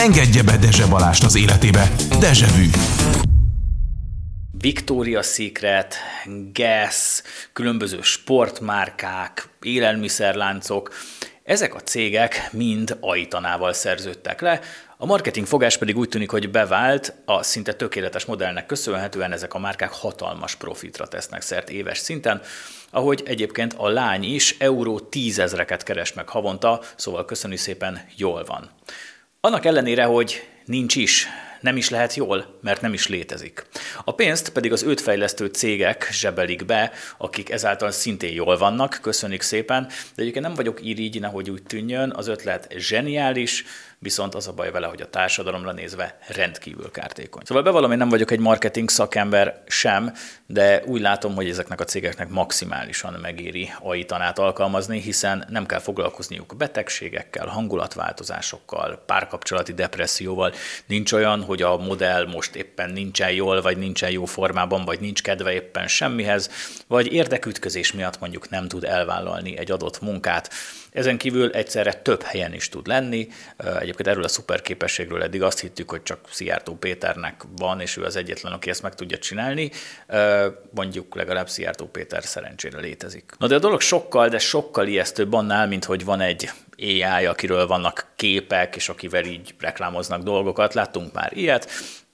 Engedje 0.00 0.42
be 0.42 0.56
Dezse 0.56 0.86
Balást 0.86 1.24
az 1.24 1.36
életébe. 1.36 1.90
Dezsevű. 2.20 2.64
Victoria 4.58 5.22
Secret, 5.22 5.94
Guess, 6.52 7.22
különböző 7.52 7.98
sportmárkák, 8.02 9.48
élelmiszerláncok, 9.62 10.94
ezek 11.44 11.74
a 11.74 11.80
cégek 11.80 12.48
mind 12.52 12.96
Aitanával 13.00 13.72
szerződtek 13.72 14.40
le, 14.40 14.60
a 14.96 15.06
marketing 15.06 15.46
fogás 15.46 15.76
pedig 15.76 15.96
úgy 15.96 16.08
tűnik, 16.08 16.30
hogy 16.30 16.50
bevált, 16.50 17.14
a 17.24 17.42
szinte 17.42 17.72
tökéletes 17.72 18.24
modellnek 18.24 18.66
köszönhetően 18.66 19.32
ezek 19.32 19.54
a 19.54 19.58
márkák 19.58 19.92
hatalmas 19.92 20.54
profitra 20.54 21.08
tesznek 21.08 21.42
szert 21.42 21.70
éves 21.70 21.98
szinten, 21.98 22.42
ahogy 22.90 23.22
egyébként 23.26 23.74
a 23.76 23.88
lány 23.88 24.24
is 24.24 24.56
euró 24.58 25.00
tízezreket 25.00 25.82
keres 25.82 26.12
meg 26.12 26.28
havonta, 26.28 26.80
szóval 26.96 27.24
köszönjük 27.24 27.60
szépen, 27.60 28.00
jól 28.16 28.44
van. 28.44 28.70
Annak 29.42 29.64
ellenére, 29.64 30.04
hogy 30.04 30.48
nincs 30.64 30.96
is 30.96 31.26
nem 31.60 31.76
is 31.76 31.88
lehet 31.90 32.14
jól, 32.14 32.58
mert 32.62 32.80
nem 32.80 32.92
is 32.92 33.08
létezik. 33.08 33.66
A 34.04 34.14
pénzt 34.14 34.48
pedig 34.48 34.72
az 34.72 34.82
őt 34.82 35.00
fejlesztő 35.00 35.46
cégek 35.46 36.08
zsebelik 36.12 36.64
be, 36.64 36.92
akik 37.18 37.50
ezáltal 37.50 37.90
szintén 37.90 38.32
jól 38.32 38.58
vannak, 38.58 38.98
köszönjük 39.02 39.40
szépen, 39.40 39.86
de 40.14 40.22
egyébként 40.22 40.44
nem 40.44 40.54
vagyok 40.54 40.84
irigy, 40.84 41.20
nehogy 41.20 41.50
úgy 41.50 41.62
tűnjön, 41.62 42.12
az 42.16 42.26
ötlet 42.26 42.72
zseniális, 42.76 43.64
viszont 44.02 44.34
az 44.34 44.48
a 44.48 44.52
baj 44.52 44.70
vele, 44.70 44.86
hogy 44.86 45.00
a 45.00 45.10
társadalomra 45.10 45.72
nézve 45.72 46.18
rendkívül 46.28 46.90
kártékony. 46.90 47.42
Szóval 47.44 47.62
bevallom, 47.62 47.92
én 47.92 47.98
nem 47.98 48.08
vagyok 48.08 48.30
egy 48.30 48.38
marketing 48.38 48.88
szakember 48.88 49.62
sem, 49.66 50.12
de 50.46 50.82
úgy 50.84 51.00
látom, 51.00 51.34
hogy 51.34 51.48
ezeknek 51.48 51.80
a 51.80 51.84
cégeknek 51.84 52.28
maximálisan 52.28 53.12
megéri 53.12 53.70
AI-tanát 53.80 54.38
alkalmazni, 54.38 55.00
hiszen 55.00 55.46
nem 55.48 55.66
kell 55.66 55.78
foglalkozniuk 55.78 56.56
betegségekkel, 56.56 57.46
hangulatváltozásokkal, 57.46 59.02
párkapcsolati 59.06 59.72
depresszióval. 59.72 60.52
Nincs 60.86 61.12
olyan, 61.12 61.42
hogy 61.42 61.62
a 61.62 61.76
modell 61.76 62.26
most 62.26 62.54
éppen 62.54 62.90
nincsen 62.90 63.30
jól, 63.30 63.60
vagy 63.60 63.76
nincsen 63.76 64.10
jó 64.10 64.24
formában, 64.24 64.84
vagy 64.84 65.00
nincs 65.00 65.22
kedve 65.22 65.52
éppen 65.52 65.88
semmihez, 65.88 66.50
vagy 66.86 67.12
érdekütközés 67.12 67.92
miatt 67.92 68.20
mondjuk 68.20 68.48
nem 68.48 68.68
tud 68.68 68.84
elvállalni 68.84 69.58
egy 69.58 69.70
adott 69.70 70.00
munkát. 70.00 70.50
Ezen 70.92 71.18
kívül 71.18 71.50
egyszerre 71.50 71.92
több 71.92 72.22
helyen 72.22 72.54
is 72.54 72.68
tud 72.68 72.86
lenni. 72.86 73.28
Egyébként 73.80 74.08
erről 74.08 74.24
a 74.24 74.28
szuperképességről 74.28 75.22
eddig 75.22 75.42
azt 75.42 75.60
hittük, 75.60 75.90
hogy 75.90 76.02
csak 76.02 76.18
Szijjártó 76.30 76.74
Péternek 76.74 77.42
van, 77.56 77.80
és 77.80 77.96
ő 77.96 78.02
az 78.02 78.16
egyetlen, 78.16 78.52
aki 78.52 78.70
ezt 78.70 78.82
meg 78.82 78.94
tudja 78.94 79.18
csinálni. 79.18 79.70
Mondjuk 80.74 81.14
legalább 81.14 81.48
Szijjártó 81.48 81.86
Péter 81.86 82.24
szerencsére 82.24 82.78
létezik. 82.78 83.32
Na 83.38 83.46
de 83.46 83.54
a 83.54 83.58
dolog 83.58 83.80
sokkal, 83.80 84.28
de 84.28 84.38
sokkal 84.38 84.86
ijesztőbb 84.86 85.32
annál, 85.32 85.66
mint 85.66 85.84
hogy 85.84 86.04
van 86.04 86.20
egy 86.20 86.50
AI, 86.78 87.26
akiről 87.26 87.66
vannak 87.66 88.06
képek, 88.16 88.76
és 88.76 88.88
akivel 88.88 89.24
így 89.24 89.54
reklámoznak 89.58 90.22
dolgokat. 90.22 90.74
Láttunk 90.74 91.12
már 91.12 91.36
ilyet. 91.36 91.70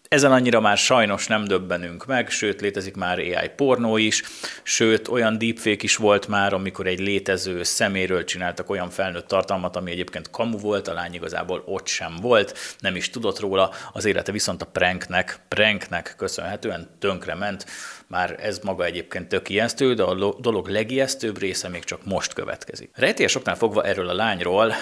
Ezen 0.08 0.32
annyira 0.32 0.60
már 0.60 0.76
sajnos 0.76 1.26
nem 1.26 1.44
döbbenünk 1.44 2.06
meg, 2.06 2.30
sőt 2.30 2.60
létezik 2.60 2.96
már 2.96 3.18
AI 3.18 3.50
pornó 3.56 3.96
is, 3.96 4.22
sőt 4.62 5.08
olyan 5.08 5.38
deepfake 5.38 5.82
is 5.82 5.96
volt 5.96 6.28
már, 6.28 6.52
amikor 6.52 6.86
egy 6.86 7.00
létező 7.00 7.62
szeméről 7.62 8.24
csináltak 8.24 8.70
olyan 8.70 8.90
felnőtt 8.90 9.26
tartalmat, 9.26 9.76
ami 9.76 9.90
egyébként 9.90 10.30
kamu 10.30 10.58
volt, 10.58 10.88
a 10.88 10.92
lány 10.92 11.14
igazából 11.14 11.62
ott 11.66 11.86
sem 11.86 12.16
volt, 12.20 12.76
nem 12.78 12.96
is 12.96 13.10
tudott 13.10 13.40
róla, 13.40 13.70
az 13.92 14.04
élete 14.04 14.32
viszont 14.32 14.62
a 14.62 14.66
pranknek, 14.66 15.38
pranknek 15.48 16.14
köszönhetően 16.16 16.88
tönkrement, 16.98 17.66
már 18.06 18.36
ez 18.40 18.58
maga 18.58 18.84
egyébként 18.84 19.28
tök 19.28 19.48
ijesztő, 19.48 19.94
de 19.94 20.02
a 20.02 20.40
dolog 20.40 20.68
legijesztőbb 20.68 21.38
része 21.38 21.68
még 21.68 21.84
csak 21.84 22.04
most 22.04 22.32
következik. 22.32 22.90
Rejtélyesoknál 22.94 23.56
fogva 23.56 23.84
erről 23.84 24.08
a 24.08 24.14
lányról 24.14 24.74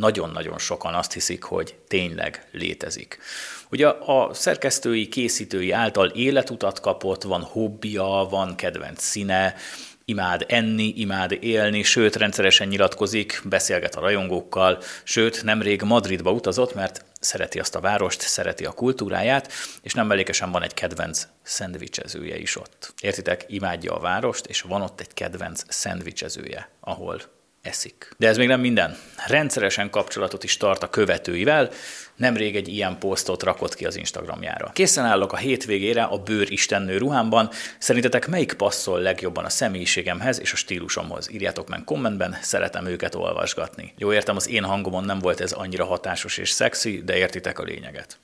nagyon-nagyon 0.00 0.58
sokan 0.58 0.94
azt 0.94 1.12
hiszik, 1.12 1.42
hogy 1.42 1.74
tényleg 1.88 2.46
létezik. 2.52 3.18
Ugye 3.70 3.88
a 3.88 4.34
szerkesztői, 4.34 5.08
készítői 5.08 5.70
által 5.70 6.08
életutat 6.08 6.80
kapott, 6.80 7.22
van 7.22 7.42
hobbija, 7.42 8.26
van 8.30 8.56
kedvenc 8.56 9.02
színe, 9.02 9.54
imád 10.04 10.44
enni, 10.48 10.92
imád 10.96 11.36
élni, 11.40 11.82
sőt 11.82 12.16
rendszeresen 12.16 12.68
nyilatkozik, 12.68 13.42
beszélget 13.44 13.94
a 13.94 14.00
rajongókkal, 14.00 14.82
sőt 15.04 15.42
nemrég 15.42 15.82
Madridba 15.82 16.30
utazott, 16.32 16.74
mert 16.74 17.04
szereti 17.20 17.58
azt 17.60 17.74
a 17.74 17.80
várost, 17.80 18.20
szereti 18.20 18.64
a 18.64 18.72
kultúráját, 18.72 19.52
és 19.82 19.92
nem 19.92 20.06
mellékesen 20.06 20.50
van 20.50 20.62
egy 20.62 20.74
kedvenc 20.74 21.26
szendvicsezője 21.42 22.38
is 22.38 22.56
ott. 22.56 22.94
Értitek, 23.00 23.44
imádja 23.48 23.94
a 23.94 24.00
várost, 24.00 24.46
és 24.46 24.60
van 24.60 24.82
ott 24.82 25.00
egy 25.00 25.14
kedvenc 25.14 25.62
szendvicsezője, 25.68 26.68
ahol 26.80 27.20
eszik. 27.62 28.14
De 28.16 28.28
ez 28.28 28.36
még 28.36 28.48
nem 28.48 28.60
minden. 28.60 28.96
Rendszeresen 29.26 29.90
kapcsolatot 29.90 30.44
is 30.44 30.56
tart 30.56 30.82
a 30.82 30.90
követőivel, 30.90 31.70
nemrég 32.16 32.56
egy 32.56 32.68
ilyen 32.68 32.98
posztot 32.98 33.42
rakott 33.42 33.74
ki 33.74 33.84
az 33.84 33.96
Instagramjára. 33.96 34.70
Készen 34.72 35.04
állok 35.04 35.32
a 35.32 35.36
hétvégére 35.36 36.02
a 36.02 36.18
bőr 36.18 36.50
istennő 36.50 36.98
ruhámban. 36.98 37.50
Szerintetek 37.78 38.28
melyik 38.28 38.52
passzol 38.52 39.00
legjobban 39.00 39.44
a 39.44 39.48
személyiségemhez 39.48 40.40
és 40.40 40.52
a 40.52 40.56
stílusomhoz? 40.56 41.30
Írjátok 41.32 41.68
meg 41.68 41.84
kommentben, 41.84 42.36
szeretem 42.42 42.86
őket 42.86 43.14
olvasgatni. 43.14 43.94
Jó, 43.98 44.12
értem, 44.12 44.36
az 44.36 44.48
én 44.48 44.64
hangomon 44.64 45.04
nem 45.04 45.18
volt 45.18 45.40
ez 45.40 45.52
annyira 45.52 45.84
hatásos 45.84 46.38
és 46.38 46.50
szexi, 46.50 47.02
de 47.04 47.16
értitek 47.16 47.58
a 47.58 47.62
lényeget. 47.62 48.18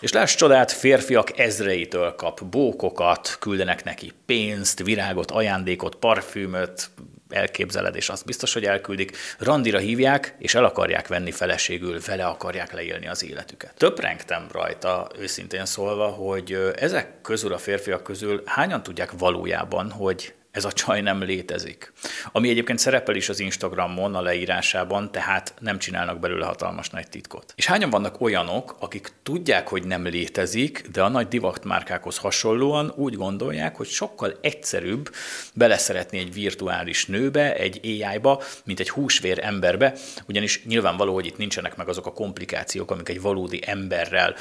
És 0.00 0.12
láss 0.12 0.34
csodát, 0.34 0.72
férfiak 0.72 1.38
ezreitől 1.38 2.14
kap 2.14 2.44
bókokat, 2.44 3.36
küldenek 3.40 3.84
neki 3.84 4.12
pénzt, 4.26 4.82
virágot, 4.82 5.30
ajándékot, 5.30 5.94
parfümöt, 5.94 6.90
elképzeled, 7.28 7.96
és 7.96 8.08
azt 8.08 8.24
biztos, 8.24 8.52
hogy 8.52 8.64
elküldik, 8.64 9.16
randira 9.38 9.78
hívják, 9.78 10.34
és 10.38 10.54
el 10.54 10.64
akarják 10.64 11.08
venni 11.08 11.30
feleségül, 11.30 12.00
vele 12.06 12.24
akarják 12.24 12.72
leélni 12.72 13.08
az 13.08 13.24
életüket. 13.24 13.74
Töprengtem 13.76 14.46
rajta, 14.52 15.08
őszintén 15.18 15.64
szólva, 15.64 16.06
hogy 16.06 16.72
ezek 16.76 17.20
közül 17.22 17.52
a 17.52 17.58
férfiak 17.58 18.02
közül 18.02 18.42
hányan 18.44 18.82
tudják 18.82 19.10
valójában, 19.18 19.90
hogy 19.90 20.34
ez 20.56 20.64
a 20.64 20.72
csaj 20.72 21.00
nem 21.00 21.22
létezik. 21.22 21.92
Ami 22.32 22.48
egyébként 22.48 22.78
szerepel 22.78 23.14
is 23.14 23.28
az 23.28 23.40
Instagramon 23.40 24.14
a 24.14 24.20
leírásában, 24.20 25.12
tehát 25.12 25.54
nem 25.60 25.78
csinálnak 25.78 26.18
belőle 26.18 26.46
hatalmas 26.46 26.90
nagy 26.90 27.08
titkot. 27.08 27.52
És 27.56 27.66
hányan 27.66 27.90
vannak 27.90 28.20
olyanok, 28.20 28.76
akik 28.80 29.12
tudják, 29.22 29.68
hogy 29.68 29.84
nem 29.84 30.06
létezik, 30.06 30.88
de 30.92 31.02
a 31.02 31.08
nagy 31.08 31.28
divat 31.28 31.64
márkákhoz 31.64 32.18
hasonlóan 32.18 32.92
úgy 32.96 33.14
gondolják, 33.14 33.76
hogy 33.76 33.86
sokkal 33.86 34.38
egyszerűbb 34.40 35.14
beleszeretni 35.54 36.18
egy 36.18 36.32
virtuális 36.32 37.06
nőbe, 37.06 37.54
egy 37.54 37.80
AI-ba, 37.82 38.42
mint 38.64 38.80
egy 38.80 38.90
húsvér 38.90 39.38
emberbe, 39.42 39.94
ugyanis 40.28 40.64
nyilvánvaló, 40.64 41.14
hogy 41.14 41.26
itt 41.26 41.38
nincsenek 41.38 41.76
meg 41.76 41.88
azok 41.88 42.06
a 42.06 42.12
komplikációk, 42.12 42.90
amik 42.90 43.08
egy 43.08 43.20
valódi 43.20 43.60
emberrel, 43.64 44.34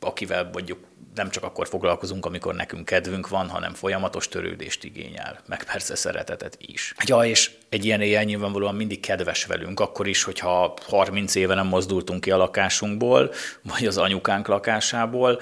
akivel 0.00 0.50
mondjuk 0.52 0.78
nem 1.16 1.30
csak 1.30 1.44
akkor 1.44 1.68
foglalkozunk, 1.68 2.26
amikor 2.26 2.54
nekünk 2.54 2.84
kedvünk 2.84 3.28
van, 3.28 3.48
hanem 3.48 3.74
folyamatos 3.74 4.28
törődést 4.28 4.84
igényel, 4.84 5.40
meg 5.46 5.64
persze 5.64 5.94
szeretetet 5.94 6.56
is. 6.60 6.94
Ja, 7.04 7.24
és 7.24 7.50
egy 7.76 7.84
ilyen 7.84 8.00
éjjel 8.00 8.24
nyilvánvalóan 8.24 8.74
mindig 8.74 9.00
kedves 9.00 9.44
velünk, 9.44 9.80
akkor 9.80 10.06
is, 10.06 10.22
hogyha 10.22 10.76
30 10.82 11.34
éve 11.34 11.54
nem 11.54 11.66
mozdultunk 11.66 12.20
ki 12.20 12.30
a 12.30 12.36
lakásunkból, 12.36 13.32
vagy 13.62 13.86
az 13.86 13.98
anyukánk 13.98 14.46
lakásából, 14.46 15.40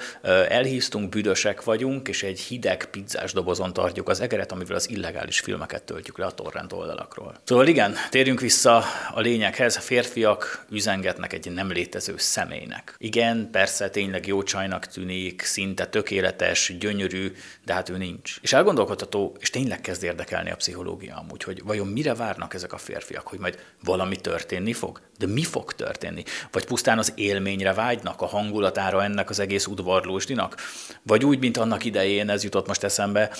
elhíztunk, 0.49 1.09
büdösek 1.09 1.63
vagyunk, 1.63 2.07
és 2.07 2.23
egy 2.23 2.39
hideg 2.39 2.85
pizzás 2.85 3.33
dobozon 3.33 3.73
tartjuk 3.73 4.09
az 4.09 4.19
egeret, 4.19 4.51
amivel 4.51 4.75
az 4.75 4.89
illegális 4.89 5.39
filmeket 5.39 5.83
töltjük 5.83 6.17
le 6.17 6.25
a 6.25 6.31
torrent 6.31 6.73
oldalakról. 6.73 7.35
Szóval 7.43 7.67
igen, 7.67 7.95
térjünk 8.09 8.39
vissza 8.39 8.83
a 9.13 9.19
lényeghez. 9.19 9.77
A 9.77 9.79
férfiak 9.79 10.65
üzengetnek 10.69 11.33
egy 11.33 11.51
nem 11.51 11.71
létező 11.71 12.13
személynek. 12.17 12.95
Igen, 12.97 13.49
persze 13.51 13.89
tényleg 13.89 14.27
jó 14.27 14.43
csajnak 14.43 14.85
tűnik, 14.85 15.41
szinte 15.41 15.85
tökéletes, 15.85 16.73
gyönyörű, 16.79 17.31
de 17.65 17.73
hát 17.73 17.89
ő 17.89 17.97
nincs. 17.97 18.35
És 18.41 18.53
elgondolkodható, 18.53 19.35
és 19.39 19.49
tényleg 19.49 19.81
kezd 19.81 20.03
érdekelni 20.03 20.51
a 20.51 20.55
pszichológia 20.55 21.15
amúgy, 21.15 21.43
hogy 21.43 21.63
vajon 21.63 21.87
mire 21.87 22.13
várnak 22.25 22.53
ezek 22.53 22.73
a 22.73 22.77
férfiak, 22.77 23.27
hogy 23.27 23.39
majd 23.39 23.59
valami 23.83 24.15
történni 24.15 24.73
fog? 24.73 25.01
De 25.17 25.27
mi 25.27 25.43
fog 25.43 25.73
történni? 25.73 26.23
Vagy 26.51 26.65
pusztán 26.65 26.97
az 26.97 27.13
élményre 27.15 27.73
vágynak, 27.73 28.21
a 28.21 28.25
hangulatára 28.25 29.03
ennek 29.03 29.29
az 29.29 29.39
egész 29.39 29.65
udvarlósdinak? 29.65 30.55
Vagy 31.01 31.25
úgy, 31.25 31.39
mint 31.39 31.57
annak 31.57 31.85
idején, 31.85 32.29
ez 32.29 32.43
jutott 32.43 32.67
most 32.67 32.83
eszembe, 32.83 33.31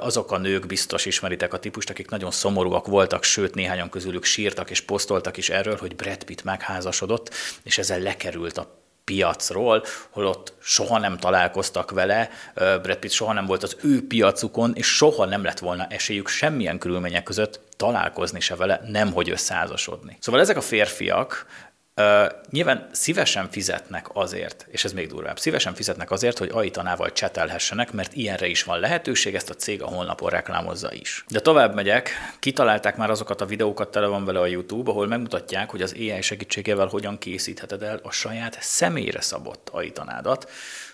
azok 0.00 0.32
a 0.32 0.38
nők 0.38 0.66
biztos 0.66 1.06
ismeritek 1.06 1.52
a 1.52 1.58
típust, 1.58 1.90
akik 1.90 2.10
nagyon 2.10 2.30
szomorúak 2.30 2.86
voltak, 2.86 3.22
sőt 3.24 3.54
néhányan 3.54 3.88
közülük 3.88 4.24
sírtak 4.24 4.70
és 4.70 4.80
posztoltak 4.80 5.36
is 5.36 5.48
erről, 5.48 5.76
hogy 5.76 5.96
Brad 5.96 6.24
Pitt 6.24 6.44
megházasodott, 6.44 7.34
és 7.62 7.78
ezzel 7.78 8.00
lekerült 8.00 8.58
a 8.58 8.79
piacról, 9.10 9.84
holott 10.10 10.52
soha 10.60 10.98
nem 10.98 11.18
találkoztak 11.18 11.90
vele, 11.90 12.30
Brad 12.54 12.96
Pitt 12.96 13.10
soha 13.10 13.32
nem 13.32 13.46
volt 13.46 13.62
az 13.62 13.76
ő 13.82 14.06
piacukon, 14.06 14.72
és 14.74 14.86
soha 14.86 15.24
nem 15.24 15.44
lett 15.44 15.58
volna 15.58 15.86
esélyük 15.86 16.28
semmilyen 16.28 16.78
körülmények 16.78 17.22
között 17.22 17.60
találkozni 17.76 18.40
se 18.40 18.56
vele, 18.56 18.80
nemhogy 18.86 19.30
összeházasodni. 19.30 20.16
Szóval 20.20 20.40
ezek 20.40 20.56
a 20.56 20.60
férfiak 20.60 21.46
Nyilván 22.50 22.88
szívesen 22.92 23.48
fizetnek 23.50 24.06
azért, 24.12 24.66
és 24.70 24.84
ez 24.84 24.92
még 24.92 25.08
durvább, 25.08 25.38
szívesen 25.38 25.74
fizetnek 25.74 26.10
azért, 26.10 26.38
hogy 26.38 26.50
Aitanával 26.52 27.12
csetelhessenek, 27.12 27.92
mert 27.92 28.14
ilyenre 28.14 28.46
is 28.46 28.62
van 28.62 28.80
lehetőség, 28.80 29.34
ezt 29.34 29.50
a 29.50 29.54
cég 29.54 29.82
a 29.82 29.86
honlapon 29.86 30.30
reklámozza 30.30 30.92
is. 30.92 31.24
De 31.28 31.40
tovább 31.40 31.74
megyek, 31.74 32.10
kitalálták 32.38 32.96
már 32.96 33.10
azokat 33.10 33.40
a 33.40 33.46
videókat, 33.46 33.90
tele 33.90 34.06
van 34.06 34.24
vele 34.24 34.40
a 34.40 34.46
YouTube, 34.46 34.90
ahol 34.90 35.06
megmutatják, 35.06 35.70
hogy 35.70 35.82
az 35.82 35.94
AI 35.98 36.22
segítségével 36.22 36.86
hogyan 36.86 37.18
készítheted 37.18 37.82
el 37.82 38.00
a 38.02 38.10
saját 38.10 38.58
személyre 38.60 39.20
szabott 39.20 39.68
Aitanádat, 39.72 40.50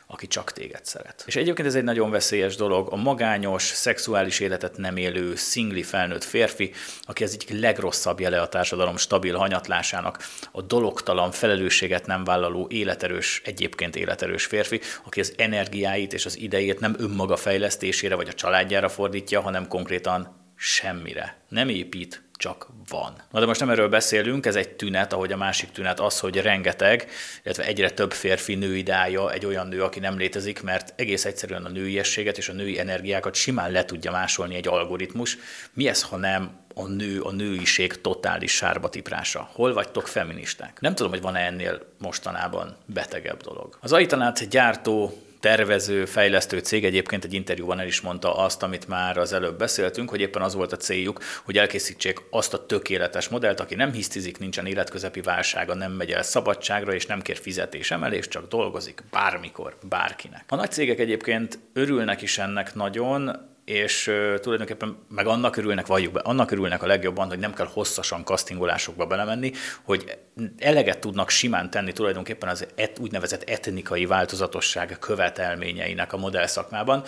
aki 0.06 0.26
csak 0.26 0.52
téged 0.52 0.84
szeret. 0.84 1.24
És 1.26 1.36
egyébként 1.36 1.68
ez 1.68 1.74
egy 1.74 1.84
nagyon 1.84 2.10
veszélyes 2.10 2.56
dolog. 2.56 2.92
A 2.92 2.96
magányos, 2.96 3.62
szexuális 3.62 4.40
életet 4.40 4.76
nem 4.76 4.96
élő, 4.96 5.34
szingli 5.34 5.82
felnőtt 5.82 6.24
férfi, 6.24 6.72
aki 7.02 7.24
az 7.24 7.32
egyik 7.32 7.60
legrosszabb 7.60 8.20
jele 8.20 8.40
a 8.40 8.48
társadalom 8.48 8.96
stabil 8.96 9.36
hanyatlásának, 9.36 10.18
a 10.52 10.62
dologtalan, 10.62 11.30
felelősséget 11.30 12.06
nem 12.06 12.24
vállaló, 12.24 12.66
életerős, 12.70 13.42
egyébként 13.44 13.96
életerős 13.96 14.44
férfi, 14.44 14.80
aki 15.04 15.20
az 15.20 15.34
energiáit 15.36 16.12
és 16.12 16.26
az 16.26 16.38
idejét 16.38 16.80
nem 16.80 16.96
önmaga 16.98 17.36
fejlesztésére 17.36 18.14
vagy 18.14 18.28
a 18.28 18.32
családjára 18.34 18.88
fordítja, 18.88 19.40
hanem 19.40 19.68
konkrétan 19.68 20.44
semmire. 20.56 21.36
Nem 21.48 21.68
épít, 21.68 22.22
csak 22.36 22.66
van. 22.88 23.22
Na 23.30 23.40
de 23.40 23.46
most 23.46 23.60
nem 23.60 23.70
erről 23.70 23.88
beszélünk, 23.88 24.46
ez 24.46 24.56
egy 24.56 24.68
tünet, 24.68 25.12
ahogy 25.12 25.32
a 25.32 25.36
másik 25.36 25.70
tünet 25.70 26.00
az, 26.00 26.20
hogy 26.20 26.36
rengeteg, 26.36 27.10
illetve 27.42 27.64
egyre 27.64 27.90
több 27.90 28.12
férfi 28.12 28.54
nő 28.54 28.76
ideája 28.76 29.32
egy 29.32 29.46
olyan 29.46 29.66
nő, 29.66 29.82
aki 29.82 30.00
nem 30.00 30.16
létezik, 30.16 30.62
mert 30.62 30.92
egész 30.96 31.24
egyszerűen 31.24 31.64
a 31.64 31.68
nőiességet 31.68 32.38
és 32.38 32.48
a 32.48 32.52
női 32.52 32.78
energiákat 32.78 33.34
simán 33.34 33.70
le 33.70 33.84
tudja 33.84 34.10
másolni 34.10 34.54
egy 34.54 34.68
algoritmus. 34.68 35.38
Mi 35.72 35.88
ez, 35.88 36.02
ha 36.02 36.16
nem 36.16 36.64
a 36.74 36.86
nő, 36.86 37.20
a 37.20 37.32
nőiség 37.32 38.00
totális 38.00 38.52
sárba 38.52 38.88
tiprása. 38.88 39.48
Hol 39.52 39.72
vagytok 39.72 40.06
feministák? 40.06 40.80
Nem 40.80 40.94
tudom, 40.94 41.12
hogy 41.12 41.20
van-e 41.20 41.40
ennél 41.40 41.80
mostanában 41.98 42.76
betegebb 42.86 43.42
dolog. 43.42 43.78
Az 43.80 43.92
Aitanát 43.92 44.48
gyártó 44.48 45.25
tervező, 45.40 46.04
fejlesztő 46.04 46.58
cég 46.58 46.84
egyébként 46.84 47.24
egy 47.24 47.34
interjúban 47.34 47.80
el 47.80 47.86
is 47.86 48.00
mondta 48.00 48.36
azt, 48.36 48.62
amit 48.62 48.88
már 48.88 49.18
az 49.18 49.32
előbb 49.32 49.58
beszéltünk, 49.58 50.10
hogy 50.10 50.20
éppen 50.20 50.42
az 50.42 50.54
volt 50.54 50.72
a 50.72 50.76
céljuk, 50.76 51.20
hogy 51.44 51.58
elkészítsék 51.58 52.22
azt 52.30 52.54
a 52.54 52.66
tökéletes 52.66 53.28
modellt, 53.28 53.60
aki 53.60 53.74
nem 53.74 53.92
hisztizik, 53.92 54.38
nincsen 54.38 54.66
életközepi 54.66 55.20
válsága, 55.20 55.74
nem 55.74 55.92
megy 55.92 56.10
el 56.10 56.22
szabadságra, 56.22 56.94
és 56.94 57.06
nem 57.06 57.22
kér 57.22 57.36
fizetésemelést, 57.36 58.30
csak 58.30 58.48
dolgozik 58.48 59.02
bármikor, 59.10 59.76
bárkinek. 59.88 60.44
A 60.48 60.56
nagy 60.56 60.70
cégek 60.70 60.98
egyébként 60.98 61.58
örülnek 61.72 62.22
is 62.22 62.38
ennek 62.38 62.74
nagyon, 62.74 63.54
és 63.66 64.02
tulajdonképpen 64.40 64.98
meg 65.08 65.26
annak 65.26 65.56
örülnek, 65.56 65.86
valljuk 65.86 66.12
be, 66.12 66.20
annak 66.20 66.50
örülnek 66.50 66.82
a 66.82 66.86
legjobban, 66.86 67.28
hogy 67.28 67.38
nem 67.38 67.54
kell 67.54 67.68
hosszasan 67.72 68.24
castingolásokba 68.24 69.06
belemenni, 69.06 69.52
hogy 69.82 70.18
eleget 70.58 70.98
tudnak 70.98 71.30
simán 71.30 71.70
tenni 71.70 71.92
tulajdonképpen 71.92 72.48
az 72.48 72.66
et, 72.74 72.98
úgynevezett 72.98 73.48
etnikai 73.48 74.06
változatosság 74.06 74.96
követelményeinek 75.00 76.12
a 76.12 76.16
modell 76.16 76.46
szakmában. 76.46 77.04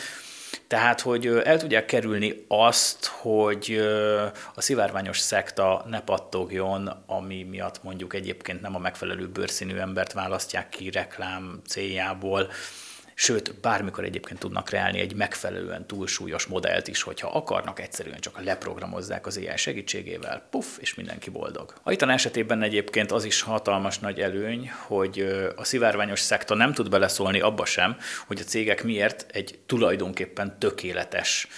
Tehát, 0.66 1.00
hogy 1.00 1.26
el 1.26 1.58
tudják 1.58 1.84
kerülni 1.84 2.44
azt, 2.48 3.06
hogy 3.06 3.80
a 4.54 4.60
szivárványos 4.60 5.18
szekta 5.18 5.84
ne 5.88 6.00
pattogjon, 6.00 7.04
ami 7.06 7.42
miatt 7.42 7.82
mondjuk 7.82 8.14
egyébként 8.14 8.60
nem 8.60 8.74
a 8.74 8.78
megfelelő 8.78 9.28
bőrszínű 9.28 9.76
embert 9.76 10.12
választják 10.12 10.68
ki 10.68 10.90
reklám 10.90 11.60
céljából, 11.66 12.50
sőt, 13.20 13.60
bármikor 13.60 14.04
egyébként 14.04 14.38
tudnak 14.38 14.64
kreálni 14.64 15.00
egy 15.00 15.14
megfelelően 15.14 15.86
túlsúlyos 15.86 16.46
modellt 16.46 16.88
is, 16.88 17.02
hogyha 17.02 17.28
akarnak, 17.28 17.80
egyszerűen 17.80 18.20
csak 18.20 18.44
leprogramozzák 18.44 19.26
az 19.26 19.36
AI 19.36 19.56
segítségével, 19.56 20.46
puff, 20.50 20.66
és 20.78 20.94
mindenki 20.94 21.30
boldog. 21.30 21.74
A 21.82 21.92
Itan 21.92 22.10
esetében 22.10 22.62
egyébként 22.62 23.12
az 23.12 23.24
is 23.24 23.42
hatalmas 23.42 23.98
nagy 23.98 24.20
előny, 24.20 24.70
hogy 24.86 25.20
a 25.56 25.64
szivárványos 25.64 26.20
szekta 26.20 26.54
nem 26.54 26.72
tud 26.72 26.90
beleszólni 26.90 27.40
abba 27.40 27.64
sem, 27.64 27.96
hogy 28.26 28.40
a 28.40 28.44
cégek 28.44 28.84
miért 28.84 29.26
egy 29.30 29.58
tulajdonképpen 29.66 30.58
tökéletes 30.58 31.48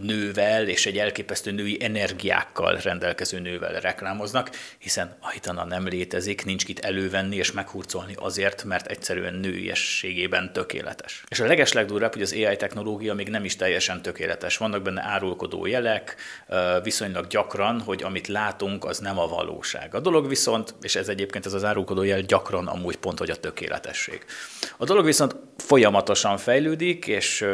nővel 0.00 0.68
és 0.68 0.86
egy 0.86 0.98
elképesztő 0.98 1.50
női 1.50 1.84
energiákkal 1.84 2.76
rendelkező 2.76 3.38
nővel 3.38 3.80
reklámoznak, 3.80 4.50
hiszen 4.78 5.16
Aitana 5.20 5.64
nem 5.64 5.86
létezik, 5.86 6.44
nincs 6.44 6.64
kit 6.64 6.78
elővenni 6.78 7.36
és 7.36 7.52
meghurcolni 7.52 8.14
azért, 8.16 8.64
mert 8.64 8.86
egyszerűen 8.86 9.34
nőiességében 9.34 10.52
tökéletes. 10.52 11.24
És 11.28 11.40
a 11.40 11.46
legeslegdurvább, 11.46 12.12
hogy 12.12 12.22
az 12.22 12.32
AI 12.32 12.56
technológia 12.56 13.14
még 13.14 13.28
nem 13.28 13.44
is 13.44 13.56
teljesen 13.56 14.02
tökéletes. 14.02 14.56
Vannak 14.56 14.82
benne 14.82 15.02
árulkodó 15.02 15.66
jelek, 15.66 16.16
viszonylag 16.82 17.26
gyakran, 17.26 17.80
hogy 17.80 18.02
amit 18.02 18.26
látunk, 18.26 18.84
az 18.84 18.98
nem 18.98 19.18
a 19.18 19.26
valóság. 19.26 19.94
A 19.94 20.00
dolog 20.00 20.28
viszont, 20.28 20.74
és 20.82 20.96
ez 20.96 21.08
egyébként 21.08 21.46
ez 21.46 21.52
az 21.52 21.64
árulkodó 21.64 22.02
jel 22.02 22.20
gyakran 22.20 22.66
amúgy 22.66 22.96
pont, 22.96 23.18
hogy 23.18 23.30
a 23.30 23.36
tökéletesség. 23.36 24.24
A 24.76 24.84
dolog 24.84 25.04
viszont 25.04 25.36
folyamatosan 25.56 26.36
fejlődik, 26.36 27.06
és 27.06 27.44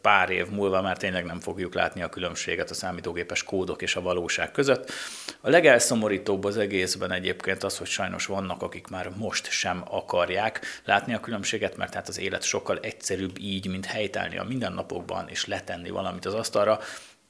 pár 0.00 0.30
év 0.30 0.46
múlva 0.48 0.82
már 0.82 0.96
tényleg 0.96 1.24
nem 1.24 1.40
fogjuk 1.40 1.74
látni 1.74 2.02
a 2.02 2.08
különbséget 2.08 2.70
a 2.70 2.74
számítógépes 2.74 3.42
kódok 3.42 3.82
és 3.82 3.96
a 3.96 4.00
valóság 4.00 4.50
között. 4.50 4.92
A 5.40 5.50
legelszomorítóbb 5.50 6.44
az 6.44 6.56
egészben 6.56 7.12
egyébként 7.12 7.64
az, 7.64 7.78
hogy 7.78 7.86
sajnos 7.86 8.26
vannak, 8.26 8.62
akik 8.62 8.86
már 8.86 9.10
most 9.16 9.50
sem 9.50 9.82
akarják 9.90 10.60
látni 10.84 11.14
a 11.14 11.20
különbséget, 11.20 11.76
mert 11.76 11.94
hát 11.94 12.08
az 12.08 12.18
élet 12.18 12.42
sokkal 12.42 12.78
egyszerűbb 12.78 13.38
így, 13.38 13.68
mint 13.68 13.86
helytállni 13.86 14.38
a 14.38 14.44
mindennapokban 14.44 15.28
és 15.28 15.46
letenni 15.46 15.90
valamit 15.90 16.26
az 16.26 16.34
asztalra, 16.34 16.80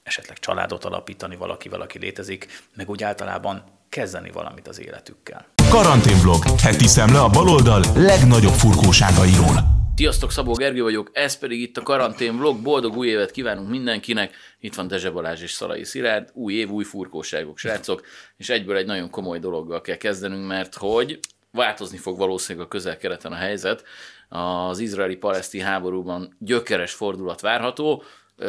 esetleg 0.02 0.38
családot 0.38 0.84
alapítani 0.84 1.36
valakivel, 1.36 1.80
aki 1.80 1.98
létezik, 1.98 2.64
meg 2.74 2.90
úgy 2.90 3.02
általában 3.02 3.62
kezdeni 3.88 4.30
valamit 4.30 4.68
az 4.68 4.80
életükkel. 4.80 5.46
Karanténvlog. 5.68 6.44
Heti 6.62 6.86
szemle 6.86 7.20
a 7.20 7.28
baloldal 7.28 7.84
legnagyobb 7.94 8.54
furkóságairól. 8.54 9.77
Sziasztok, 9.98 10.30
Szabó 10.30 10.52
Gergő 10.52 10.82
vagyok, 10.82 11.10
ez 11.12 11.38
pedig 11.38 11.60
itt 11.60 11.76
a 11.76 11.82
karantén 11.82 12.38
vlog, 12.38 12.62
boldog 12.62 12.96
új 12.96 13.08
évet 13.08 13.30
kívánunk 13.30 13.68
mindenkinek, 13.68 14.34
itt 14.60 14.74
van 14.74 14.88
Dezse 14.88 15.10
Balázs 15.10 15.42
és 15.42 15.50
Szalai 15.50 15.84
Szilárd, 15.84 16.30
új 16.32 16.54
év, 16.54 16.70
új 16.70 16.84
furkóságok, 16.84 17.58
srácok, 17.58 18.02
és 18.36 18.48
egyből 18.48 18.76
egy 18.76 18.86
nagyon 18.86 19.10
komoly 19.10 19.38
dologgal 19.38 19.80
kell 19.80 19.96
kezdenünk, 19.96 20.46
mert 20.46 20.74
hogy 20.74 21.18
változni 21.50 21.96
fog 21.96 22.18
valószínűleg 22.18 22.66
a 22.66 22.70
közel-keleten 22.70 23.32
a 23.32 23.36
helyzet, 23.36 23.84
az 24.28 24.78
izraeli-paleszti 24.78 25.60
háborúban 25.60 26.36
gyökeres 26.38 26.92
fordulat 26.92 27.40
várható, 27.40 28.02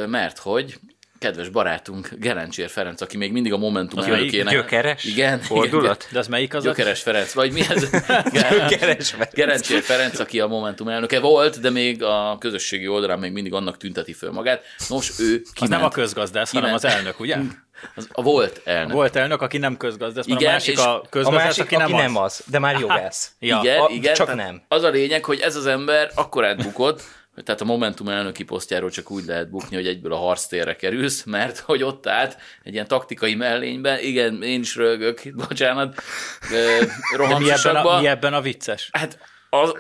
mert 0.07 0.37
hogy 0.37 0.79
kedves 1.19 1.49
barátunk 1.49 2.09
Gerencsér 2.19 2.69
Ferenc, 2.69 3.01
aki 3.01 3.17
még 3.17 3.31
mindig 3.31 3.53
a 3.53 3.57
Momentum 3.57 4.03
elnökének. 4.03 4.53
Gyökeres 4.53 5.03
igen, 5.03 5.39
fordulat? 5.39 5.95
Igen, 5.95 6.07
De 6.11 6.19
az 6.19 6.27
melyik 6.27 6.53
az? 6.53 6.63
Gyökeres 6.63 7.01
Ferenc, 7.01 7.31
vagy 7.31 7.51
mi 7.51 7.61
ez? 7.69 7.89
Gyökeres 8.69 9.09
Ferenc. 9.09 9.33
Gerencsér 9.33 9.81
Ferenc, 9.81 10.19
aki 10.19 10.39
a 10.39 10.47
Momentum 10.47 10.87
elnöke 10.87 11.19
volt, 11.19 11.59
de 11.59 11.69
még 11.69 12.03
a 12.03 12.37
közösségi 12.39 12.87
oldalán 12.87 13.19
még 13.19 13.31
mindig 13.31 13.53
annak 13.53 13.77
tünteti 13.77 14.13
föl 14.13 14.31
magát. 14.31 14.63
Nos, 14.89 15.09
ő 15.19 15.25
kiment, 15.25 15.43
Az 15.59 15.69
nem 15.69 15.83
a 15.83 15.89
közgazdász, 15.89 16.51
hanem 16.53 16.73
az 16.73 16.85
elnök, 16.85 17.19
ugye? 17.19 17.37
Az 17.95 18.07
a 18.11 18.21
volt 18.21 18.61
elnök. 18.63 18.91
Volt 18.91 19.15
elnök, 19.15 19.41
aki 19.41 19.57
nem 19.57 19.77
közgazdász, 19.77 20.25
mert 20.27 20.39
Igen, 20.39 20.51
a 20.51 20.55
másik 20.55 20.79
a 20.79 20.95
A 20.95 21.05
közgazdász, 21.09 21.43
másik, 21.43 21.63
aki 21.63 21.75
nem, 21.75 21.83
aki 21.93 22.01
nem 22.01 22.17
az, 22.17 22.43
de 22.45 22.59
már 22.59 22.79
jogász. 22.79 23.31
Ja. 23.39 23.59
igen, 23.63 23.79
a- 23.79 23.89
igen, 23.89 24.13
csak 24.13 24.35
nem. 24.35 24.61
Az 24.67 24.83
a 24.83 24.89
lényeg, 24.89 25.25
hogy 25.25 25.39
ez 25.39 25.55
az 25.55 25.65
ember 25.65 26.11
akkor 26.15 26.45
átbukott, 26.45 26.97
hogy 26.97 27.09
tehát 27.43 27.61
a 27.61 27.65
Momentum 27.65 28.09
elnöki 28.09 28.43
posztjáról 28.43 28.89
csak 28.89 29.11
úgy 29.11 29.25
lehet 29.25 29.49
bukni, 29.49 29.75
hogy 29.75 29.87
egyből 29.87 30.13
a 30.13 30.17
harctérre 30.17 30.75
kerülsz, 30.75 31.23
mert 31.23 31.59
hogy 31.59 31.83
ott 31.83 32.07
állt 32.07 32.37
egy 32.63 32.73
ilyen 32.73 32.87
taktikai 32.87 33.35
mellényben, 33.35 33.99
igen, 33.99 34.43
én 34.43 34.59
is 34.59 34.75
rögök, 34.75 35.21
bocsánat, 35.47 36.01
De 36.49 37.37
mi 37.37 37.51
ebben, 37.51 37.75
a, 37.75 37.99
mi 37.99 38.07
ebben 38.07 38.33
a 38.33 38.41
vicces? 38.41 38.89
Hát 38.91 39.17
az, 39.49 39.73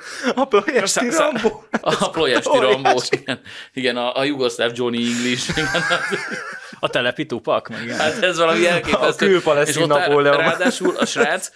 A 0.81 0.85
szá- 0.85 1.17
Rambó. 1.17 1.63
a 1.81 2.09
Plojesti 2.09 2.57
Rambó, 2.59 3.01
igen, 3.09 3.39
igen 3.73 3.97
a, 3.97 4.17
a 4.17 4.23
jugoszláv 4.23 4.71
Johnny 4.75 4.97
English, 4.97 5.49
igen, 5.49 5.67
A 6.79 6.89
telepi 6.89 7.25
tupak? 7.25 7.67
Meg 7.67 7.83
igen. 7.83 7.97
Hát 7.97 8.23
ez 8.23 8.37
valami 8.37 8.67
elképesztő. 8.67 9.25
A 9.25 9.29
külpalesztin 9.29 9.87
Napóleon. 9.87 10.37
Ráadásul 10.37 10.95
a 10.95 11.05
srác 11.05 11.51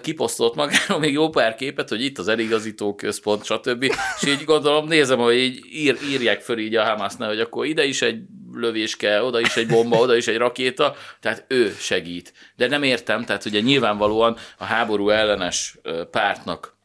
kiposztolt 0.00 0.54
magáról 0.54 0.98
még 0.98 1.12
jó 1.12 1.28
pár 1.28 1.54
képet, 1.54 1.88
hogy 1.88 2.04
itt 2.04 2.18
az 2.18 2.28
eligazító 2.28 2.94
központ, 2.94 3.44
stb. 3.44 3.82
És 3.82 4.28
így 4.28 4.44
gondolom, 4.44 4.86
nézem, 4.86 5.18
hogy 5.18 5.34
így 5.34 5.60
ír, 5.72 5.98
írják 6.10 6.40
föl 6.40 6.58
így 6.58 6.74
a 6.74 6.84
Hamasnál, 6.84 7.28
hogy 7.28 7.40
akkor 7.40 7.66
ide 7.66 7.84
is 7.84 8.02
egy 8.02 8.18
lövés 8.52 8.96
kell, 8.96 9.22
oda 9.22 9.40
is 9.40 9.56
egy 9.56 9.66
bomba, 9.66 9.98
oda 9.98 10.16
is 10.16 10.26
egy 10.26 10.36
rakéta, 10.36 10.94
tehát 11.20 11.44
ő 11.48 11.74
segít. 11.78 12.32
De 12.56 12.68
nem 12.68 12.82
értem, 12.82 13.24
tehát 13.24 13.44
ugye 13.44 13.60
nyilvánvalóan 13.60 14.36
a 14.58 14.64
háború 14.64 15.08
ellenes 15.08 15.78
pártnak 16.10 16.75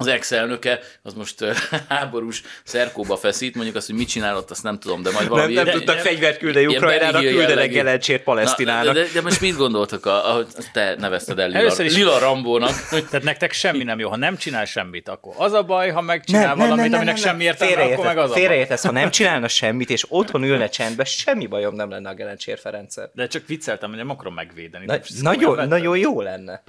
az 0.00 0.06
ex-elnöke, 0.06 0.80
az 1.02 1.14
most 1.14 1.44
háborús 1.88 2.42
szerkóba 2.64 3.16
feszít, 3.16 3.54
mondjuk 3.54 3.76
azt, 3.76 3.86
hogy 3.86 3.96
mit 3.96 4.08
csinálott, 4.08 4.50
azt 4.50 4.62
nem 4.62 4.78
tudom, 4.78 5.02
de 5.02 5.10
majd 5.10 5.22
Nem, 5.24 5.32
valami... 5.34 5.54
nem 5.54 5.64
de- 5.64 5.72
tudtak 5.72 5.94
de- 5.96 6.00
fegyvert 6.02 6.38
küldeni 6.38 6.66
Ukrajnára, 6.66 7.18
küldenek. 7.20 7.70
Gelencsért 7.70 8.22
Palesztinának. 8.22 8.84
Na, 8.84 8.92
de, 8.92 9.06
de, 9.14 9.20
most 9.20 9.40
mit 9.40 9.56
gondoltak, 9.56 10.06
a, 10.06 10.30
ahogy 10.30 10.46
te 10.72 10.94
nevezted 10.98 11.38
el 11.38 11.46
Lila, 11.46 11.58
Először 11.58 11.84
is- 11.84 11.94
Lila 11.94 12.18
Rambónak? 12.18 12.88
Tehát 13.10 13.22
nektek 13.22 13.52
semmi 13.52 13.84
nem 13.84 13.98
jó. 13.98 14.08
Ha 14.08 14.16
nem 14.16 14.36
csinál 14.36 14.64
semmit, 14.64 15.08
akkor 15.08 15.34
az 15.36 15.52
a 15.52 15.62
baj, 15.62 15.90
ha 15.90 16.00
megcsinál 16.00 16.56
valamit, 16.56 16.94
aminek 16.94 17.16
semmi 17.16 17.44
értelme, 17.44 17.82
akkor 17.82 18.04
meg 18.04 18.18
az 18.18 18.24
a 18.30 18.32
baj. 18.32 18.40
Félreértesz, 18.40 18.84
ha 18.84 18.92
nem 18.92 19.10
csinálna 19.18 19.48
semmit, 19.48 19.90
és 19.90 20.04
otthon 20.08 20.42
ülne 20.42 20.68
csendben, 20.68 21.06
semmi 21.06 21.46
bajom 21.46 21.74
nem 21.74 21.90
lenne 21.90 22.08
a 22.08 22.14
Gelencsér 22.14 22.58
Ferenccel. 22.58 23.10
De 23.14 23.26
csak 23.26 23.46
vicceltem, 23.46 23.88
hogy 23.88 23.98
nem 23.98 24.10
akarom 24.10 24.34
megvédeni. 24.34 24.84
Na, 24.84 24.92
Nem, 24.92 25.00
nagyon, 25.20 25.68
nagyon 25.68 25.98
jó 25.98 26.20
lenne. 26.20 26.62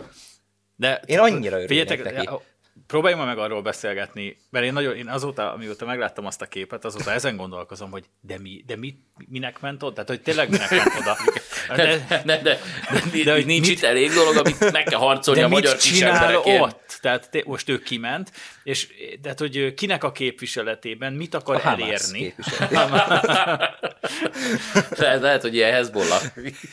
De 0.75 1.01
Én 1.05 1.19
annyira 1.19 1.51
örülök 1.51 1.67
Figyeljetek, 1.67 2.03
neki. 2.13 2.29
Próbáljunk 2.89 3.25
meg 3.25 3.37
arról 3.37 3.61
beszélgetni, 3.61 4.37
mert 4.49 4.65
én, 4.65 4.73
nagyon, 4.73 4.95
én 4.95 5.07
azóta, 5.07 5.53
amióta 5.53 5.85
megláttam 5.85 6.25
azt 6.25 6.41
a 6.41 6.45
képet, 6.45 6.85
azóta 6.85 7.11
ezen 7.11 7.35
gondolkozom, 7.37 7.91
hogy 7.91 8.03
de, 8.21 8.39
mi, 8.39 8.63
de 8.65 8.75
mi, 8.75 8.95
minek 9.27 9.59
ment 9.59 9.83
oda? 9.83 9.93
Tehát, 9.93 10.09
hogy 10.09 10.21
tényleg 10.21 10.49
minek 10.49 10.69
ment 10.69 10.93
oda? 10.99 11.17
De, 11.75 11.75
De, 11.85 12.03
de, 12.07 12.21
de, 12.25 12.37
de, 12.41 13.23
de, 13.23 13.33
hogy 13.33 13.45
nincs 13.45 13.67
mit- 13.67 13.77
itt 13.77 13.83
elég 13.83 14.11
dolog, 14.11 14.35
amit 14.37 14.71
meg 14.71 14.83
kell 14.83 14.99
harcolni 14.99 15.39
de 15.39 15.45
a 15.45 15.49
magyar 15.49 15.73
mit 15.73 15.81
kis 15.81 15.97
csinál 15.97 16.35
ott? 16.37 16.97
Tehát 17.01 17.29
te, 17.31 17.41
most 17.45 17.69
ő 17.69 17.79
kiment, 17.79 18.31
és 18.69 18.87
tehát, 19.21 19.39
hogy 19.39 19.73
kinek 19.73 20.03
a 20.03 20.11
képviseletében 20.11 21.13
mit 21.13 21.33
akar 21.33 21.55
A 21.55 21.67
elérni? 21.67 22.19
képviselő. 22.19 22.75
Lehet, 25.21 25.41
hogy 25.41 25.55
ilyen 25.55 25.71
Hezbollah. 25.71 26.21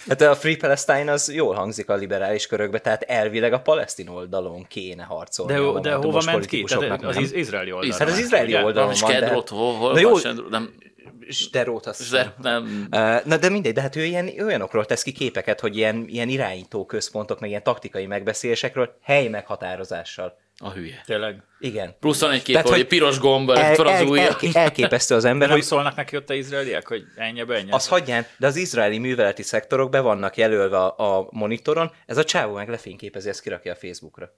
Hát 0.08 0.20
a 0.20 0.34
Free 0.34 0.56
Palestine 0.56 1.12
az 1.12 1.32
jól 1.32 1.54
hangzik 1.54 1.88
a 1.88 1.94
liberális 1.94 2.46
körökbe, 2.46 2.78
tehát 2.78 3.02
elvileg 3.02 3.52
a 3.52 3.60
palesztin 3.60 4.08
oldalon 4.08 4.66
kéne 4.66 5.02
harcolni. 5.02 5.52
De, 5.52 5.80
de 5.90 5.94
hova 5.94 6.22
ment 6.24 6.46
ki? 6.46 6.62
Tehát 6.62 7.04
az 7.04 7.14
nem? 7.14 7.24
iz- 7.24 7.34
izraeli 7.34 7.72
oldalon. 7.72 7.98
Hát 7.98 8.08
az 8.08 8.18
izraeli 8.18 8.52
ugye? 8.52 8.64
oldalon 8.64 8.94
van, 9.00 9.10
de... 9.10 9.18
Kedrot, 9.18 9.48
hol, 9.48 9.74
hol 9.74 9.92
Na 9.92 10.08
van 10.08 10.22
jó? 10.34 10.48
Nem, 10.48 10.74
Sterot 11.28 11.86
azt 11.86 12.02
Zder, 12.02 12.34
nem. 12.42 12.86
Na 13.24 13.36
de 13.36 13.48
mindegy, 13.48 13.72
de 13.72 13.80
hát 13.80 13.96
ő 13.96 14.04
ilyen, 14.04 14.30
olyanokról 14.40 14.84
tesz 14.84 15.02
ki 15.02 15.12
képeket, 15.12 15.60
hogy 15.60 15.76
ilyen, 15.76 16.04
ilyen 16.08 16.28
irányító 16.28 16.86
központok, 16.86 17.40
meg 17.40 17.48
ilyen 17.48 17.62
taktikai 17.62 18.06
megbeszélésekről 18.06 18.98
hely 19.02 19.28
meghatározással. 19.28 20.44
A 20.58 20.70
hülye. 20.70 21.02
Tényleg. 21.06 21.42
Igen. 21.58 21.96
Plusz 22.00 22.20
van 22.20 22.30
egy 22.30 22.42
kép, 22.42 22.54
Tehát, 22.54 22.68
hogy 22.68 22.78
hogy 22.78 22.86
piros 22.86 23.18
gomb, 23.18 23.50
El, 23.50 23.56
el, 23.56 23.74
el, 23.74 23.86
az 23.86 24.00
ujja. 24.10 24.22
el, 24.22 24.36
elképesztő 24.52 25.14
az 25.14 25.22
De 25.22 25.28
ember, 25.28 25.46
nem 25.48 25.56
hogy 25.56 25.66
szólnak 25.66 25.96
neki 25.96 26.16
ott 26.16 26.30
a 26.30 26.34
izraeliek, 26.34 26.88
hogy 26.88 27.02
ennyi 27.16 27.44
ennyi. 27.48 27.70
az 27.70 27.88
hagyján, 27.88 28.26
de 28.38 28.46
az 28.46 28.56
izraeli 28.56 28.98
műveleti 28.98 29.42
szektorok 29.42 29.90
be 29.90 30.00
vannak 30.00 30.36
jelölve 30.36 30.78
a, 30.78 31.18
a 31.18 31.28
monitoron, 31.30 31.92
ez 32.06 32.16
a 32.16 32.24
csávó 32.24 32.54
meg 32.54 32.68
lefényképezi, 32.68 33.28
ezt 33.28 33.40
kirakja 33.40 33.72
a 33.72 33.76
Facebookra. 33.76 34.30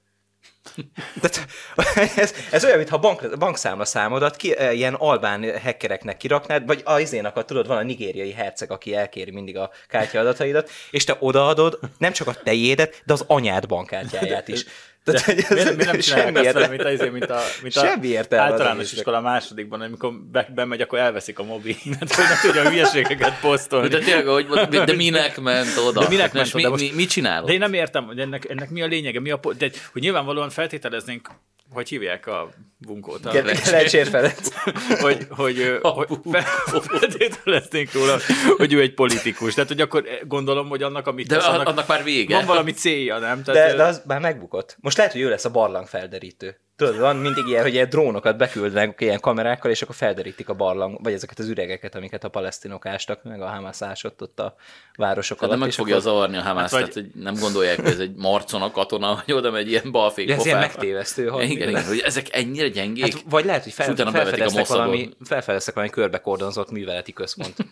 Tehát, 1.20 1.46
ez, 2.16 2.34
ez 2.50 2.64
olyan, 2.64 2.76
mintha 2.76 2.96
a 2.96 3.00
bank, 3.00 3.38
bankszámla 3.38 3.84
számodat 3.84 4.36
ki, 4.36 4.56
eh, 4.56 4.76
ilyen 4.76 4.94
albán 4.94 5.60
hackereknek 5.60 6.16
kiraknád, 6.16 6.66
vagy 6.66 6.80
az 6.84 7.00
izénak, 7.00 7.36
a, 7.36 7.44
tudod, 7.44 7.66
van 7.66 7.76
a 7.76 7.82
nigériai 7.82 8.32
herceg, 8.32 8.70
aki 8.70 8.94
elkéri 8.94 9.30
mindig 9.30 9.56
a 9.56 9.70
kártyadataidat, 9.88 10.70
és 10.90 11.04
te 11.04 11.16
odaadod 11.20 11.78
nem 11.98 12.12
csak 12.12 12.26
a 12.26 12.34
tejédet, 12.34 13.02
de 13.06 13.12
az 13.12 13.24
anyád 13.26 13.66
bankkártyáját 13.66 14.48
is. 14.48 14.64
Tehát, 15.12 15.24
hogy 15.26 15.38
ez 15.38 15.48
Miért, 15.64 15.76
miért 15.76 15.90
nem 15.92 16.00
csinálják 16.00 16.28
értelme. 16.44 16.52
velem, 16.52 16.70
mint, 16.70 16.82
a, 16.82 16.90
izé, 16.92 17.08
mint 17.08 17.30
a, 17.30 17.40
mint 17.62 17.76
a 17.76 17.80
Semmi 17.80 18.16
általános 18.16 18.92
iskola 18.92 19.20
másodikban, 19.20 19.80
amikor 19.80 20.12
be, 20.32 20.48
bemegy, 20.54 20.80
akkor 20.80 20.98
elveszik 20.98 21.38
a 21.38 21.42
mobilt, 21.42 21.78
hogy 21.98 22.24
ne 22.28 22.40
tudja 22.42 22.70
hülyeségeket 22.70 23.40
posztolni. 23.40 23.88
De 23.88 23.98
tényleg, 23.98 24.26
hogy 24.26 24.46
de 24.68 24.92
minek 24.94 25.40
ment 25.40 25.76
oda? 25.88 26.00
De 26.00 26.08
minek 26.08 26.32
ment 26.32 26.54
mi, 26.54 26.60
oda? 26.60 26.70
Most- 26.70 26.90
mi, 26.90 26.96
mit 26.96 27.08
csinálod? 27.10 27.46
De 27.46 27.52
én 27.52 27.58
nem 27.58 27.72
értem, 27.72 28.04
hogy 28.04 28.18
ennek, 28.18 28.48
ennek 28.48 28.70
mi 28.70 28.82
a 28.82 28.86
lényege, 28.86 29.20
mi 29.20 29.30
a, 29.30 29.40
de, 29.58 29.70
hogy 29.92 30.02
nyilvánvalóan 30.02 30.50
feltételeznénk, 30.50 31.28
hogy 31.72 31.88
hívják 31.88 32.26
a 32.26 32.48
bunkót. 32.78 33.26
A, 33.26 33.30
Gerecsér 33.30 34.06
Ferenc. 34.06 34.48
hogy, 35.00 35.26
hogy, 35.30 35.78
A 35.82 35.88
hogy 35.88 36.08
fel, 36.30 36.42
feltételeznénk 36.80 37.92
róla, 37.92 38.16
hogy 38.56 38.72
ő 38.72 38.80
egy 38.80 38.94
politikus. 38.94 39.54
Tehát, 39.54 39.68
hogy 39.68 39.80
akkor 39.80 40.04
gondolom, 40.26 40.68
hogy 40.68 40.82
annak, 40.82 41.06
amit 41.06 41.26
De 41.26 41.34
tesz, 41.36 41.44
a- 41.46 41.52
annak, 41.52 41.66
annak 41.66 41.86
már 41.86 42.04
vége. 42.04 42.34
van 42.36 42.46
valami 42.46 42.72
célja, 42.72 43.18
nem? 43.18 43.42
Tehát, 43.42 43.70
De, 43.70 43.76
de 43.76 43.82
az 43.82 44.02
már 44.06 44.20
megbukott. 44.20 44.76
Most 44.80 44.97
lehet, 44.98 45.12
hogy 45.12 45.20
ő 45.20 45.28
lesz 45.28 45.44
a 45.44 45.50
barlang 45.50 45.86
felderítő. 45.86 46.56
Tudod, 46.76 46.98
van 46.98 47.16
mindig 47.16 47.46
ilyen, 47.46 47.62
hogy 47.62 47.72
ilyen 47.72 47.88
drónokat 47.88 48.36
beküldnek 48.36 49.00
ilyen 49.00 49.20
kamerákkal, 49.20 49.70
és 49.70 49.82
akkor 49.82 49.94
felderítik 49.94 50.48
a 50.48 50.54
barlang, 50.54 50.98
vagy 51.02 51.12
ezeket 51.12 51.38
az 51.38 51.48
üregeket, 51.48 51.94
amiket 51.94 52.24
a 52.24 52.28
palesztinok 52.28 52.86
ástak, 52.86 53.22
meg 53.22 53.40
a 53.42 53.46
Hamas 53.46 53.82
ásott 53.82 54.22
ott 54.22 54.40
a 54.40 54.54
városok 54.96 55.40
nem 55.40 55.48
alatt. 55.48 55.60
meg 55.62 55.70
fogja 55.72 55.96
akkor... 55.96 56.06
zavarni 56.10 56.36
a 56.36 56.42
Hamász, 56.42 56.72
Hát 56.72 56.80
vagy- 56.80 56.90
tehát 56.92 57.10
hogy 57.12 57.22
nem 57.22 57.34
gondolják, 57.34 57.76
hogy 57.76 57.90
ez 57.90 57.98
egy 57.98 58.14
marcona 58.14 58.70
katona, 58.70 59.22
hogy 59.24 59.34
oda 59.34 59.50
megy 59.50 59.68
ilyen 59.70 59.90
balfék 59.90 60.28
Ja, 60.28 60.34
ez 60.34 60.44
ilyen 60.46 60.58
megtévesztő. 60.58 61.26
hogy- 61.26 61.50
Igen, 61.50 61.68
igen, 61.68 61.84
hogy 61.84 61.98
ezek 62.04 62.26
ennyire 62.36 62.68
gyengék. 62.68 63.12
Hát, 63.12 63.22
vagy 63.28 63.44
lehet, 63.44 63.62
hogy 63.62 63.72
fel, 63.72 63.92
a 63.92 64.10
felfedeztek, 64.10 64.66
valami, 64.66 65.08
felfedeztek 65.24 65.74
valami 65.74 65.92
körbekordonzott 65.92 66.70
műveleti 66.70 67.12
központ. 67.12 67.54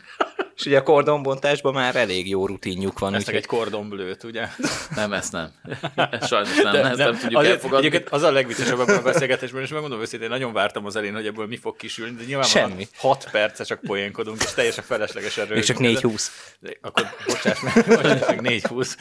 és 0.56 0.66
ugye 0.66 0.78
a 0.78 0.82
kordonbontásban 0.82 1.72
már 1.72 1.96
elég 1.96 2.28
jó 2.28 2.46
rutinjuk 2.46 2.98
van. 2.98 3.14
Úgyhogy- 3.14 3.34
egy 3.34 3.46
kordonblőt, 3.46 4.25
ugye? 4.25 4.48
Nem, 4.94 5.12
ezt 5.12 5.32
nem. 5.32 5.50
Sajnos 6.22 6.56
nem, 6.62 6.75
ezt 6.75 6.96
nem 6.96 7.18
tudjuk 7.18 7.38
azért, 7.40 7.54
elfogadni. 7.54 7.86
Egyébként 7.86 8.08
az 8.12 8.22
a 8.22 8.30
legviccesebb 8.32 8.80
ebben 8.80 8.96
a 8.96 9.02
beszélgetésben, 9.02 9.62
és 9.62 9.68
megmondom 9.68 10.00
őszintén, 10.00 10.28
nagyon 10.28 10.52
vártam 10.52 10.86
az 10.86 10.96
elén, 10.96 11.14
hogy 11.14 11.26
ebből 11.26 11.46
mi 11.46 11.56
fog 11.56 11.76
kisülni, 11.76 12.14
de 12.16 12.25
nyilván 12.26 12.46
Semmi. 12.46 12.88
6 12.96 13.28
perce 13.30 13.64
csak 13.64 13.80
poénkodunk, 13.80 14.42
és 14.42 14.54
teljesen 14.54 14.84
feleslegesen 14.84 15.46
Még 15.50 15.64
csak 15.64 15.80
rögtünk. 15.80 16.14
4-20. 16.14 16.26
De 16.58 16.70
Akkor 16.80 17.04
bocsáss 17.26 17.60
meg, 17.60 17.84
bocsáss 17.96 18.26
meg 18.26 18.40
420, 18.40 18.96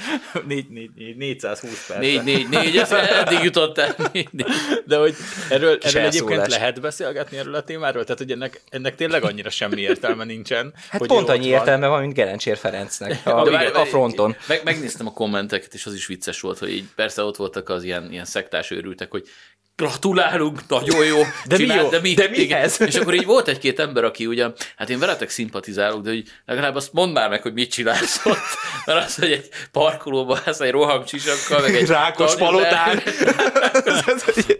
4, 0.47 0.69
4, 0.69 1.15
420 1.17 1.85
perc. 1.87 1.99
Négy, 1.99 2.23
négy, 2.23 2.49
négy, 2.49 2.77
ez 2.77 2.91
eddig 2.91 3.43
jutottál. 3.43 3.95
Négy, 4.13 4.27
négy. 4.31 4.45
De 4.85 4.97
hogy 4.97 5.15
erről, 5.49 5.77
Kis 5.77 5.93
erről 5.93 6.07
egyébként 6.07 6.47
lehet 6.47 6.81
beszélgetni 6.81 7.37
erről 7.37 7.55
a 7.55 7.63
témáról? 7.63 8.03
Tehát, 8.03 8.17
hogy 8.19 8.31
ennek, 8.31 8.61
ennek 8.69 8.95
tényleg 8.95 9.23
annyira 9.23 9.49
semmi 9.49 9.81
értelme 9.81 10.23
nincsen. 10.23 10.73
Hát 10.89 10.99
hogy 10.99 11.09
pont 11.09 11.29
ott 11.29 11.35
annyi 11.45 11.53
van. 11.53 11.59
értelme 11.59 11.87
van, 11.87 12.01
mint 12.01 12.13
Gerencsér 12.13 12.57
Ferencnek 12.57 13.19
a, 13.25 13.43
De 13.43 13.51
várj, 13.51 13.67
a 13.67 13.85
fronton. 13.85 14.35
Meg, 14.47 14.61
megnéztem 14.63 15.07
a 15.07 15.11
kommenteket, 15.13 15.73
és 15.73 15.85
az 15.85 15.93
is 15.93 16.05
vicces 16.05 16.39
volt, 16.41 16.57
hogy 16.57 16.71
így 16.73 16.85
persze 16.95 17.23
ott 17.23 17.35
voltak 17.35 17.69
az 17.69 17.83
ilyen, 17.83 18.11
ilyen 18.11 18.25
szektás 18.25 18.71
őrültek, 18.71 19.11
hogy 19.11 19.27
gratulálunk, 19.75 20.67
nagyon 20.67 21.05
jó. 21.05 21.17
De 21.45 21.57
mi 21.57 21.63
csináld, 21.63 21.81
jó? 21.81 21.89
De, 21.89 21.99
mi, 21.99 22.13
De 22.13 22.23
igen. 22.23 22.47
mihez? 22.47 22.81
És 22.87 22.95
akkor 22.95 23.13
így 23.13 23.25
volt 23.25 23.47
egy-két 23.47 23.79
ember, 23.79 24.03
aki 24.03 24.25
ugye, 24.25 24.47
hát 24.75 24.89
én 24.89 24.99
veletek 24.99 25.29
szimpatizálok, 25.29 26.01
de 26.01 26.09
hogy 26.09 26.23
legalább 26.45 26.75
azt 26.75 26.93
mondd 26.93 27.11
már 27.11 27.29
meg, 27.29 27.41
hogy 27.41 27.53
mit 27.53 27.71
csinálsz 27.71 28.25
ott. 28.25 28.37
Mert 28.85 29.05
az, 29.05 29.15
hogy 29.15 29.31
egy 29.31 29.49
parkolóban 29.71 30.39
állsz 30.45 30.59
egy 30.59 30.71
rohamcsisakkal, 30.71 31.61
meg 31.61 31.75
egy 31.75 31.87
Rákos 31.87 32.35
palotán. 32.35 33.01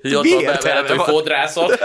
hogy 0.01 0.15
ott 0.15 0.23
Mi 0.23 0.45
van 0.45 0.87
hogy 0.87 0.99
fodrászat. 0.99 1.79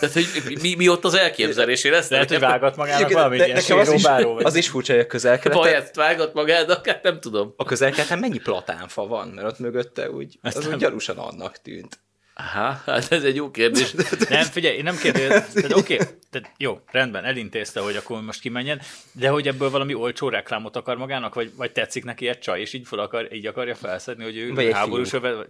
Tehát, 0.00 0.12
hogy 0.14 0.58
mi, 0.60 0.74
mi 0.74 0.88
ott 0.88 1.04
az 1.04 1.14
elképzelés? 1.14 1.84
Én 1.84 1.92
ezt 1.92 2.10
Lehet, 2.10 2.28
hogy 2.28 2.40
nem 2.40 2.50
vágat 2.50 2.76
magának 2.76 3.00
Egyébként 3.00 3.18
valamit, 3.18 3.44
ilyen 3.44 3.56
nekem 3.56 3.78
az 3.78 3.92
is, 3.92 4.02
vagy 4.02 4.44
az 4.44 4.54
is 4.54 4.68
furcsa, 4.68 4.92
hogy 4.92 5.02
a 5.02 5.06
közel-keleten, 5.06 5.62
Baját 5.62 5.96
vágott 5.96 6.34
magának, 6.34 6.86
hát 6.86 7.02
nem 7.02 7.20
tudom. 7.20 7.54
a 7.56 7.64
közel 7.64 7.92
mennyi 8.20 8.38
platánfa 8.38 9.06
van, 9.06 9.28
mert 9.28 9.46
ott 9.46 9.58
mögötte 9.58 10.10
úgy, 10.10 10.38
az 10.42 10.66
úgy 10.66 10.76
gyanúsan 10.76 11.18
annak 11.18 11.62
tűnt. 11.62 11.98
Aha, 12.34 12.82
hát 12.86 13.12
ez 13.12 13.24
egy 13.24 13.36
jó 13.36 13.50
kérdés. 13.50 13.94
Nem, 14.28 14.42
figyelj, 14.42 14.76
én 14.76 14.82
nem 14.82 14.96
kérdezem. 14.96 15.70
Oké, 15.72 15.96
tehát 16.30 16.52
jó, 16.56 16.80
rendben, 16.90 17.24
elintézte, 17.24 17.80
hogy 17.80 17.96
akkor 17.96 18.22
most 18.22 18.40
kimenjen, 18.40 18.80
de 19.12 19.28
hogy 19.28 19.48
ebből 19.48 19.70
valami 19.70 19.94
olcsó 19.94 20.28
reklámot 20.28 20.76
akar 20.76 20.96
magának, 20.96 21.34
vagy, 21.34 21.52
vagy 21.56 21.72
tetszik 21.72 22.04
neki 22.04 22.28
egy 22.28 22.38
csaj, 22.38 22.60
és 22.60 22.72
így, 22.72 22.86
fel 22.86 22.98
akar, 22.98 23.32
így 23.32 23.46
akarja 23.46 23.74
felszedni, 23.74 24.24
hogy 24.24 24.36
ő 24.36 24.54
Vagy 24.54 24.64
egy 24.64 24.72
háborús 24.72 25.10
vagy, 25.10 25.46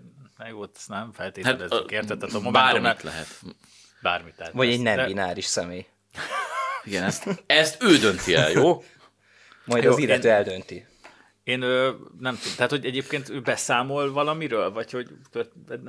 jó, 0.49 0.62
ezt 0.75 0.88
nem 0.88 1.12
feltételezzük, 1.12 1.70
Hát, 1.70 1.80
hát, 1.80 1.90
érted? 1.90 2.18
Tehát 2.18 2.35
a 2.35 2.38
bármit 2.50 2.52
momentumnál 2.52 2.97
lehet. 3.02 3.26
bármit. 4.02 4.35
Tehát 4.37 4.52
Vagy 4.52 4.68
egy 4.68 4.80
nem 4.80 4.97
de- 4.97 5.06
bináris 5.06 5.44
személy. 5.44 5.87
Igen, 6.85 7.02
ezt, 7.02 7.42
ezt 7.47 7.82
ő 7.82 7.97
dönti 7.99 8.35
el, 8.35 8.50
jó? 8.50 8.82
Majd 9.64 9.82
Jó, 9.85 9.90
az 9.90 9.99
illető 9.99 10.28
én- 10.28 10.35
eldönti. 10.35 10.85
Én 11.44 11.62
ö, 11.62 11.90
nem 12.18 12.37
tudom, 12.38 12.54
tehát 12.56 12.70
hogy 12.70 12.85
egyébként 12.85 13.28
ő 13.28 13.40
beszámol 13.40 14.12
valamiről, 14.12 14.70
vagy 14.73 14.90
hogy 14.90 15.09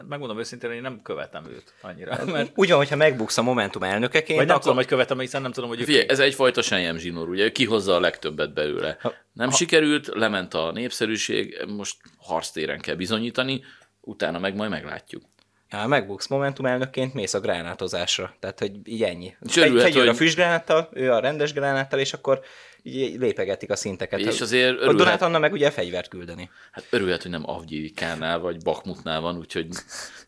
megmondom 0.08 0.40
őszintén, 0.40 0.68
hogy 0.70 0.78
én 0.78 0.84
nem 0.84 1.02
követem 1.02 1.46
őt 1.50 1.74
annyira. 1.82 2.26
Mert, 2.26 2.52
Úgy 2.56 2.70
van, 2.70 2.78
hogyha 2.78 2.96
megbuksz 2.96 3.38
a 3.38 3.42
Momentum 3.42 3.84
elnökeként, 3.84 4.28
vagy 4.38 4.38
nem 4.38 4.50
akkor 4.50 4.62
tudom, 4.62 4.76
hogy 4.76 4.86
követem, 4.86 5.20
hiszen 5.20 5.42
nem 5.42 5.52
tudom, 5.52 5.70
hogy 5.70 5.84
Figyelj, 5.84 6.06
ez 6.10 6.20
egyfajta 6.20 6.62
sejem 6.62 6.98
zsinór, 6.98 7.30
ugye, 7.30 7.44
ő 7.44 7.52
kihozza 7.52 7.96
a 7.96 8.00
legtöbbet 8.00 8.54
belőle. 8.54 8.98
Nem 9.34 9.50
sikerült, 9.52 10.08
lement 10.08 10.54
a 10.54 10.72
népszerűség, 10.72 11.64
most 11.68 11.98
harctéren 12.18 12.80
kell 12.80 12.96
bizonyítani, 12.96 13.64
utána 14.12 14.40
meg 14.40 14.56
majd 14.56 14.70
meglátjuk. 14.70 15.24
Ja, 15.70 15.88
megbuksz 15.88 16.28
Momentum 16.28 16.66
elnökként, 16.66 17.14
mész 17.14 17.34
a 17.34 17.40
gránátozásra. 17.40 18.36
Tehát, 18.40 18.60
hogy 18.60 18.72
így 18.88 19.04
ennyi. 19.04 19.36
És 19.46 19.54
Fegy, 19.54 19.82
fegyver 19.82 20.04
a 20.04 20.08
hogy- 20.08 20.16
füstgránáttal, 20.16 20.90
ő 20.94 21.12
a 21.12 21.20
rendes 21.20 21.54
gránáttal, 21.54 22.00
és 22.00 22.14
akkor 22.14 22.42
így 22.84 23.20
lépegetik 23.20 23.70
a 23.70 23.76
szinteket. 23.76 24.20
És 24.20 24.42
azért 24.42 24.70
A 24.70 24.74
örülhet- 24.74 24.98
Donát 24.98 25.22
Anna 25.22 25.40
meg 25.40 25.52
ugye 25.52 25.72
fegyvert 25.72 26.08
küldeni. 26.08 26.50
Hát 26.72 26.88
örülhet, 26.90 27.22
hogy 27.22 27.32
nem 27.32 27.50
Avgyikánál 27.50 28.40
vagy 28.40 28.64
Bakmutnál 28.64 29.22
van, 29.22 29.38
úgyhogy 29.38 29.68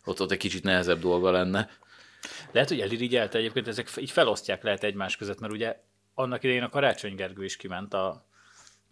ott, 0.04 0.20
ott 0.20 0.30
egy 0.30 0.38
kicsit 0.38 0.62
nehezebb 0.62 1.00
dolga 1.00 1.30
lenne. 1.30 1.68
Lehet, 2.52 2.68
hogy 2.68 2.80
elirigyelte 2.80 3.38
egyébként, 3.38 3.68
ezek 3.68 3.88
így 3.96 4.10
felosztják 4.10 4.62
lehet 4.62 4.84
egymás 4.84 5.16
között, 5.16 5.40
mert 5.40 5.52
ugye 5.52 5.76
annak 6.14 6.42
idején 6.42 6.62
a 6.62 6.68
Karácsony 6.68 7.14
Gergő 7.14 7.44
is 7.44 7.56
kiment 7.56 7.94
a, 7.94 8.26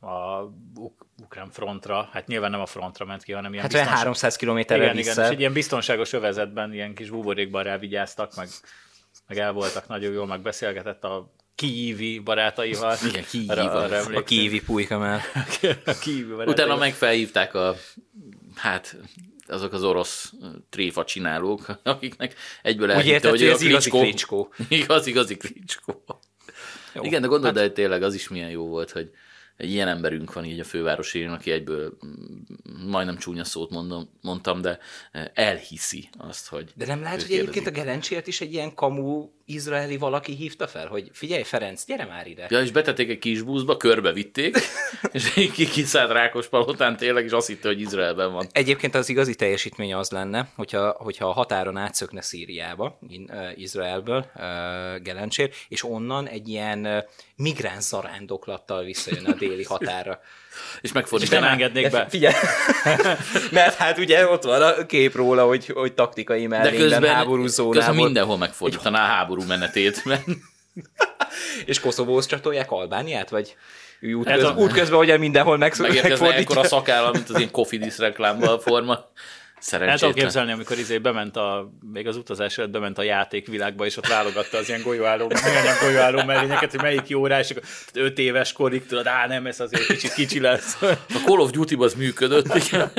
a 0.02 0.42
uk- 0.74 1.06
ukrán 1.22 1.50
frontra, 1.50 2.08
hát 2.12 2.26
nyilván 2.26 2.50
nem 2.50 2.60
a 2.60 2.66
frontra 2.66 3.04
ment 3.04 3.22
ki, 3.22 3.32
hanem 3.32 3.50
ilyen 3.52 3.62
Hát 3.62 3.72
biztonság- 3.72 3.98
300 3.98 4.36
kilométerre 4.36 4.82
igen, 4.82 4.98
igen, 4.98 5.06
vissza. 5.06 5.24
és 5.24 5.30
egy 5.30 5.40
ilyen 5.40 5.52
biztonságos 5.52 6.12
övezetben, 6.12 6.72
ilyen 6.72 6.94
kis 6.94 7.10
buborékban 7.10 7.62
rávigyáztak, 7.62 8.34
meg, 8.34 8.48
meg 9.26 9.38
el 9.38 9.52
voltak 9.52 9.88
nagyon 9.88 10.12
jól, 10.12 10.26
meg 10.26 10.40
beszélgetett 10.40 11.04
a 11.04 11.32
kiívi 11.54 12.18
barátaival. 12.18 12.96
Igen, 13.32 13.68
arra 13.68 14.16
A 14.16 14.22
kívi 14.22 14.62
pulyka 14.62 14.98
már. 14.98 15.20
a 15.84 15.94
barátaival. 15.94 16.46
Utána 16.46 16.76
meg 16.76 16.94
felhívták 16.94 17.54
a, 17.54 17.74
hát 18.54 18.96
azok 19.46 19.72
az 19.72 19.82
orosz 19.82 20.32
tréfa 20.70 21.04
csinálók, 21.04 21.66
akiknek 21.82 22.34
egyből 22.62 22.90
elhitte, 22.90 23.28
hogy 23.28 23.38
hogy 23.38 23.48
ő 23.48 23.50
a 23.50 23.54
ez 23.54 23.62
igazi. 23.62 23.90
Klitschko. 23.90 24.48
Igaz, 24.68 25.06
igazi 25.06 25.36
Klitschko. 25.36 25.92
Jó. 26.94 27.02
Igen, 27.02 27.20
de 27.20 27.26
gondold, 27.26 27.54
hát... 27.54 27.64
hogy 27.64 27.72
tényleg 27.72 28.02
az 28.02 28.14
is 28.14 28.28
milyen 28.28 28.50
jó 28.50 28.66
volt, 28.66 28.90
hogy 28.90 29.10
egy 29.56 29.70
ilyen 29.70 29.88
emberünk 29.88 30.32
van 30.32 30.44
így 30.44 30.60
a 30.60 30.64
fővárosi, 30.64 31.24
aki 31.24 31.50
egyből 31.50 31.96
mm, 32.06 32.86
majdnem 32.86 33.16
csúnya 33.16 33.44
szót 33.44 33.70
mondom, 33.70 34.08
mondtam, 34.20 34.60
de 34.60 34.78
eh, 35.12 35.24
elhiszi 35.34 36.08
azt, 36.18 36.48
hogy 36.48 36.72
De 36.74 36.86
nem 36.86 37.02
lehet, 37.02 37.22
hogy 37.22 37.32
egyébként 37.32 37.54
a 37.54 37.70
kérdezik. 37.70 37.84
Gelencsért 37.84 38.26
is 38.26 38.40
egy 38.40 38.52
ilyen 38.52 38.74
kamu 38.74 39.28
izraeli 39.52 39.96
valaki 39.96 40.34
hívta 40.34 40.66
fel, 40.66 40.86
hogy 40.86 41.10
figyelj 41.12 41.42
Ferenc, 41.42 41.84
gyere 41.86 42.04
már 42.04 42.26
ide. 42.26 42.46
Ja, 42.50 42.60
és 42.60 42.70
betették 42.70 43.10
egy 43.10 43.18
kis 43.18 43.42
buszba, 43.42 43.76
körbevitték, 43.76 44.56
és 45.12 45.30
kiszállt 45.72 46.10
Rákos 46.12 46.48
palotán 46.48 46.96
tényleg, 46.96 47.24
és 47.24 47.30
azt 47.30 47.46
hitte, 47.46 47.68
hogy 47.68 47.80
Izraelben 47.80 48.32
van. 48.32 48.46
Egyébként 48.52 48.94
az 48.94 49.08
igazi 49.08 49.34
teljesítmény 49.34 49.94
az 49.94 50.10
lenne, 50.10 50.48
hogyha, 50.56 50.90
hogyha 50.90 51.28
a 51.28 51.32
határon 51.32 51.76
átszökne 51.76 52.20
Szíriába, 52.20 52.98
in, 53.08 53.30
uh, 53.32 53.58
Izraelből, 53.58 54.26
uh, 54.34 54.42
Gelencsér, 55.02 55.50
és 55.68 55.84
onnan 55.84 56.28
egy 56.28 56.48
ilyen 56.48 56.86
uh, 56.86 56.98
migráns 57.36 57.84
zarándoklattal 57.84 58.84
visszajön 58.84 59.24
a 59.24 59.32
déli 59.32 59.64
határa. 59.64 60.20
És 60.80 60.92
És 61.22 61.28
nem 61.28 61.44
engednék 61.44 61.90
be. 61.90 62.06
Figyelj, 62.08 62.34
mert 63.50 63.74
hát 63.74 63.98
ugye 63.98 64.28
ott 64.28 64.42
van 64.42 64.62
a 64.62 64.86
kép 64.86 65.14
róla, 65.14 65.44
hogy, 65.46 65.66
hogy 65.74 65.92
taktikai 65.92 66.42
De 66.42 66.48
mellényben 66.48 66.80
közben, 66.88 67.14
háború 67.14 67.42
közben 67.42 67.64
zónából, 67.64 68.04
mindenhol 68.04 68.38
megfordítaná 68.38 69.02
a 69.02 69.06
háború 69.06 69.42
menetét, 69.46 70.04
mert 70.04 70.24
és 71.66 71.80
Koszovóhoz 71.80 72.26
csatolják 72.26 72.70
Albániát, 72.70 73.30
vagy? 73.30 73.56
Ő 74.00 74.14
út, 74.14 74.26
Ez 74.28 74.38
köz, 74.40 74.48
a- 74.48 74.54
útközben, 74.54 74.98
hogy 74.98 75.18
minden 75.18 75.44
mint 75.44 75.78
megérkezne 75.78 76.34
ekkora 76.34 76.64
szakállal, 76.64 77.12
mint 77.12 77.28
az 77.30 77.36
ilyen 77.36 77.50
Kofidis 77.50 77.98
reklámban 77.98 78.48
a 78.48 78.58
forma. 78.58 79.04
El 79.62 79.78
tudom 79.78 79.86
Szerencsétlen. 79.88 80.24
képzelni, 80.24 80.52
amikor 80.52 80.78
izé 80.78 80.98
bement 80.98 81.36
a, 81.36 81.70
még 81.92 82.06
az 82.06 82.16
utazás 82.16 82.58
előtt 82.58 82.70
bement 82.70 82.98
a 82.98 83.02
játékvilágba, 83.02 83.84
és 83.84 83.96
ott 83.96 84.06
válogatta 84.06 84.56
az 84.58 84.68
ilyen 84.68 84.82
golyóálló, 84.82 85.26
műanyag 85.26 85.78
golyóálló 85.80 86.22
mellényeket, 86.24 86.70
hogy 86.70 86.80
melyik 86.80 87.08
jó 87.08 87.26
rá, 87.26 87.38
és 87.38 87.50
akkor 87.50 87.62
öt 87.94 88.18
éves 88.18 88.52
korig 88.52 88.86
tudod, 88.86 89.06
á 89.06 89.26
nem, 89.26 89.46
ez 89.46 89.60
azért 89.60 89.86
kicsit 89.86 90.12
kicsi 90.12 90.40
lesz. 90.40 90.82
A 90.82 91.20
Call 91.24 91.38
of 91.38 91.50
duty 91.50 91.74
az 91.78 91.94
működött, 91.94 92.54
igen. 92.54 92.90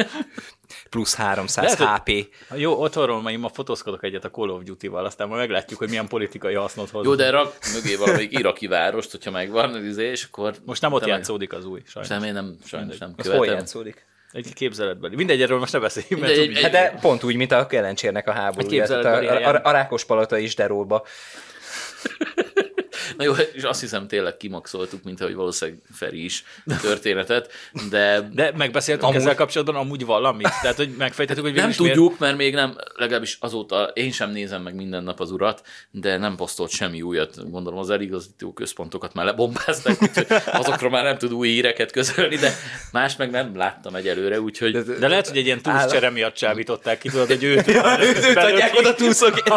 Plusz 0.89 1.15
300 1.15 1.77
Lehet, 1.79 1.97
HP. 2.09 2.27
Jó, 2.55 2.81
otthonról 2.81 3.21
majd 3.21 3.39
ma 3.39 3.49
fotózkodok 3.49 4.03
egyet 4.03 4.25
a 4.25 4.29
Call 4.29 4.49
of 4.49 4.63
Duty-val, 4.63 5.05
aztán 5.05 5.27
majd 5.27 5.39
meglátjuk, 5.39 5.79
hogy 5.79 5.89
milyen 5.89 6.07
politikai 6.07 6.53
hasznot 6.53 6.89
hoz. 6.89 7.05
Jó, 7.05 7.15
de 7.15 7.29
rak 7.29 7.57
mögé 7.73 7.95
valamelyik 7.95 8.31
iraki 8.39 8.67
várost, 8.67 9.11
hogyha 9.11 9.31
megvan, 9.31 9.85
izé, 9.85 10.05
és 10.09 10.23
akkor... 10.23 10.53
Most 10.65 10.81
nem 10.81 10.93
ott 10.93 10.99
Te 11.01 11.07
meg- 11.07 11.15
játszódik 11.17 11.53
az 11.53 11.65
új, 11.65 11.81
sajnos. 11.85 12.11
Nem, 12.11 12.23
én 12.23 12.33
nem, 12.33 12.55
sajnos 12.65 12.97
nem 12.97 13.13
Az 13.17 13.25
hol 13.25 13.33
követem. 13.35 13.55
játszódik? 13.57 14.05
Egy 14.33 14.53
képzeletbeli. 14.53 15.15
Mindegy, 15.15 15.41
erről 15.41 15.59
most 15.59 15.73
ne 15.73 15.79
beszéljünk, 15.79 16.21
mert 16.21 16.35
De 16.35 16.41
egy- 16.41 16.49
egy- 16.49 16.61
Hát 16.61 16.71
de 16.71 16.97
pont 17.01 17.23
úgy, 17.23 17.35
mint 17.35 17.51
a 17.51 17.67
Kelencsérnek 17.67 18.27
a 18.27 18.31
háború. 18.31 18.59
Egy 18.65 18.71
képzeletbeli 18.71 19.27
a, 19.27 19.47
a, 19.49 19.53
a, 19.55 19.59
a 19.63 19.71
Rákospalota 19.71 20.37
is 20.37 20.55
deróba. 20.55 21.05
Na 23.17 23.23
jó, 23.23 23.33
és 23.53 23.63
azt 23.63 23.79
hiszem 23.79 24.07
tényleg 24.07 24.37
kimaxoltuk, 24.37 25.03
mint 25.03 25.21
ahogy 25.21 25.35
valószínűleg 25.35 25.81
Feri 25.93 26.23
is 26.23 26.43
a 26.65 26.79
történetet, 26.81 27.51
de, 27.89 28.29
De 28.33 28.51
megbeszéltünk 28.57 29.07
Amúgy- 29.07 29.21
ezzel 29.21 29.35
kapcsolatban 29.35 29.75
amúgy 29.75 30.05
valamit? 30.05 30.49
Tehát, 30.61 30.77
hogy 30.77 30.89
megfejtettük, 30.97 31.43
hogy 31.43 31.53
nem 31.53 31.67
végülis 31.67 31.79
miért- 31.79 31.95
tudjuk, 31.97 32.19
mert 32.19 32.37
még 32.37 32.53
nem, 32.53 32.75
legalábbis 32.95 33.37
azóta 33.41 33.83
én 33.93 34.11
sem 34.11 34.31
nézem 34.31 34.61
meg 34.61 34.75
minden 34.75 35.03
nap 35.03 35.19
az 35.19 35.31
urat, 35.31 35.61
de 35.91 36.17
nem 36.17 36.35
posztolt 36.35 36.69
semmi 36.71 37.01
újat. 37.01 37.51
Gondolom 37.51 37.79
az 37.79 37.89
eligazító 37.89 38.53
központokat 38.53 39.13
már 39.13 39.25
lebombázták, 39.25 40.01
úgyhogy 40.01 40.27
azokról 40.51 40.89
már 40.89 41.03
nem 41.03 41.17
tud 41.17 41.33
új 41.33 41.49
híreket 41.49 41.91
közölni, 41.91 42.35
de 42.35 42.53
más 42.91 43.15
meg 43.15 43.29
nem 43.31 43.55
láttam 43.57 43.95
egyelőre, 43.95 44.39
úgyhogy 44.41 44.71
De 44.83 45.07
lehet, 45.07 45.27
hogy 45.27 45.37
egy 45.37 45.45
ilyen 45.45 45.61
túlszcsere 45.61 46.09
miatt 46.09 46.33
csábították 46.35 46.97
ki, 46.97 47.09
tudod, 47.09 47.27
hogy 47.27 47.43
őt, 47.43 47.65
Ja, 47.73 47.97
őt, 48.01 48.25
őt 48.25 48.37
adják 48.37 48.75
oda 48.77 48.93
túlszok 48.95 49.41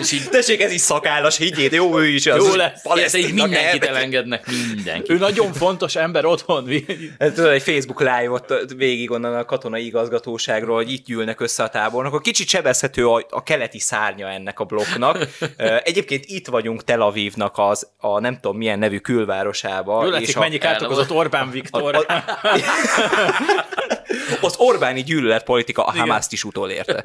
és 0.00 0.12
így 0.12 0.28
Tessék, 0.28 0.60
ez 0.60 0.72
is 0.72 0.80
szakállas, 0.80 1.36
higgyél, 1.36 1.68
jó, 1.72 1.98
ő 1.98 2.06
is 2.06 2.26
az 2.26 2.46
Jó 2.46 2.54
lesz. 2.54 2.82
Persze, 2.82 3.18
így 3.18 3.32
mindenkit 3.32 3.84
elengednek, 3.84 4.46
mindenki. 4.74 5.12
ő 5.12 5.18
nagyon 5.18 5.52
fontos 5.52 5.96
ember 5.96 6.24
otthon. 6.24 6.64
Tudod, 7.18 7.52
egy 7.52 7.62
Facebook 7.62 8.00
live-ot 8.00 8.54
végig 8.76 9.10
onnan 9.10 9.34
a 9.34 9.44
katonai 9.44 9.86
igazgatóságról, 9.86 10.76
hogy 10.76 10.92
itt 10.92 11.04
gyűlnek 11.04 11.40
össze 11.40 11.62
a 11.62 11.68
tábornok. 11.68 12.14
A 12.14 12.18
kicsit 12.18 12.48
sebezhető 12.48 13.08
a, 13.08 13.26
a 13.30 13.42
keleti 13.42 13.78
szárnya 13.78 14.28
ennek 14.28 14.60
a 14.60 14.64
blokknak. 14.64 15.28
Egyébként 15.82 16.24
itt 16.26 16.46
vagyunk 16.46 16.84
Tel 16.84 17.00
Avivnak 17.00 17.54
az, 17.58 17.88
a 17.98 18.20
nem 18.20 18.38
tudom 18.40 18.56
milyen 18.56 18.78
nevű 18.78 18.98
külvárosába. 18.98 20.04
Jó 20.04 20.10
látszik, 20.10 20.36
a, 20.36 20.40
mennyi 20.40 20.58
kárt 20.58 20.82
okozott 20.82 21.10
Orbán 21.10 21.50
Viktor. 21.50 21.94
a, 21.94 22.12
a, 22.12 22.24
az 24.46 24.54
Orbáni 24.56 25.02
gyűlöletpolitika 25.02 25.84
a 25.84 25.90
Hamászt 25.90 26.32
is 26.32 26.44
utolérte. 26.44 27.02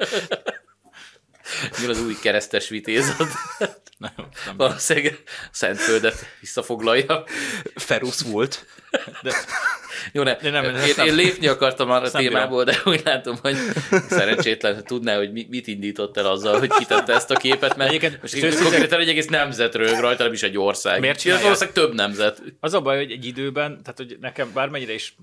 Mi 1.80 1.86
az 1.86 2.00
új 2.00 2.16
keresztes 2.22 2.68
vitézat? 2.68 3.28
Nem, 3.98 4.12
nem. 4.46 4.56
Valószínűleg 4.56 5.22
Szentföldet 5.50 6.26
visszafoglalja. 6.40 7.24
Ferus 7.74 8.20
volt. 8.20 8.66
De, 9.22 9.34
Jó, 10.12 10.22
ne, 10.22 10.34
De 10.36 10.50
nem, 10.50 10.64
én, 10.64 10.72
nem- 10.96 11.06
én 11.06 11.14
lépni 11.14 11.46
akartam 11.46 11.88
már 11.88 12.02
a 12.02 12.10
témából, 12.10 12.64
de 12.64 12.76
úgy 12.84 13.00
látom, 13.04 13.36
hogy 13.42 13.56
szerencsétlen 14.08 14.84
tudná, 14.84 15.16
hogy 15.16 15.32
mi- 15.32 15.46
mit 15.50 15.66
indított 15.66 16.16
el 16.16 16.26
azzal, 16.26 16.58
hogy 16.58 16.70
kitette 16.78 17.12
ezt 17.14 17.30
a 17.30 17.34
képet, 17.36 17.76
mert 17.76 17.88
Egyébként- 17.90 18.20
most 18.22 18.34
itt 18.34 18.62
konkrétan 18.62 19.00
egy 19.00 19.08
egész 19.08 19.26
nemzet 19.26 19.74
rög 19.74 20.00
rajta, 20.00 20.22
nem 20.22 20.32
is 20.32 20.42
egy 20.42 20.58
ország. 20.58 21.00
Miért 21.00 21.18
csinálják? 21.18 21.44
Valószínűleg 21.44 21.74
több 21.84 21.94
nemzet. 21.94 22.42
Az 22.60 22.74
a 22.74 22.80
baj, 22.80 22.96
hogy 22.96 23.10
egy 23.10 23.24
időben, 23.26 23.70
tehát 23.82 23.94
hogy 23.96 24.16
nekem 24.20 24.50
bármennyire 24.54 24.92
is 24.92 25.14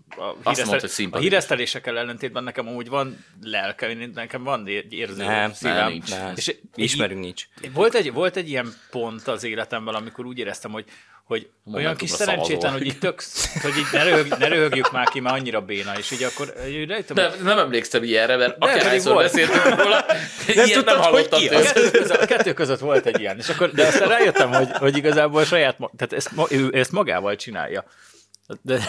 a, 0.44 0.50
híresztel, 0.54 1.10
a 1.12 1.18
híresztelésekkel 1.18 1.98
ellentétben 1.98 2.44
nekem 2.44 2.68
amúgy 2.68 2.90
van 2.90 3.26
lelke, 3.44 3.90
én- 3.90 4.12
nekem 4.16 4.44
van 4.44 4.64
egy 4.68 4.94
érző 4.94 5.24
Nem, 5.24 5.54
szívem. 5.54 5.76
nem, 5.76 5.92
nincs. 5.92 6.10
És 6.36 6.48
egy- 6.48 6.60
ismerünk 6.76 7.20
nincs. 7.22 7.44
Volt 7.74 7.94
egy, 7.96 8.12
volt 8.14 8.36
egy 8.36 8.50
ilyen 8.50 8.74
pont 8.90 9.28
az 9.28 9.44
életemben, 9.44 9.96
amikor 9.96 10.26
úgy 10.26 10.38
éreztem, 10.38 10.72
hogy, 10.72 10.86
hogy 11.26 11.50
olyan 11.74 11.96
kis 11.96 12.10
szerencsétlen, 12.10 12.72
hogy 12.72 12.86
így 12.86 13.00
tök, 13.00 13.24
hogy 13.62 13.78
így 13.78 13.86
ne, 13.92 14.04
röhög, 14.04 14.28
ne 14.28 14.48
röhögjük 14.48 14.92
már 14.92 15.08
ki, 15.08 15.20
mert 15.20 15.36
annyira 15.36 15.62
béna, 15.62 15.98
és 15.98 16.12
így 16.12 16.24
akkor 16.24 16.54
így 16.68 16.90
rájöttem, 16.90 17.16
hogy 17.18 17.36
Nem, 17.36 17.46
nem 17.46 17.58
emlékszem 17.58 18.04
ilyenre, 18.04 18.36
mert 18.36 18.58
pedig 18.58 18.76
akárhányszor 18.76 19.16
beszéltünk 19.16 19.64
róla, 19.64 20.06
ilyet 20.48 20.72
tudtad, 20.72 20.94
nem 20.94 21.04
hallottam 21.04 21.40
ki? 21.40 21.48
A 21.48 21.62
kettő, 21.62 21.92
között, 21.92 22.18
a 22.22 22.26
kettő 22.26 22.54
között 22.54 22.80
volt 22.80 23.06
egy 23.06 23.20
ilyen, 23.20 23.38
és 23.38 23.50
akkor, 23.50 23.72
de 23.72 23.86
aztán 23.88 24.08
rájöttem, 24.08 24.54
hogy, 24.54 24.72
hogy 24.72 24.98
igazából 24.98 25.46
saját, 25.46 25.78
tehát 25.98 26.14
ezt, 26.14 26.32
ő 26.50 26.70
ezt 26.74 26.92
magával 26.92 27.36
csinálja. 27.36 27.86
De, 28.62 28.80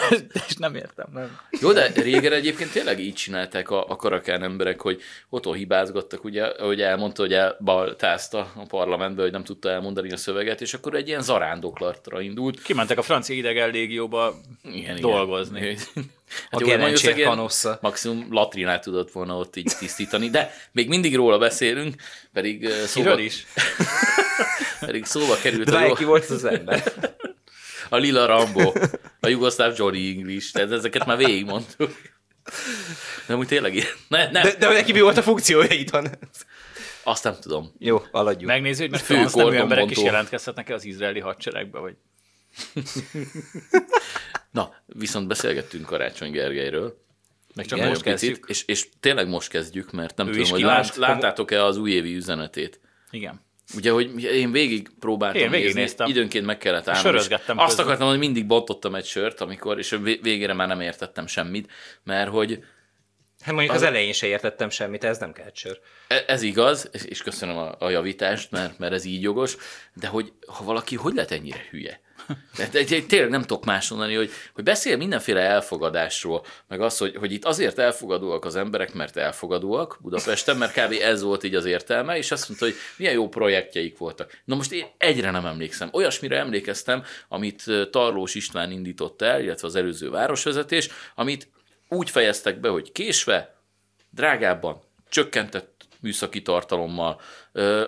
és 0.47 0.55
nem 0.55 0.75
értem, 0.75 1.05
nem. 1.13 1.39
Jó, 1.61 1.71
de 1.71 1.91
régen 1.95 2.33
egyébként 2.33 2.71
tényleg 2.71 2.99
így 2.99 3.13
csinálták 3.13 3.69
a, 3.69 3.89
a 3.89 3.95
karakán 3.95 4.43
emberek, 4.43 4.81
hogy 4.81 5.01
otthon 5.29 5.53
hibázgattak, 5.53 6.23
ugye, 6.23 6.43
ahogy 6.43 6.81
elmondta, 6.81 7.21
hogy 7.21 7.33
elbaltázta 7.33 8.51
a 8.55 8.65
parlamentbe, 8.67 9.21
hogy 9.21 9.31
nem 9.31 9.43
tudta 9.43 9.69
elmondani 9.69 10.11
a 10.11 10.17
szöveget, 10.17 10.61
és 10.61 10.73
akkor 10.73 10.95
egy 10.95 11.07
ilyen 11.07 11.21
zarándoklatra 11.21 12.21
indult. 12.21 12.61
Kimentek 12.61 12.97
a 12.97 13.01
francia 13.01 13.35
idegen 13.35 13.69
légióba 13.69 14.35
Igen, 14.63 15.01
dolgozni. 15.01 15.59
Igen. 15.59 15.77
A 16.49 16.57
jó, 16.59 16.67
Gelencsér 16.67 16.79
Magyarországon 16.79 17.35
kanossza. 17.35 17.77
Maximum 17.81 18.27
latrinát 18.29 18.83
tudott 18.83 19.11
volna 19.11 19.37
ott 19.37 19.55
így 19.55 19.71
tisztítani, 19.79 20.29
de 20.29 20.53
még 20.71 20.87
mindig 20.87 21.15
róla 21.15 21.37
beszélünk, 21.37 21.95
pedig 22.33 22.63
uh, 22.63 22.71
szóba, 22.71 23.09
Kiről 23.09 23.25
is? 23.25 23.45
pedig 24.85 25.05
szóba 25.05 25.35
került 25.41 25.69
De 25.69 25.77
a, 25.77 25.85
jó, 25.85 25.93
ki 25.93 26.03
volt 26.03 26.25
az 26.25 26.43
ember? 26.43 26.83
a 27.89 27.95
Lila 27.97 28.25
Rambo, 28.25 28.73
a 29.19 29.27
jugoszláv 29.27 29.73
Johnny 29.77 30.09
English, 30.09 30.53
tehát 30.53 30.71
ezeket 30.71 31.05
már 31.05 31.17
végigmondtuk. 31.17 31.91
De 33.27 33.35
úgy 33.35 33.47
tényleg 33.47 33.75
ilyen. 33.75 33.87
Ne, 34.07 34.31
nem, 34.31 34.43
De, 34.43 34.55
de 34.55 34.67
neki 34.73 34.91
mi 34.91 34.99
volt 35.01 35.17
a 35.17 35.21
funkciója 35.21 35.71
itthon? 35.73 36.07
azt 37.03 37.23
nem 37.23 37.35
tudom. 37.41 37.73
Jó, 37.79 38.01
aladjuk. 38.11 38.49
Megnézzük, 38.49 38.79
hogy 38.81 38.89
mert 38.89 39.03
Fő 39.03 39.13
transz 39.13 39.33
nemű 39.33 39.45
emberek 39.55 39.67
is 39.69 39.73
kordonbontó. 39.77 40.05
jelentkezhetnek-e 40.05 40.73
az 40.73 40.85
izraeli 40.85 41.19
hadseregbe, 41.19 41.79
vagy 41.79 41.95
Na, 44.51 44.73
viszont 44.85 45.27
beszélgettünk 45.27 45.85
Karácsony 45.85 46.31
Gergelyről. 46.31 47.01
meg 47.55 47.65
csak 47.65 47.77
Nagyon 47.77 47.91
most 47.93 48.03
picit, 48.03 48.19
kezdjük. 48.19 48.45
És, 48.49 48.63
és 48.65 48.89
tényleg 48.99 49.27
most 49.27 49.49
kezdjük, 49.49 49.91
mert 49.91 50.17
nem 50.17 50.27
Ő 50.27 50.29
tudom, 50.29 50.43
is 50.45 50.51
hogy 50.51 50.61
lát, 50.61 50.95
láttátok-e 50.95 51.63
az 51.63 51.77
újévi 51.77 52.15
üzenetét. 52.15 52.79
Igen. 53.11 53.45
Ugye, 53.75 53.91
hogy 53.91 54.23
én 54.23 54.51
végig 54.51 54.89
próbáltam 54.99 55.41
Én 55.41 55.49
nézni, 55.49 55.63
végignéztem. 55.63 56.09
időnként 56.09 56.45
meg 56.45 56.57
kellett 56.57 56.87
állnom. 56.87 57.03
Sörözgettem 57.03 57.57
Azt 57.57 57.79
akartam, 57.79 58.07
hogy 58.07 58.17
mindig 58.17 58.45
bontottam 58.45 58.95
egy 58.95 59.05
sört, 59.05 59.41
amikor, 59.41 59.77
és 59.77 59.97
végére 60.21 60.53
már 60.53 60.67
nem 60.67 60.81
értettem 60.81 61.27
semmit, 61.27 61.71
mert 62.03 62.29
hogy 62.29 62.63
Hát 63.47 63.55
mondjuk 63.55 63.75
az 63.75 63.83
elején 63.83 64.13
se 64.13 64.27
értettem 64.27 64.69
semmit, 64.69 65.03
ez 65.03 65.17
nem 65.17 65.33
sör. 65.53 65.79
E- 66.07 66.23
Ez 66.27 66.41
igaz, 66.41 66.89
és- 67.05 67.23
köszönöm 67.23 67.57
a, 67.57 67.75
a 67.79 67.89
javítást, 67.89 68.51
mert, 68.51 68.79
mert 68.79 68.93
ez 68.93 69.05
így 69.05 69.21
jogos, 69.21 69.57
de 69.93 70.07
hogy 70.07 70.33
ha 70.47 70.63
valaki 70.63 70.95
hogy 70.95 71.13
lehet 71.13 71.31
ennyire 71.31 71.65
hülye? 71.69 72.01
De, 72.57 72.83
tényleg 73.07 73.29
nem 73.29 73.41
tudok 73.41 73.65
más 73.65 73.89
mondani, 73.89 74.15
hogy, 74.15 74.29
hogy 74.53 74.63
beszél 74.63 74.97
mindenféle 74.97 75.39
elfogadásról, 75.39 76.45
meg 76.67 76.81
az, 76.81 76.97
hogy, 76.97 77.15
hogy 77.15 77.31
itt 77.31 77.45
azért 77.45 77.79
elfogadóak 77.79 78.45
az 78.45 78.55
emberek, 78.55 78.93
mert 78.93 79.17
elfogadóak 79.17 79.97
Budapesten, 80.01 80.57
mert 80.57 80.73
kb. 80.73 80.95
ez 81.01 81.21
volt 81.21 81.43
így 81.43 81.55
az 81.55 81.65
értelme, 81.65 82.17
és 82.17 82.31
azt 82.31 82.47
mondta, 82.47 82.65
hogy 82.65 82.75
milyen 82.97 83.13
jó 83.13 83.29
projektjeik 83.29 83.97
voltak. 83.97 84.41
Na 84.45 84.55
most 84.55 84.71
én 84.71 84.85
egyre 84.97 85.31
nem 85.31 85.45
emlékszem. 85.45 85.89
Olyasmire 85.91 86.37
emlékeztem, 86.37 87.03
amit 87.27 87.63
ö, 87.67 87.89
Tarlós 87.89 88.35
István 88.35 88.71
indított 88.71 89.21
el, 89.21 89.41
illetve 89.41 89.67
az 89.67 89.75
előző 89.75 90.09
városvezetés, 90.09 90.89
amit 91.15 91.47
úgy 91.89 92.09
fejeztek 92.09 92.59
be, 92.59 92.69
hogy 92.69 92.91
késve, 92.91 93.55
drágábban, 94.09 94.81
csökkentett 95.09 95.85
műszaki 95.99 96.41
tartalommal, 96.41 97.21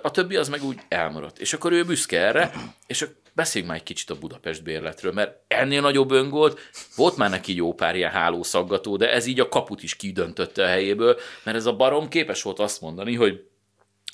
a 0.01 0.11
többi 0.11 0.35
az 0.35 0.49
meg 0.49 0.63
úgy 0.63 0.79
elmaradt. 0.87 1.39
És 1.39 1.53
akkor 1.53 1.71
ő 1.71 1.83
büszke 1.83 2.19
erre, 2.19 2.51
és 2.87 3.07
beszéljünk 3.33 3.71
már 3.71 3.81
egy 3.81 3.87
kicsit 3.87 4.09
a 4.09 4.19
Budapest 4.19 4.63
bérletről, 4.63 5.11
mert 5.11 5.37
ennél 5.47 5.81
nagyobb 5.81 6.11
öngolt, 6.11 6.59
volt 6.95 7.17
már 7.17 7.29
neki 7.29 7.55
jó 7.55 7.73
pár 7.73 7.95
ilyen 7.95 8.11
hálószaggató, 8.11 8.97
de 8.97 9.11
ez 9.11 9.25
így 9.25 9.39
a 9.39 9.49
kaput 9.49 9.83
is 9.83 9.95
kidöntötte 9.95 10.63
a 10.63 10.67
helyéből, 10.67 11.17
mert 11.43 11.57
ez 11.57 11.65
a 11.65 11.75
barom 11.75 12.07
képes 12.07 12.41
volt 12.41 12.59
azt 12.59 12.81
mondani, 12.81 13.15
hogy 13.15 13.47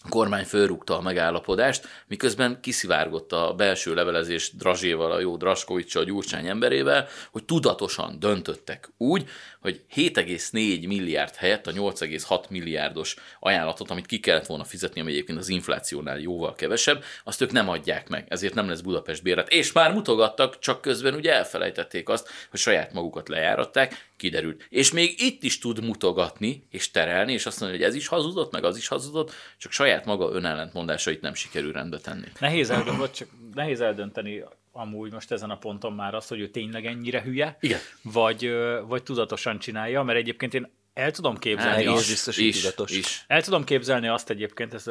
kormány 0.10 0.44
fölrúgta 0.44 0.98
a 0.98 1.02
megállapodást, 1.02 1.88
miközben 2.08 2.60
kiszivárgott 2.62 3.32
a 3.32 3.54
belső 3.58 3.94
levelezés 3.94 4.52
Drazséval, 4.56 5.12
a 5.12 5.20
jó 5.20 5.38
Draskovics, 5.38 5.96
a 5.96 6.04
Gyurcsány 6.04 6.48
emberével, 6.48 7.08
hogy 7.32 7.44
tudatosan 7.44 8.20
döntöttek 8.20 8.90
úgy, 8.98 9.30
hogy 9.62 9.82
7,4 9.96 10.88
milliárd 10.88 11.36
helyett 11.36 11.68
a 11.68 11.72
8,6 11.72 12.50
milliárdos 12.50 13.16
ajánlatot, 13.40 13.90
amit 13.90 14.06
ki 14.06 14.20
kellett 14.20 14.46
volna 14.46 14.64
fizetni, 14.64 15.02
ami 15.02 15.12
egyébként 15.12 15.38
az 15.40 15.50
inflációnál 15.50 16.20
jóval 16.20 16.56
kevesebb, 16.56 17.04
azt 17.24 17.42
ők 17.42 17.52
nem 17.52 17.70
adják 17.70 18.10
meg, 18.10 18.26
ezért 18.30 18.54
nem 18.54 18.70
lesz 18.70 18.82
Budapest 18.82 19.24
béret. 19.24 19.50
És 19.50 19.72
már 19.72 19.94
mutogattak, 19.94 20.60
csak 20.60 20.82
közben 20.82 21.14
ugye 21.14 21.34
elfelejtették 21.34 22.10
azt, 22.10 22.30
hogy 22.50 22.60
saját 22.60 22.94
magukat 22.94 23.30
lejáratták, 23.30 24.14
kiderült. 24.18 24.66
És 24.70 24.92
még 24.92 25.22
itt 25.22 25.44
is 25.44 25.60
tud 25.60 25.84
mutogatni 25.84 26.68
és 26.70 26.92
terelni, 26.92 27.34
és 27.34 27.46
azt 27.46 27.60
mondani, 27.60 27.82
hogy 27.82 27.90
ez 27.92 27.96
is 27.96 28.08
hazudott, 28.08 28.52
meg 28.52 28.64
az 28.64 28.78
is 28.78 28.88
hazudott, 28.88 29.34
csak 29.58 29.72
saját 29.72 29.95
maga 30.06 30.32
önellentmondásait 30.32 31.22
nem 31.22 31.34
sikerül 31.34 31.72
rendbe 31.72 31.98
tenni. 31.98 32.28
Nehéz 32.40 32.70
eldönteni, 32.70 33.12
csak 33.12 33.28
nehéz 33.54 33.82
eldönteni 33.82 34.44
amúgy 34.72 35.12
most 35.12 35.32
ezen 35.32 35.50
a 35.50 35.58
ponton 35.58 35.94
már 35.94 36.16
azt, 36.16 36.30
hogy 36.30 36.40
ő 36.40 36.48
tényleg 36.48 36.86
ennyire 36.86 37.22
hülye, 37.22 37.58
Igen. 37.60 37.80
Vagy, 38.02 38.52
vagy 38.88 39.04
tudatosan 39.04 39.60
csinálja, 39.60 40.04
mert 40.04 40.18
egyébként 40.18 40.54
én 40.54 40.72
el 40.94 41.12
tudom 41.12 41.38
képzelni 41.38 41.86
Hát, 41.86 41.96
azt, 41.96 42.08
biztos, 42.08 42.38
is, 42.38 42.62
tudatos. 42.62 42.92
is. 42.92 43.24
el 43.28 43.42
tudom 43.42 43.64
képzelni 43.64 44.08
azt 44.08 44.30
egyébként, 44.30 44.74
ezt, 44.74 44.90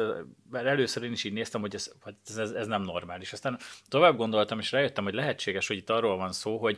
mert 0.51 0.65
először 0.65 1.03
én 1.03 1.11
is 1.11 1.23
így 1.23 1.33
néztem, 1.33 1.61
hogy 1.61 1.75
ez, 1.75 1.91
ez, 2.27 2.37
ez, 2.37 2.51
ez 2.51 2.67
nem 2.67 2.81
normális. 2.81 3.33
Aztán 3.33 3.59
tovább 3.87 4.17
gondoltam, 4.17 4.59
és 4.59 4.71
rájöttem, 4.71 5.03
hogy 5.03 5.13
lehetséges, 5.13 5.67
hogy 5.67 5.77
itt 5.77 5.89
arról 5.89 6.17
van 6.17 6.31
szó, 6.31 6.57
hogy 6.57 6.77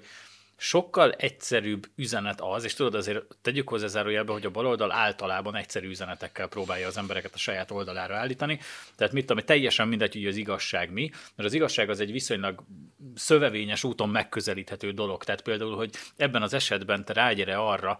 sokkal 0.57 1.11
egyszerűbb 1.11 1.89
üzenet 1.95 2.41
az, 2.41 2.63
és 2.63 2.73
tudod 2.73 2.95
azért 2.95 3.23
tegyük 3.41 3.69
hozzá 3.69 3.87
zárójelbe, 3.87 4.31
hogy 4.31 4.45
a 4.45 4.49
baloldal 4.49 4.91
általában 4.91 5.55
egyszerű 5.55 5.89
üzenetekkel 5.89 6.47
próbálja 6.47 6.87
az 6.87 6.97
embereket 6.97 7.33
a 7.33 7.37
saját 7.37 7.71
oldalára 7.71 8.15
állítani. 8.15 8.59
Tehát 8.95 9.13
mit 9.13 9.25
tudom, 9.25 9.45
teljesen 9.45 9.87
mindegy, 9.87 10.13
hogy 10.13 10.25
az 10.25 10.35
igazság 10.35 10.91
mi, 10.91 11.09
mert 11.35 11.49
az 11.49 11.53
igazság 11.53 11.89
az 11.89 11.99
egy 11.99 12.11
viszonylag 12.11 12.63
szövevényes 13.15 13.83
úton 13.83 14.09
megközelíthető 14.09 14.91
dolog. 14.91 15.23
Tehát 15.23 15.41
például, 15.41 15.75
hogy 15.75 15.95
ebben 16.15 16.41
az 16.41 16.53
esetben 16.53 17.05
te 17.05 17.13
rágyere 17.13 17.57
arra, 17.57 17.99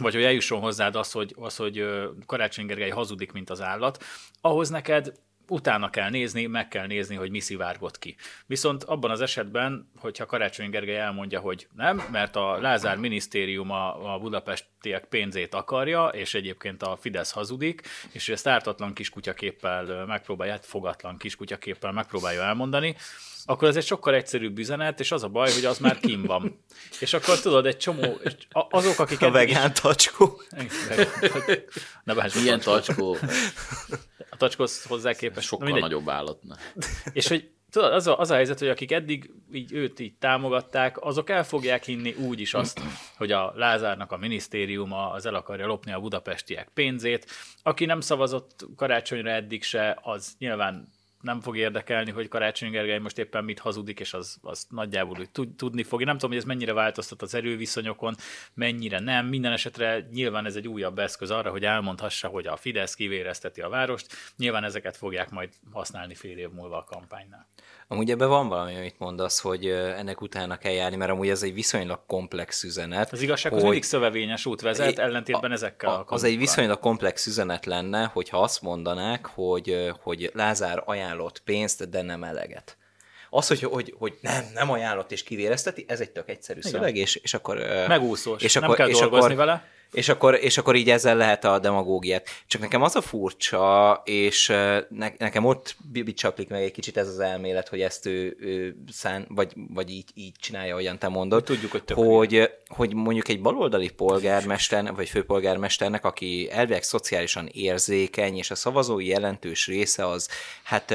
vagy 0.00 0.14
hogy 0.14 0.24
eljusson 0.24 0.60
hozzád 0.60 0.96
az, 0.96 1.12
hogy, 1.12 1.34
az, 1.38 1.56
hogy 1.56 1.84
Karácsony 2.26 2.66
Gergely 2.66 2.90
hazudik, 2.90 3.32
mint 3.32 3.50
az 3.50 3.62
állat, 3.62 4.04
ahhoz 4.40 4.68
neked 4.68 5.12
utána 5.48 5.90
kell 5.90 6.10
nézni, 6.10 6.46
meg 6.46 6.68
kell 6.68 6.86
nézni, 6.86 7.14
hogy 7.14 7.30
mi 7.30 7.40
szivárgott 7.40 7.98
ki. 7.98 8.16
Viszont 8.46 8.84
abban 8.84 9.10
az 9.10 9.20
esetben, 9.20 9.90
hogyha 9.98 10.26
Karácsony 10.26 10.70
Gergely 10.70 10.98
elmondja, 10.98 11.40
hogy 11.40 11.68
nem, 11.76 12.02
mert 12.10 12.36
a 12.36 12.60
Lázár 12.60 12.96
minisztérium 12.96 13.70
a, 13.70 14.14
a 14.14 14.18
budapestiek 14.18 15.04
pénzét 15.04 15.54
akarja, 15.54 16.06
és 16.06 16.34
egyébként 16.34 16.82
a 16.82 16.96
Fidesz 17.00 17.30
hazudik, 17.30 17.82
és 18.12 18.28
ezt 18.28 18.46
ártatlan 18.46 18.92
kiskutyaképpel 18.92 20.06
megpróbálja, 20.06 20.58
fogatlan 20.60 21.16
kiskutyaképpel 21.16 21.92
megpróbálja 21.92 22.42
elmondani, 22.42 22.96
akkor 23.48 23.68
ez 23.68 23.76
egy 23.76 23.86
sokkal 23.86 24.14
egyszerűbb 24.14 24.58
üzenet, 24.58 25.00
és 25.00 25.12
az 25.12 25.22
a 25.22 25.28
baj, 25.28 25.52
hogy 25.52 25.64
az 25.64 25.78
már 25.78 25.98
kim 25.98 26.22
van. 26.22 26.64
És 27.00 27.12
akkor 27.12 27.40
tudod, 27.40 27.66
egy 27.66 27.76
csomó, 27.76 28.18
azok, 28.52 28.98
akik... 28.98 29.22
A 29.22 29.30
vegán 29.30 29.72
tacskó. 29.74 30.42
Ne 32.04 32.14
Milyen 32.34 32.60
tacskó? 32.60 33.16
A 34.36 34.38
tacskóhoz 34.38 34.84
hozzá 34.84 35.12
képest. 35.12 35.46
Sokkal 35.46 35.78
nagyobb 35.78 36.08
állatna. 36.08 36.56
És 37.12 37.28
hogy 37.28 37.50
tudod, 37.70 37.92
az 37.92 38.06
a, 38.06 38.18
az 38.18 38.30
a 38.30 38.34
helyzet, 38.34 38.58
hogy 38.58 38.68
akik 38.68 38.92
eddig 38.92 39.30
így 39.52 39.72
őt 39.72 40.00
így 40.00 40.14
támogatták, 40.18 41.04
azok 41.04 41.30
el 41.30 41.44
fogják 41.44 41.84
hinni 41.84 42.12
úgy 42.12 42.40
is 42.40 42.54
azt, 42.54 42.80
hogy 43.18 43.32
a 43.32 43.52
Lázárnak 43.54 44.12
a 44.12 44.16
minisztériuma 44.16 45.10
az 45.10 45.26
el 45.26 45.34
akarja 45.34 45.66
lopni 45.66 45.92
a 45.92 46.00
budapestiek 46.00 46.70
pénzét. 46.74 47.26
Aki 47.62 47.84
nem 47.84 48.00
szavazott 48.00 48.66
karácsonyra 48.76 49.30
eddig 49.30 49.62
se, 49.62 49.98
az 50.02 50.34
nyilván 50.38 50.88
nem 51.26 51.40
fog 51.40 51.56
érdekelni, 51.56 52.10
hogy 52.10 52.28
Karácsony 52.28 52.70
Gergely 52.70 52.98
most 52.98 53.18
éppen 53.18 53.44
mit 53.44 53.58
hazudik, 53.58 54.00
és 54.00 54.14
az, 54.14 54.38
az 54.42 54.66
nagyjából 54.70 55.16
úgy 55.18 55.30
tudni 55.56 55.82
fog. 55.82 56.00
Én 56.00 56.06
nem 56.06 56.14
tudom, 56.14 56.30
hogy 56.30 56.38
ez 56.38 56.46
mennyire 56.46 56.72
változtat 56.72 57.22
az 57.22 57.34
erőviszonyokon, 57.34 58.14
mennyire 58.54 58.98
nem. 58.98 59.26
Minden 59.26 59.52
esetre 59.52 60.08
nyilván 60.12 60.46
ez 60.46 60.56
egy 60.56 60.68
újabb 60.68 60.98
eszköz 60.98 61.30
arra, 61.30 61.50
hogy 61.50 61.64
elmondhassa, 61.64 62.28
hogy 62.28 62.46
a 62.46 62.56
Fidesz 62.56 62.94
kivérezteti 62.94 63.60
a 63.60 63.68
várost. 63.68 64.06
Nyilván 64.36 64.64
ezeket 64.64 64.96
fogják 64.96 65.30
majd 65.30 65.50
használni 65.72 66.14
fél 66.14 66.38
év 66.38 66.50
múlva 66.50 66.76
a 66.76 66.84
kampánynál. 66.84 67.46
Amúgy 67.88 68.10
ebben 68.10 68.28
van 68.28 68.48
valami, 68.48 68.76
amit 68.76 68.98
mondasz, 68.98 69.40
hogy 69.40 69.66
ennek 69.68 70.20
utána 70.20 70.56
kell 70.56 70.72
járni, 70.72 70.96
mert 70.96 71.10
amúgy 71.10 71.28
ez 71.28 71.42
egy 71.42 71.54
viszonylag 71.54 72.00
komplex 72.06 72.62
üzenet. 72.62 73.12
Az 73.12 73.22
igazság, 73.22 73.52
hogy 73.52 73.62
mindig 73.62 73.82
szövevényes 73.82 74.46
út 74.46 74.60
vezet, 74.60 74.98
ellentétben 74.98 75.50
a, 75.50 75.54
ezekkel 75.54 75.90
a, 75.90 76.04
Az 76.08 76.24
egy 76.24 76.38
viszonylag 76.38 76.78
komplex 76.78 77.26
üzenet 77.26 77.66
lenne, 77.66 78.04
hogyha 78.04 78.42
azt 78.42 78.62
mondanák, 78.62 79.26
hogy, 79.26 79.92
hogy 80.02 80.30
Lázár 80.34 80.82
ajánlott 80.84 81.42
pénzt, 81.44 81.88
de 81.88 82.02
nem 82.02 82.24
eleget. 82.24 82.76
Az, 83.30 83.48
hogy, 83.48 83.62
hogy, 83.62 83.94
hogy 83.98 84.18
nem, 84.20 84.44
nem 84.54 84.70
ajánlott 84.70 85.12
és 85.12 85.22
kivérezteti, 85.22 85.84
ez 85.88 86.00
egy 86.00 86.10
tök 86.10 86.28
egyszerű 86.28 86.58
Igen. 86.58 86.72
szöveg, 86.72 86.96
és, 86.96 87.16
és 87.16 87.34
akkor... 87.34 87.58
Megúszós, 87.88 88.42
és 88.42 88.54
nem 88.54 88.62
akkor, 88.62 88.76
kell 88.76 88.88
és 88.88 88.98
dolgozni 88.98 89.32
akkor, 89.32 89.46
vele. 89.46 89.64
És 89.92 90.08
akkor, 90.08 90.34
és 90.34 90.58
akkor 90.58 90.74
így 90.74 90.90
ezzel 90.90 91.16
lehet 91.16 91.44
a 91.44 91.58
demagógiát. 91.58 92.28
Csak 92.46 92.60
nekem 92.60 92.82
az 92.82 92.96
a 92.96 93.00
furcsa, 93.00 94.02
és 94.04 94.46
ne, 94.88 95.08
nekem 95.18 95.44
ott 95.44 95.76
bicsaklik 95.92 96.48
meg 96.48 96.62
egy 96.62 96.72
kicsit 96.72 96.96
ez 96.96 97.08
az 97.08 97.18
elmélet, 97.18 97.68
hogy 97.68 97.80
ezt 97.80 98.06
ő, 98.06 98.36
ő 98.40 98.76
szán, 98.92 99.26
vagy, 99.28 99.52
vagy 99.74 99.90
így, 99.90 100.10
így 100.14 100.34
csinálja, 100.40 100.72
ahogyan 100.72 100.98
te 100.98 101.08
mondod. 101.08 101.44
Tudjuk, 101.44 101.70
hogy, 101.70 101.92
hogy, 101.92 102.50
hogy 102.66 102.94
mondjuk 102.94 103.28
egy 103.28 103.40
baloldali 103.40 103.90
polgármesternek, 103.90 104.94
vagy 104.94 105.08
főpolgármesternek, 105.08 106.04
aki 106.04 106.48
elvileg 106.50 106.82
szociálisan 106.82 107.48
érzékeny, 107.52 108.36
és 108.36 108.50
a 108.50 108.54
szavazói 108.54 109.06
jelentős 109.06 109.66
része 109.66 110.06
az, 110.06 110.28
hát 110.62 110.94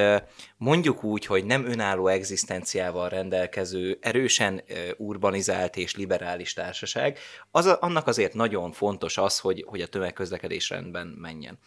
mondjuk 0.57 1.03
úgy, 1.03 1.25
hogy 1.25 1.45
nem 1.45 1.65
önálló 1.65 2.07
egzisztenciával 2.07 3.09
rendelkező, 3.09 3.97
erősen 4.01 4.63
urbanizált 4.97 5.77
és 5.77 5.95
liberális 5.95 6.53
társaság, 6.53 7.17
az, 7.51 7.65
annak 7.65 8.07
azért 8.07 8.33
nagyon 8.33 8.71
fontos 8.81 9.17
az, 9.17 9.39
hogy, 9.39 9.65
hogy 9.67 9.81
a 9.81 9.87
tömegközlekedés 9.87 10.69
rendben 10.69 11.07
menjen. 11.07 11.57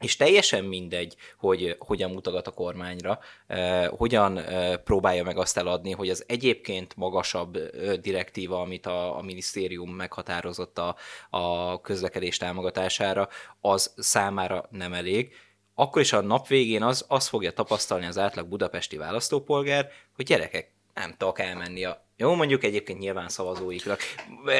És 0.00 0.16
teljesen 0.16 0.64
mindegy, 0.64 1.16
hogy 1.38 1.76
hogyan 1.78 2.10
mutogat 2.10 2.46
a 2.46 2.50
kormányra, 2.50 3.18
eh, 3.46 3.88
hogyan 3.88 4.38
eh, 4.38 4.76
próbálja 4.76 5.24
meg 5.24 5.38
azt 5.38 5.56
eladni, 5.56 5.90
hogy 5.90 6.10
az 6.10 6.24
egyébként 6.26 6.96
magasabb 6.96 7.56
eh, 7.56 7.94
direktíva, 7.94 8.60
amit 8.60 8.86
a, 8.86 9.18
a 9.18 9.22
minisztérium 9.22 9.90
meghatározott 9.90 10.78
a, 10.78 10.96
a 11.30 11.80
közlekedés 11.80 12.36
támogatására, 12.36 13.28
az 13.60 13.94
számára 13.96 14.68
nem 14.70 14.92
elég. 14.92 15.34
Akkor 15.74 16.02
is 16.02 16.12
a 16.12 16.20
nap 16.20 16.46
végén 16.46 16.82
az, 16.82 17.04
az 17.08 17.26
fogja 17.28 17.52
tapasztalni 17.52 18.06
az 18.06 18.18
átlag 18.18 18.46
budapesti 18.46 18.96
választópolgár, 18.96 19.88
hogy 20.14 20.24
gyerekek, 20.24 20.70
nem 20.94 21.14
tudok 21.16 21.38
elmenni 21.38 21.84
a 21.84 22.05
jó, 22.18 22.34
mondjuk 22.34 22.64
egyébként 22.64 22.98
nyilván 22.98 23.28
szavazóiknak. 23.28 24.00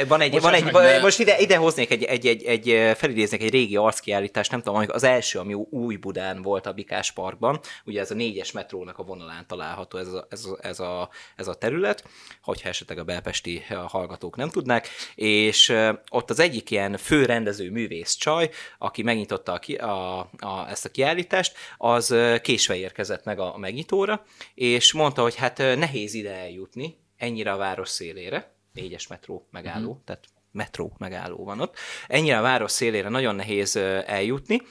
Van 0.09 0.21
egy, 0.21 0.41
van 0.41 0.55
egy, 0.55 0.73
meg, 0.73 1.03
most 1.03 1.19
ide, 1.19 1.39
ide 1.39 1.57
hoznék 1.57 1.91
egy, 1.91 2.05
egy, 2.05 2.27
egy, 2.27 2.45
egy, 2.45 2.97
felidéznék 2.97 3.43
egy 3.43 3.51
régi 3.51 3.77
arckiállítást, 3.77 4.51
nem 4.51 4.63
tudom, 4.63 4.85
az 4.89 5.03
első, 5.03 5.39
ami 5.39 5.55
új 5.55 5.97
Budán 5.97 6.43
volt 6.43 6.67
a 6.67 6.73
Bikás 6.73 7.13
Parkban, 7.13 7.61
ugye 7.85 8.01
ez 8.01 8.11
a 8.11 8.15
négyes 8.15 8.53
metrónak 8.53 8.99
a 8.99 9.03
vonalán 9.03 9.47
található 9.47 9.99
ez 9.99 10.13
a, 10.13 10.27
ez 10.31 10.45
a, 10.45 10.59
ez 10.61 10.81
a, 10.81 11.09
ez 11.37 11.49
a 11.49 11.55
terület, 11.55 12.05
hogyha 12.43 12.69
esetleg 12.69 12.99
a 12.99 13.05
belpesti 13.05 13.63
hallgatók 13.87 14.37
nem 14.37 14.49
tudnák, 14.49 14.89
és 15.15 15.75
ott 16.11 16.31
az 16.31 16.39
egyik 16.39 16.71
ilyen 16.71 16.97
fő 16.97 17.25
rendező 17.25 17.71
művész 17.71 18.15
csaj, 18.15 18.51
aki 18.79 19.03
megnyitotta 19.03 19.53
a, 19.53 19.85
a, 19.85 20.19
a, 20.39 20.69
ezt 20.69 20.85
a 20.85 20.89
kiállítást, 20.89 21.57
az 21.77 22.15
késve 22.43 22.77
érkezett 22.77 23.25
meg 23.25 23.39
a, 23.39 23.55
a 23.55 23.59
megnyitóra, 23.59 24.25
és 24.55 24.93
mondta, 24.93 25.23
hogy 25.23 25.35
hát 25.35 25.59
nehéz 25.59 26.15
ide 26.15 26.33
eljutni, 26.33 27.05
ennyire 27.17 27.53
a 27.53 27.57
város 27.57 27.89
szélére, 27.89 28.55
négyes 28.73 29.07
metró 29.07 29.47
megálló, 29.51 29.89
uh-huh. 29.89 30.05
tehát 30.05 30.25
metró 30.51 30.95
megálló 30.99 31.45
van 31.45 31.61
ott, 31.61 31.77
ennyire 32.07 32.39
a 32.39 32.43
város 32.43 32.71
szélére 32.71 33.09
nagyon 33.09 33.35
nehéz 33.35 33.77
eljutni, 34.07 34.63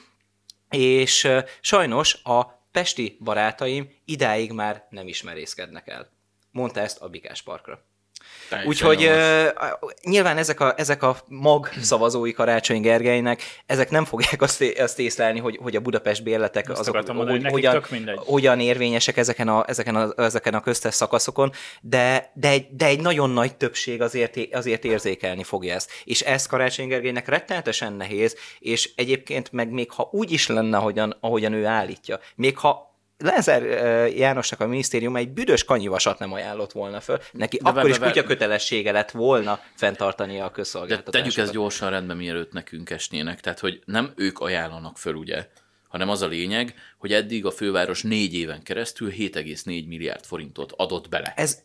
és 0.70 1.28
sajnos 1.60 2.20
a 2.22 2.44
pesti 2.70 3.16
barátaim 3.20 3.90
idáig 4.04 4.52
már 4.52 4.86
nem 4.90 5.08
ismerészkednek 5.08 5.88
el. 5.88 6.10
Mondta 6.50 6.80
ezt 6.80 7.00
a 7.00 7.08
Bikás 7.08 7.42
Parkra. 7.42 7.85
Úgyhogy 8.66 9.04
uh, 9.04 9.46
nyilván 10.02 10.36
ezek 10.36 10.60
a, 10.60 10.74
ezek 10.76 11.02
a 11.02 11.16
mag 11.28 11.70
szavazói 11.82 12.32
Karácsony 12.32 12.80
Gergelynek, 12.80 13.42
ezek 13.66 13.90
nem 13.90 14.04
fogják 14.04 14.42
azt, 14.42 14.64
azt 14.78 14.98
észlelni, 14.98 15.38
hogy, 15.38 15.58
hogy 15.62 15.76
a 15.76 15.80
Budapest 15.80 16.22
bérletek 16.22 16.70
Azt 16.70 16.80
azok 16.80 16.94
akartam 16.94 17.16
hogy, 17.16 17.28
hogy 17.28 17.50
hogyan, 17.50 17.82
hogyan 18.16 18.60
érvényesek 18.60 19.16
ezeken 19.16 19.48
a, 19.48 19.64
ezeken, 19.68 19.96
a, 19.96 20.12
ezeken 20.16 20.54
a 20.54 20.60
köztes 20.60 20.94
szakaszokon, 20.94 21.52
de, 21.80 22.30
de, 22.34 22.48
egy, 22.48 22.66
de 22.70 22.86
egy 22.86 23.00
nagyon 23.00 23.30
nagy 23.30 23.56
többség 23.56 24.02
azért, 24.02 24.38
azért 24.52 24.84
érzékelni 24.84 25.42
fogja 25.42 25.74
ezt. 25.74 25.90
És 26.04 26.20
ez 26.20 26.46
Karácsony 26.46 26.88
Gergelynek 26.88 27.28
rettenetesen 27.28 27.92
nehéz, 27.92 28.36
és 28.58 28.90
egyébként 28.96 29.52
meg 29.52 29.70
még 29.70 29.90
ha 29.90 30.08
úgy 30.12 30.32
is 30.32 30.46
lenne, 30.46 30.76
ahogyan, 30.76 31.16
ahogyan 31.20 31.52
ő 31.52 31.66
állítja, 31.66 32.20
még 32.34 32.58
ha 32.58 32.85
Lázár 33.18 33.62
Jánosnak 34.16 34.60
a 34.60 34.66
minisztérium 34.66 35.16
egy 35.16 35.30
büdös 35.30 35.64
kanyivasat 35.64 36.18
nem 36.18 36.32
ajánlott 36.32 36.72
volna 36.72 37.00
föl, 37.00 37.18
neki 37.32 37.56
De 37.56 37.68
akkor 37.68 37.82
be- 37.82 37.88
is 37.88 37.98
be- 37.98 38.06
kutya 38.06 38.24
kötelessége 38.24 38.92
lett 38.92 39.10
volna 39.10 39.60
fenntartani 39.74 40.40
a 40.40 40.44
De 40.44 40.50
közszolgáltatásokat. 40.50 41.12
tegyük 41.22 41.36
ezt 41.44 41.52
gyorsan 41.52 41.90
rendbe, 41.90 42.14
mielőtt 42.14 42.52
nekünk 42.52 42.90
esnének. 42.90 43.40
Tehát, 43.40 43.58
hogy 43.58 43.80
nem 43.84 44.12
ők 44.16 44.38
ajánlanak 44.38 44.98
föl, 44.98 45.14
ugye, 45.14 45.46
hanem 45.88 46.08
az 46.08 46.22
a 46.22 46.26
lényeg, 46.26 46.74
hogy 46.98 47.12
eddig 47.12 47.46
a 47.46 47.50
főváros 47.50 48.02
négy 48.02 48.34
éven 48.34 48.62
keresztül 48.62 49.10
7,4 49.10 49.86
milliárd 49.86 50.24
forintot 50.24 50.72
adott 50.76 51.08
bele. 51.08 51.32
Ez, 51.36 51.62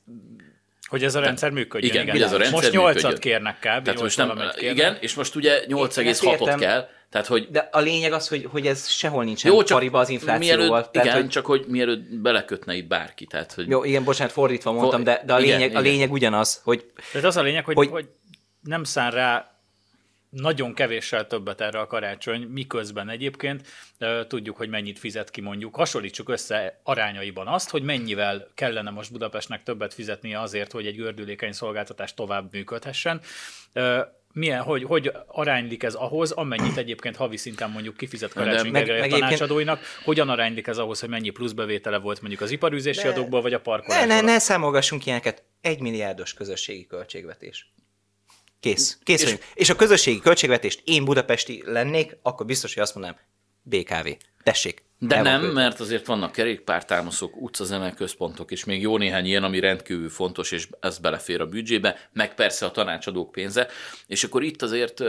Hogy 0.91 1.03
ez 1.03 1.15
a 1.15 1.19
rendszer 1.19 1.49
működjön. 1.51 1.91
igen, 1.91 2.09
hogy 2.09 2.21
ez 2.21 2.31
a 2.33 2.37
rendszer 2.37 2.59
Most 2.61 2.71
8 2.71 2.95
működjön. 2.95 3.19
kérnek 3.19 3.55
kb. 3.55 3.61
Tehát 3.61 4.01
most 4.01 4.17
nem, 4.17 4.27
kérnek. 4.27 4.61
igen, 4.61 4.97
és 4.99 5.13
most 5.13 5.35
ugye 5.35 5.61
Én 5.61 5.75
ezt 5.75 5.97
8,6-ot 5.97 6.31
értem. 6.31 6.59
kell, 6.59 6.87
tehát 7.09 7.27
hogy 7.27 7.47
de 7.51 7.69
a 7.71 7.79
lényeg 7.79 8.13
az, 8.13 8.27
hogy, 8.27 8.47
hogy 8.51 8.67
ez 8.67 8.87
sehol 8.87 9.23
nincsen 9.23 9.51
jó, 9.51 9.63
csak 9.63 9.77
pariba 9.77 9.99
az 9.99 10.09
inflációval. 10.09 10.67
mielőtt, 10.67 10.91
tehát, 10.91 11.07
igen, 11.07 11.21
hogy, 11.21 11.29
csak 11.29 11.45
hogy 11.45 11.65
mielőtt 11.67 12.15
belekötne 12.15 12.73
itt 12.75 12.87
bárki, 12.87 13.25
tehát 13.25 13.53
hogy 13.53 13.67
Jó, 13.67 13.83
igen, 13.83 14.03
bocsánat, 14.03 14.33
fordítva 14.33 14.71
mondtam, 14.71 15.03
de, 15.03 15.21
de 15.25 15.33
a, 15.33 15.39
igen, 15.39 15.57
lényeg, 15.59 15.75
a 15.75 15.79
igen. 15.79 15.91
lényeg 15.93 16.11
ugyanaz, 16.11 16.61
hogy 16.63 16.85
Tehát 17.11 17.27
az 17.27 17.37
a 17.37 17.41
lényeg, 17.41 17.65
hogy, 17.65 17.75
hogy... 17.75 17.87
Hogy- 17.89 18.01
hogy 18.01 18.09
nem 18.61 18.83
szán 18.83 19.11
rá 19.11 19.50
nagyon 20.31 20.73
kevéssel 20.73 21.27
többet 21.27 21.61
erre 21.61 21.79
a 21.79 21.87
karácsony, 21.87 22.41
miközben 22.41 23.09
egyébként 23.09 23.67
tudjuk, 24.27 24.57
hogy 24.57 24.69
mennyit 24.69 24.99
fizet 24.99 25.29
ki 25.29 25.41
mondjuk. 25.41 25.75
Hasonlítsuk 25.75 26.29
össze 26.29 26.79
arányaiban 26.83 27.47
azt, 27.47 27.69
hogy 27.69 27.83
mennyivel 27.83 28.47
kellene 28.53 28.89
most 28.89 29.11
Budapestnek 29.11 29.63
többet 29.63 29.93
fizetnie 29.93 30.39
azért, 30.39 30.71
hogy 30.71 30.85
egy 30.85 30.95
gördülékeny 30.95 31.51
szolgáltatás 31.51 32.13
tovább 32.13 32.51
működhessen. 32.51 33.21
Milyen, 34.33 34.61
hogy, 34.61 34.83
hogy 34.83 35.11
aránylik 35.27 35.83
ez 35.83 35.93
ahhoz, 35.93 36.31
amennyit 36.31 36.77
egyébként 36.77 37.15
havi 37.15 37.37
szinten 37.37 37.69
mondjuk 37.69 37.97
kifizet 37.97 38.33
Karácsony 38.33 38.71
meg- 38.71 38.87
meg 38.87 38.97
egyébként- 38.97 39.21
tanácsadóinak, 39.21 39.81
hogyan 40.03 40.29
aránylik 40.29 40.67
ez 40.67 40.77
ahhoz, 40.77 40.99
hogy 40.99 41.09
mennyi 41.09 41.29
pluszbevétele 41.29 41.97
volt 41.97 42.19
mondjuk 42.21 42.41
az 42.41 42.51
iparűzési 42.51 43.03
Ne- 43.03 43.09
adókból, 43.09 43.41
vagy 43.41 43.53
a 43.53 43.57
ne, 43.57 43.63
parkolásból? 43.63 44.15
ne, 44.15 44.21
ne 44.21 44.39
számolgassunk 44.39 45.05
ilyeneket. 45.05 45.43
Egy 45.61 45.79
milliárdos 45.79 46.33
közösségi 46.33 46.85
költségvetés. 46.87 47.73
Kész. 48.61 48.97
Kész 49.03 49.15
És- 49.21 49.21
és, 49.27 49.31
vagyunk. 49.31 49.51
És 49.53 49.69
a 49.69 49.75
közösségi 49.75 50.19
költségvetést 50.19 50.81
én 50.83 51.05
budapesti 51.05 51.63
lennék, 51.65 52.17
akkor 52.21 52.45
biztos, 52.45 52.73
hogy 52.73 52.83
azt 52.83 52.95
mondanám, 52.95 53.19
BKV. 53.61 54.07
Tessék. 54.43 54.83
De 54.99 55.21
nem, 55.21 55.39
költve. 55.39 55.61
mert 55.61 55.79
azért 55.79 56.05
vannak 56.05 56.31
kerékpártámaszok, 56.31 57.41
utcazene 57.41 57.93
központok, 57.93 58.51
és 58.51 58.65
még 58.65 58.81
jó 58.81 58.97
néhány 58.97 59.25
ilyen, 59.25 59.43
ami 59.43 59.59
rendkívül 59.59 60.09
fontos, 60.09 60.51
és 60.51 60.67
ez 60.79 60.97
belefér 60.97 61.41
a 61.41 61.45
büdzsébe, 61.45 62.09
meg 62.13 62.35
persze 62.35 62.65
a 62.65 62.71
tanácsadók 62.71 63.31
pénze. 63.31 63.67
És 64.07 64.23
akkor 64.23 64.43
itt 64.43 64.61
azért 64.61 64.99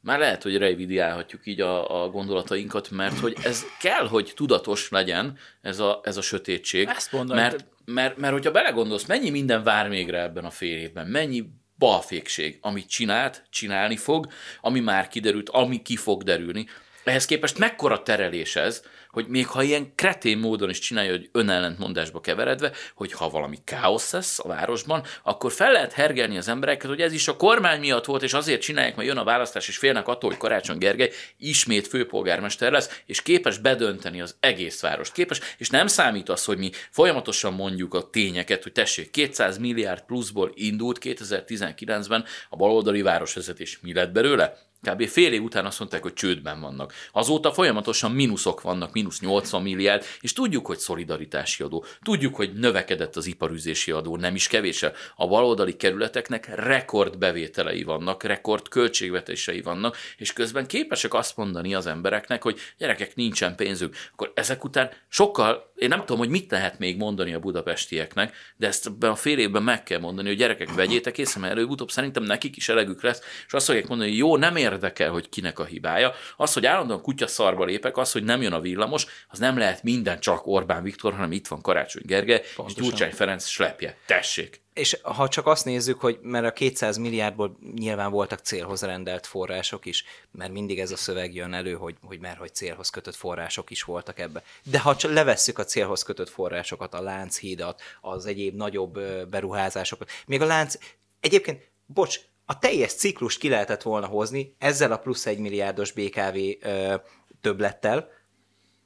már 0.00 0.18
lehet, 0.18 0.42
hogy 0.42 0.56
revidiálhatjuk 0.56 1.46
így 1.46 1.60
a, 1.60 2.02
a 2.02 2.08
gondolatainkat, 2.08 2.90
mert 2.90 3.18
hogy 3.18 3.36
ez 3.42 3.64
kell, 3.80 4.06
hogy 4.08 4.32
tudatos 4.36 4.88
legyen 4.90 5.38
ez 5.60 5.78
a, 5.78 6.00
ez 6.02 6.16
a 6.16 6.22
sötétség. 6.22 6.88
Ezt 6.88 7.12
mondom, 7.12 7.36
mert, 7.36 7.56
de- 7.56 7.68
mert, 7.84 8.16
mert 8.16 8.32
hogyha 8.32 8.50
belegondolsz, 8.50 9.06
mennyi 9.06 9.30
minden 9.30 9.62
vár 9.62 9.88
még 9.88 10.10
rá 10.10 10.22
ebben 10.22 10.44
a 10.44 10.50
fél 10.50 10.78
évben, 10.78 11.06
mennyi 11.06 11.44
balfékség, 11.80 12.58
amit 12.60 12.88
csinált, 12.88 13.42
csinálni 13.50 13.96
fog, 13.96 14.28
ami 14.60 14.80
már 14.80 15.08
kiderült, 15.08 15.48
ami 15.48 15.82
ki 15.82 15.96
fog 15.96 16.22
derülni. 16.22 16.66
Ehhez 17.04 17.26
képest 17.26 17.58
mekkora 17.58 18.02
terelés 18.02 18.56
ez, 18.56 18.82
hogy 19.10 19.26
még 19.26 19.46
ha 19.46 19.62
ilyen 19.62 19.92
kretén 19.94 20.38
módon 20.38 20.70
is 20.70 20.78
csinálja, 20.78 21.10
hogy 21.10 21.28
önellentmondásba 21.32 22.20
keveredve, 22.20 22.72
hogy 22.94 23.12
ha 23.12 23.28
valami 23.28 23.58
káosz 23.64 24.12
lesz 24.12 24.38
a 24.38 24.48
városban, 24.48 25.02
akkor 25.22 25.52
fel 25.52 25.72
lehet 25.72 25.92
hergelni 25.92 26.36
az 26.36 26.48
embereket, 26.48 26.88
hogy 26.88 27.00
ez 27.00 27.12
is 27.12 27.28
a 27.28 27.36
kormány 27.36 27.80
miatt 27.80 28.04
volt, 28.04 28.22
és 28.22 28.32
azért 28.32 28.60
csinálják, 28.60 28.96
mert 28.96 29.08
jön 29.08 29.16
a 29.16 29.24
választás, 29.24 29.68
és 29.68 29.76
félnek 29.76 30.08
attól, 30.08 30.30
hogy 30.30 30.38
Karácsony 30.38 30.78
Gergely 30.78 31.10
ismét 31.38 31.86
főpolgármester 31.86 32.72
lesz, 32.72 33.02
és 33.06 33.22
képes 33.22 33.58
bedönteni 33.58 34.20
az 34.20 34.36
egész 34.40 34.80
várost. 34.80 35.12
Képes, 35.12 35.40
és 35.58 35.70
nem 35.70 35.86
számít 35.86 36.28
az, 36.28 36.44
hogy 36.44 36.58
mi 36.58 36.70
folyamatosan 36.90 37.52
mondjuk 37.52 37.94
a 37.94 38.10
tényeket, 38.10 38.62
hogy 38.62 38.72
tessék, 38.72 39.10
200 39.10 39.58
milliárd 39.58 40.02
pluszból 40.02 40.52
indult 40.54 40.98
2019-ben 41.00 42.24
a 42.48 42.56
baloldali 42.56 43.02
városvezetés. 43.02 43.78
Mi 43.82 43.94
lett 43.94 44.12
belőle? 44.12 44.69
Kb. 44.82 45.06
fél 45.06 45.32
év 45.32 45.42
után 45.42 45.66
azt 45.66 45.78
mondták, 45.78 46.02
hogy 46.02 46.12
csődben 46.12 46.60
vannak. 46.60 46.92
Azóta 47.12 47.52
folyamatosan 47.52 48.10
mínuszok 48.10 48.60
vannak, 48.60 48.92
mínusz 48.92 49.20
80 49.20 49.62
milliárd, 49.62 50.04
és 50.20 50.32
tudjuk, 50.32 50.66
hogy 50.66 50.78
szolidaritási 50.78 51.62
adó, 51.62 51.84
tudjuk, 52.02 52.36
hogy 52.36 52.52
növekedett 52.52 53.16
az 53.16 53.26
iparüzési 53.26 53.90
adó, 53.90 54.16
nem 54.16 54.34
is 54.34 54.48
kevéssel. 54.48 54.92
A 55.16 55.26
baloldali 55.26 55.76
kerületeknek 55.76 56.54
rekord 56.54 57.18
bevételei 57.18 57.82
vannak, 57.82 58.22
rekord 58.22 58.68
költségvetései 58.68 59.60
vannak, 59.60 59.96
és 60.16 60.32
közben 60.32 60.66
képesek 60.66 61.14
azt 61.14 61.36
mondani 61.36 61.74
az 61.74 61.86
embereknek, 61.86 62.42
hogy 62.42 62.58
gyerekek, 62.78 63.14
nincsen 63.14 63.56
pénzük. 63.56 63.94
Akkor 64.12 64.32
ezek 64.34 64.64
után 64.64 64.90
sokkal, 65.08 65.72
én 65.76 65.88
nem 65.88 66.00
tudom, 66.00 66.18
hogy 66.18 66.28
mit 66.28 66.50
lehet 66.50 66.78
még 66.78 66.96
mondani 66.96 67.34
a 67.34 67.38
budapestieknek, 67.38 68.36
de 68.56 68.66
ezt 68.66 68.86
ebben 68.86 69.10
a 69.10 69.14
fél 69.14 69.38
évben 69.38 69.62
meg 69.62 69.82
kell 69.82 69.98
mondani, 69.98 70.28
hogy 70.28 70.36
gyerekek, 70.36 70.74
vegyétek 70.74 71.18
észre, 71.18 71.40
mert 71.40 71.52
előbb-utóbb 71.52 71.90
szerintem 71.90 72.22
nekik 72.22 72.56
is 72.56 72.68
elegük 72.68 73.02
lesz, 73.02 73.20
és 73.46 73.52
azt 73.52 73.66
fogják 73.66 73.88
mondani, 73.88 74.08
hogy 74.08 74.18
jó, 74.18 74.36
nem 74.36 74.56
érdekel, 74.72 75.10
hogy 75.10 75.28
kinek 75.28 75.58
a 75.58 75.64
hibája. 75.64 76.12
Az, 76.36 76.52
hogy 76.52 76.66
állandóan 76.66 77.02
kutya 77.02 77.26
szarba 77.26 77.64
lépek, 77.64 77.96
az, 77.96 78.12
hogy 78.12 78.24
nem 78.24 78.42
jön 78.42 78.52
a 78.52 78.60
villamos, 78.60 79.06
az 79.28 79.38
nem 79.38 79.58
lehet 79.58 79.82
minden 79.82 80.20
csak 80.20 80.46
Orbán 80.46 80.82
Viktor, 80.82 81.12
hanem 81.12 81.32
itt 81.32 81.48
van 81.48 81.60
Karácsony 81.60 82.02
Pontosan. 82.06 82.64
és 82.66 82.74
Gyurcsány 82.74 83.12
Ferenc 83.12 83.46
slepje. 83.46 83.96
Tessék! 84.06 84.60
És 84.74 84.98
ha 85.02 85.28
csak 85.28 85.46
azt 85.46 85.64
nézzük, 85.64 86.00
hogy 86.00 86.18
mert 86.22 86.46
a 86.46 86.52
200 86.52 86.96
milliárdból 86.96 87.58
nyilván 87.74 88.10
voltak 88.10 88.38
célhoz 88.38 88.82
rendelt 88.82 89.26
források 89.26 89.86
is, 89.86 90.04
mert 90.30 90.52
mindig 90.52 90.78
ez 90.78 90.90
a 90.90 90.96
szöveg 90.96 91.34
jön 91.34 91.52
elő, 91.52 91.72
hogy, 91.74 91.96
hogy 92.02 92.20
mert 92.20 92.38
hogy 92.38 92.54
célhoz 92.54 92.90
kötött 92.90 93.14
források 93.14 93.70
is 93.70 93.82
voltak 93.82 94.18
ebbe. 94.18 94.42
De 94.62 94.78
ha 94.78 94.96
csak 94.96 95.12
levesszük 95.12 95.58
a 95.58 95.64
célhoz 95.64 96.02
kötött 96.02 96.28
forrásokat, 96.28 96.94
a 96.94 97.02
Lánchídat, 97.02 97.82
az 98.00 98.26
egyéb 98.26 98.56
nagyobb 98.56 99.00
beruházásokat, 99.28 100.10
még 100.26 100.40
a 100.40 100.46
Lánc... 100.46 100.74
Egyébként, 101.20 101.70
bocs, 101.86 102.20
a 102.50 102.58
teljes 102.58 102.92
ciklust 102.92 103.38
ki 103.38 103.48
lehetett 103.48 103.82
volna 103.82 104.06
hozni 104.06 104.54
ezzel 104.58 104.92
a 104.92 104.96
plusz 104.96 105.26
egy 105.26 105.38
milliárdos 105.38 105.92
BKV 105.92 106.36
ö, 106.60 106.94
többlettel, 107.40 108.08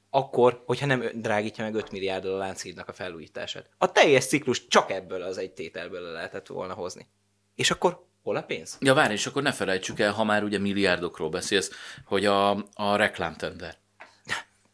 akkor, 0.09 0.63
hogyha 0.65 0.85
nem 0.85 1.03
drágítja 1.13 1.63
meg 1.63 1.75
5 1.75 1.91
milliárddal 1.91 2.33
a 2.33 2.37
Lánchídnak 2.37 2.87
a 2.87 2.93
felújítását. 2.93 3.69
A 3.77 3.91
teljes 3.91 4.25
ciklus 4.25 4.67
csak 4.67 4.91
ebből 4.91 5.21
az 5.21 5.37
egy 5.37 5.51
tételből 5.51 6.01
le 6.01 6.11
lehetett 6.11 6.47
volna 6.47 6.73
hozni. 6.73 7.07
És 7.55 7.71
akkor 7.71 8.05
hol 8.23 8.35
a 8.35 8.41
pénz? 8.41 8.77
Ja, 8.79 8.93
várj, 8.93 9.13
és 9.13 9.25
akkor 9.25 9.41
ne 9.41 9.51
felejtsük 9.51 9.99
el, 9.99 10.11
ha 10.11 10.23
már 10.23 10.43
ugye 10.43 10.59
milliárdokról 10.59 11.29
beszélsz, 11.29 11.71
hogy 12.05 12.25
a, 12.25 12.49
a 12.73 12.95
reklámtender. 12.95 13.77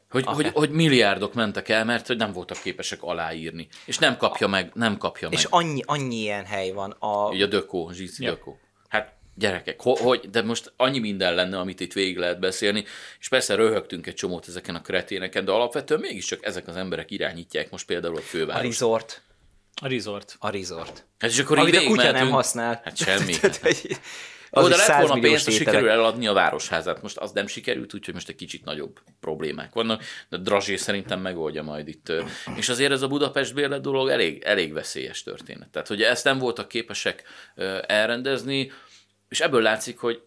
Hogy, 0.10 0.26
hogy, 0.26 0.48
hogy 0.54 0.70
milliárdok 0.70 1.34
mentek 1.34 1.70
el, 1.70 1.86
mert 1.86 2.08
hogy 2.08 2.18
nem 2.18 2.32
voltak 2.32 2.62
képesek 2.62 3.04
aláírni. 3.04 3.68
És 3.86 3.98
nem 3.98 4.18
kapja 4.18 4.48
meg, 4.48 4.72
nem 4.74 4.98
kapja 4.98 5.30
meg. 5.30 5.38
És 5.38 5.48
annyi, 5.50 5.82
annyi 5.86 6.16
ilyen 6.16 6.46
hely 6.46 6.72
van. 6.72 6.96
A, 7.00 7.30
Ugye 7.30 7.46
a 7.46 7.48
Dökó, 7.48 7.92
Zsici 7.92 8.24
Ja. 8.24 8.30
Dökó. 8.30 8.60
Hát 9.32 9.40
gyerekek, 9.50 9.82
ho- 9.82 10.00
hogy, 10.00 10.30
de 10.30 10.42
most 10.42 10.74
annyi 10.78 11.00
minden 11.00 11.36
lenne, 11.36 11.60
amit 11.60 11.80
itt 11.80 11.94
végig 11.94 12.18
lehet 12.18 12.40
beszélni, 12.40 12.84
és 13.20 13.28
persze 13.30 13.56
röhögtünk 13.56 14.08
egy 14.08 14.14
csomót 14.14 14.48
ezeken 14.48 14.76
a 14.76 14.82
kreténeken, 14.82 15.46
de 15.46 15.52
alapvetően 15.52 16.00
mégiscsak 16.00 16.46
ezek 16.46 16.68
az 16.68 16.76
emberek 16.76 17.12
irányítják 17.12 17.72
most 17.72 17.86
például 17.86 18.16
a 18.16 18.20
a 18.20 18.22
főváros. 18.22 18.64
resort. 18.66 19.22
A 19.82 19.88
resort. 19.88 20.36
A 20.40 20.50
resort. 20.50 21.06
Hát 21.20 21.30
és 21.32 21.40
akkor 21.40 21.58
Amit 21.60 21.74
így 21.74 21.80
a 21.80 21.88
kutya 21.88 21.90
nem 21.94 21.98
végigmehetünk. 22.02 22.34
használ. 22.36 22.82
Hát 22.84 22.98
semmi. 22.98 23.34
Hogy 24.54 24.64
Jó, 24.64 24.64
az 24.64 24.70
de 24.70 24.76
lett 24.76 24.86
100 24.86 25.08
volna 25.08 25.22
pénzt, 25.22 25.46
ha 25.46 25.52
tételek. 25.52 25.74
sikerül 25.74 25.90
eladni 25.90 26.28
a 26.28 26.34
városházát. 26.34 27.02
Most 27.02 27.18
az 27.18 27.32
nem 27.32 27.48
sikerült, 27.48 27.94
úgyhogy 27.94 28.14
most 28.14 28.30
egy 28.30 28.36
kicsit 28.36 28.64
nagyobb 28.66 29.00
problémák 29.20 29.74
vannak, 29.74 30.04
de 30.30 30.38
Drazsé 30.38 30.76
szerintem 30.76 31.20
megoldja 31.22 31.64
majd 31.64 31.88
itt. 31.88 32.12
És 32.56 32.70
azért 32.70 32.92
ez 32.92 33.02
a 33.02 33.08
Budapest 33.08 33.54
bérlet 33.54 33.82
dolog 33.82 34.10
elég, 34.10 34.42
elég 34.44 34.74
veszélyes 34.74 35.24
történet. 35.24 35.70
Tehát, 35.70 35.88
hogy 35.88 36.02
ezt 36.02 36.24
nem 36.24 36.38
voltak 36.38 36.68
képesek 36.68 37.24
elrendezni, 37.88 38.72
és 39.32 39.40
ebből 39.40 39.62
látszik, 39.62 39.98
hogy 39.98 40.24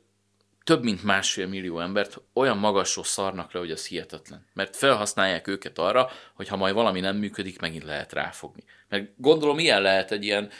több 0.64 0.82
mint 0.82 1.04
másfél 1.04 1.46
millió 1.46 1.80
embert 1.80 2.20
olyan 2.32 2.58
magasról 2.58 3.04
szarnak 3.04 3.52
le, 3.52 3.60
hogy 3.60 3.70
az 3.70 3.86
hihetetlen. 3.86 4.46
Mert 4.52 4.76
felhasználják 4.76 5.46
őket 5.46 5.78
arra, 5.78 6.10
hogy 6.34 6.48
ha 6.48 6.56
majd 6.56 6.74
valami 6.74 7.00
nem 7.00 7.16
működik, 7.16 7.60
megint 7.60 7.84
lehet 7.84 8.12
ráfogni. 8.12 8.64
Mert 8.88 9.10
gondolom, 9.16 9.58
ilyen 9.58 9.82
lehet 9.82 10.10
egy 10.10 10.24
ilyen 10.24 10.50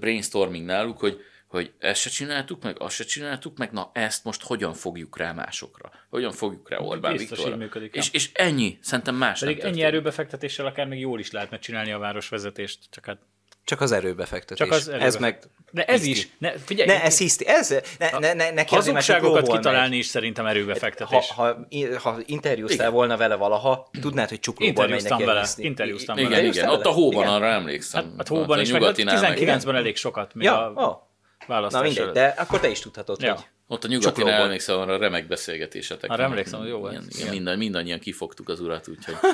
brainstorming 0.00 0.64
náluk, 0.64 0.98
hogy 0.98 1.24
hogy 1.46 1.72
ezt 1.78 2.00
se 2.00 2.10
csináltuk 2.10 2.62
meg, 2.62 2.80
azt 2.80 2.94
se 2.94 3.04
csináltuk 3.04 3.58
meg, 3.58 3.72
na 3.72 3.90
ezt 3.94 4.24
most 4.24 4.42
hogyan 4.42 4.74
fogjuk 4.74 5.18
rá 5.18 5.32
másokra? 5.32 5.92
Hogyan 6.08 6.32
fogjuk 6.32 6.70
rá 6.70 6.78
Orbán 6.78 7.12
Biztos 7.12 7.36
Viktorra? 7.36 7.56
működik, 7.56 7.94
és, 7.94 8.12
és 8.12 8.30
ennyi, 8.32 8.78
szerintem 8.80 9.14
más 9.14 9.40
Pedig 9.40 9.58
ennyi 9.58 9.82
erőbefektetéssel 9.82 10.66
akár 10.66 10.86
még 10.86 11.00
jól 11.00 11.18
is 11.18 11.30
lehetne 11.30 11.58
csinálni 11.58 11.92
a 11.92 11.98
városvezetést, 11.98 12.78
csak 12.90 13.06
hát 13.06 13.18
Csak 13.70 13.80
az 13.80 13.92
erőbefektetés. 13.92 14.56
Csak 14.68 14.70
az 14.76 14.88
Ez 14.88 15.16
meg... 15.16 15.38
De 15.70 15.84
ez 15.84 16.02
hiszti. 16.04 16.10
is, 16.10 16.28
ne, 16.38 16.52
figyelj, 16.64 16.88
Ne, 16.88 17.02
ez 17.02 17.18
hiszti. 17.18 17.46
Ez, 17.46 17.74
ne, 17.98 18.10
ne, 18.18 18.32
ne, 18.32 18.50
neki 18.50 18.74
hazugságokat 18.74 19.48
kitalálni 19.48 19.88
megy. 19.88 19.98
is 19.98 20.06
szerintem 20.06 20.44
Ha, 20.44 20.50
erőbefektetés. 20.50 21.30
ha, 21.30 21.56
ha 22.02 22.16
interjúztál 22.26 22.90
volna 22.90 23.16
vele 23.16 23.34
valaha, 23.34 23.88
tudnád, 24.00 24.28
hogy 24.28 24.40
csuklóból 24.40 24.88
megy 24.88 25.02
neki 25.02 25.24
vele, 25.24 25.36
elhiszni. 25.38 25.64
interjúztam 25.64 26.18
Igen, 26.18 26.30
vele. 26.30 26.42
igen, 26.42 26.68
ott 26.68 26.84
a 26.84 26.90
hóban 26.90 27.22
Igen. 27.22 27.34
arra 27.34 27.46
emlékszem. 27.46 28.04
Hát, 28.04 28.12
hát 28.16 28.28
hóban 28.28 28.60
is, 28.60 28.70
meg 28.72 28.80
nyugatinál 28.80 29.20
meg- 29.20 29.38
19-ben 29.38 29.74
elég 29.76 29.96
sokat, 29.96 30.34
még 30.34 30.46
Ja, 30.46 30.72
a 30.74 30.86
oh. 30.86 30.96
választás 31.46 31.80
Na 31.80 31.86
mindegy, 31.86 32.02
előtt. 32.02 32.14
de 32.14 32.34
akkor 32.42 32.60
te 32.60 32.68
is 32.68 32.80
tudhatod, 32.80 33.22
Ja. 33.22 33.32
hogy 33.34 33.44
Ott 33.72 33.84
a 33.84 33.88
nyugatinál 33.88 34.14
Csuklóból. 34.14 34.44
emlékszem 34.44 34.78
arra 34.78 34.92
a 34.94 34.98
remek 34.98 35.26
beszélgetésetek. 35.26 36.10
Arra 36.10 36.22
emlékszem, 36.22 36.58
hogy 36.58 36.68
jó 36.68 36.78
volt. 36.78 36.92
Igen, 36.92 37.04
igen, 37.08 37.20
Igen. 37.20 37.32
minden, 37.32 37.58
mindannyian 37.58 37.98
kifogtuk 37.98 38.48
az 38.48 38.60
urat, 38.60 38.88
úgyhogy... 38.88 39.14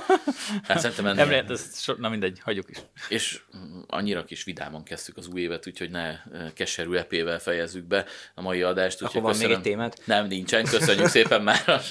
Hát 0.68 0.80
szerintem 0.80 1.06
ennél... 1.06 1.20
Nem 1.20 1.30
lehet, 1.30 1.50
ez 1.50 1.80
so, 1.82 1.94
na 1.98 2.08
mindegy, 2.08 2.38
hagyjuk 2.42 2.70
is. 2.70 2.78
És 3.08 3.40
annyira 3.86 4.24
kis 4.24 4.44
vidáman 4.44 4.82
kezdtük 4.82 5.16
az 5.16 5.28
új 5.28 5.40
évet, 5.40 5.66
úgyhogy 5.66 5.90
ne 5.90 6.08
eh, 6.08 6.20
keserű 6.54 6.94
epével 6.94 7.38
fejezzük 7.38 7.84
be 7.84 8.04
a 8.34 8.42
mai 8.42 8.62
adást. 8.62 9.02
úgyhogy 9.02 9.20
van 9.20 9.30
még 9.30 9.40
köszönöm- 9.40 9.56
egy 9.56 9.70
témád? 9.70 9.94
Nem, 10.04 10.26
nincsen. 10.26 10.64
Köszönjük 10.64 11.06
szépen 11.06 11.42
már. 11.42 11.82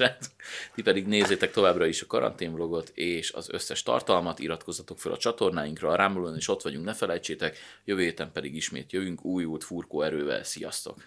Ti 0.76 0.82
pedig 0.82 1.08
nézzétek 1.08 1.52
továbbra 1.52 1.86
is 1.86 2.02
a 2.02 2.06
karanténvlogot 2.06 2.90
és 2.94 3.32
az 3.32 3.50
összes 3.50 3.84
tartalmat, 3.84 4.40
iratkozzatok 4.40 5.00
fel 5.00 5.12
a 5.12 5.18
csatornáinkra, 5.18 5.90
a 5.90 5.96
Rámulon 5.96 6.36
is 6.36 6.48
ott 6.48 6.62
vagyunk, 6.62 6.86
ne 6.86 6.94
felejtsétek. 6.94 7.58
Jövő 7.86 8.02
héten 8.02 8.32
pedig 8.32 8.56
ismét 8.56 8.92
jövünk 8.92 9.26
újult 9.26 9.64
furkó 9.64 10.02
erővel. 10.02 10.44
Sziasztok! 10.44 10.98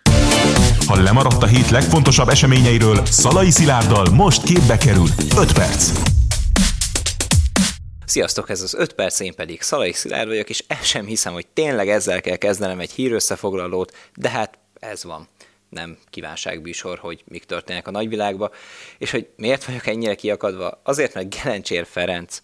Ha 0.89 1.03
lemaradt 1.03 1.43
a 1.43 1.47
hét 1.47 1.71
legfontosabb 1.71 2.29
eseményeiről, 2.29 3.07
Szalai 3.07 3.51
Szilárddal 3.51 4.07
most 4.15 4.43
képbe 4.43 4.77
kerül 4.77 5.07
5 5.39 5.53
perc. 5.53 5.93
Sziasztok, 8.05 8.51
ez 8.51 8.61
az 8.63 8.75
5 8.75 8.93
perc, 8.93 9.21
én 9.21 9.35
pedig 9.35 9.63
Szalai 9.63 9.93
Szilárd 9.93 10.29
vagyok, 10.29 10.49
és 10.49 10.65
el 10.67 10.83
sem 10.83 11.07
hiszem, 11.07 11.33
hogy 11.33 11.47
tényleg 11.47 11.89
ezzel 11.89 12.21
kell 12.21 12.37
kezdenem 12.37 12.81
egy 12.81 12.91
hírösszefoglalót, 12.91 14.11
de 14.15 14.29
hát 14.29 14.59
ez 14.81 15.05
van. 15.05 15.29
Nem 15.69 15.99
kívánságbűsor, 16.11 16.99
hogy 16.99 17.23
mik 17.27 17.45
történnek 17.45 17.89
a 17.89 17.91
nagyvilágba, 17.91 18.51
és 18.99 19.11
hogy 19.11 19.29
miért 19.37 19.65
vagyok 19.65 19.87
ennyire 19.87 20.15
kiakadva? 20.15 20.81
Azért, 20.83 21.15
mert 21.15 21.43
Gelencsér 21.43 21.87
Ferenc 21.91 22.41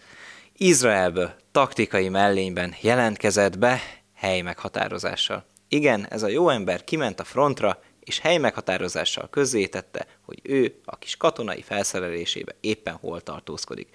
Izraelből 0.57 1.35
taktikai 1.53 2.09
mellényben 2.09 2.75
jelentkezett 2.81 3.59
be 3.59 3.81
hely 4.15 4.41
meghatározással. 4.41 5.45
Igen, 5.69 6.07
ez 6.11 6.23
a 6.23 6.29
jó 6.29 6.49
ember 6.49 6.85
kiment 6.85 7.21
a 7.21 7.25
frontra, 7.25 7.79
és 8.05 8.19
hely 8.19 8.37
meghatározással 8.37 9.29
közzétette, 9.31 10.07
hogy 10.23 10.41
ő 10.43 10.75
a 10.85 10.97
kis 10.97 11.17
katonai 11.17 11.63
felszerelésébe 11.63 12.55
éppen 12.61 12.95
hol 12.95 13.21
tartózkodik. 13.21 13.89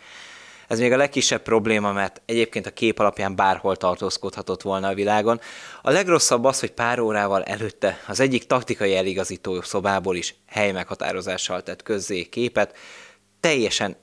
Ez 0.67 0.79
még 0.79 0.91
a 0.91 0.97
legkisebb 0.97 1.41
probléma, 1.41 1.91
mert 1.91 2.21
egyébként 2.25 2.65
a 2.65 2.71
kép 2.71 2.99
alapján 2.99 3.35
bárhol 3.35 3.75
tartózkodhatott 3.75 4.61
volna 4.61 4.87
a 4.87 4.93
világon. 4.93 5.39
A 5.81 5.91
legrosszabb 5.91 6.43
az, 6.43 6.59
hogy 6.59 6.71
pár 6.71 6.99
órával 6.99 7.43
előtte 7.43 7.99
az 8.07 8.19
egyik 8.19 8.47
taktikai 8.47 8.95
eligazító 8.95 9.61
szobából 9.61 10.15
is 10.15 10.35
hely 10.45 10.71
meghatározással 10.71 11.63
tett 11.63 11.83
közzé 11.83 12.23
képet. 12.23 12.77
Teljesen 13.39 13.97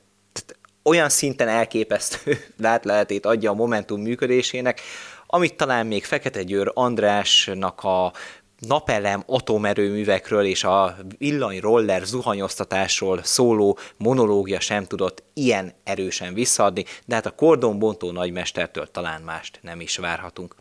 olyan 0.82 1.08
szinten 1.08 1.48
elképesztő 1.48 2.44
látlehetét 2.58 3.26
adja 3.26 3.50
a 3.50 3.54
Momentum 3.54 4.00
működésének, 4.00 4.80
amit 5.26 5.56
talán 5.56 5.86
még 5.86 6.04
Fekete 6.04 6.42
Győr 6.42 6.70
Andrásnak 6.74 7.84
a 7.84 8.12
napelem 8.58 9.22
atomerőművekről 9.26 10.44
és 10.44 10.64
a 10.64 10.96
villanyroller 11.18 12.02
zuhanyoztatásról 12.02 13.22
szóló 13.22 13.78
monológia 13.96 14.60
sem 14.60 14.84
tudott 14.84 15.22
ilyen 15.34 15.72
erősen 15.84 16.34
visszaadni, 16.34 16.84
de 17.04 17.14
hát 17.14 17.26
a 17.26 17.30
kordonbontó 17.30 18.10
nagymestertől 18.10 18.90
talán 18.90 19.22
mást 19.22 19.58
nem 19.62 19.80
is 19.80 19.96
várhatunk. 19.96 20.54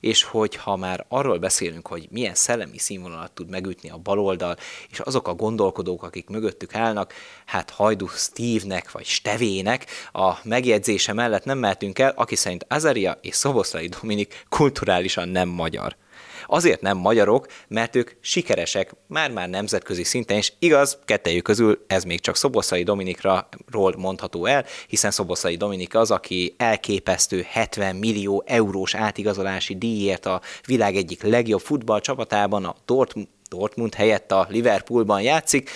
És 0.00 0.22
hogyha 0.22 0.76
már 0.76 1.04
arról 1.08 1.38
beszélünk, 1.38 1.86
hogy 1.86 2.06
milyen 2.10 2.34
szellemi 2.34 2.78
színvonalat 2.78 3.32
tud 3.32 3.48
megütni 3.48 3.90
a 3.90 3.96
baloldal, 3.96 4.56
és 4.90 5.00
azok 5.00 5.28
a 5.28 5.34
gondolkodók, 5.34 6.02
akik 6.02 6.28
mögöttük 6.28 6.74
állnak, 6.74 7.12
hát 7.46 7.70
Hajdu 7.70 8.06
Steve-nek 8.06 8.90
vagy 8.90 9.04
Stevének 9.04 9.86
a 10.12 10.32
megjegyzése 10.42 11.12
mellett 11.12 11.44
nem 11.44 11.58
mehetünk 11.58 11.98
el, 11.98 12.12
aki 12.16 12.36
szerint 12.36 12.66
Azaria 12.68 13.18
és 13.20 13.34
Szoboszlai 13.34 13.86
Dominik 13.86 14.44
kulturálisan 14.48 15.28
nem 15.28 15.48
magyar. 15.48 15.96
Azért 16.52 16.80
nem 16.80 16.96
magyarok, 16.96 17.46
mert 17.68 17.96
ők 17.96 18.10
sikeresek, 18.20 18.94
már-már 19.06 19.48
nemzetközi 19.48 20.04
szinten, 20.04 20.36
és 20.36 20.52
igaz, 20.58 20.98
kettejük 21.04 21.44
közül 21.44 21.84
ez 21.86 22.04
még 22.04 22.20
csak 22.20 22.36
Szoboszai 22.36 22.82
Dominikról 22.82 23.94
mondható 23.96 24.46
el, 24.46 24.64
hiszen 24.86 25.10
Szoboszai 25.10 25.56
Dominik 25.56 25.94
az, 25.94 26.10
aki 26.10 26.54
elképesztő 26.56 27.46
70 27.48 27.96
millió 27.96 28.42
eurós 28.46 28.94
átigazolási 28.94 29.76
díjért 29.76 30.26
a 30.26 30.40
világ 30.66 30.96
egyik 30.96 31.22
legjobb 31.22 31.60
futballcsapatában, 31.60 32.64
a 32.64 32.76
Dortmund, 32.84 33.28
Dortmund 33.48 33.94
helyett 33.94 34.32
a 34.32 34.46
Liverpoolban 34.48 35.22
játszik, 35.22 35.70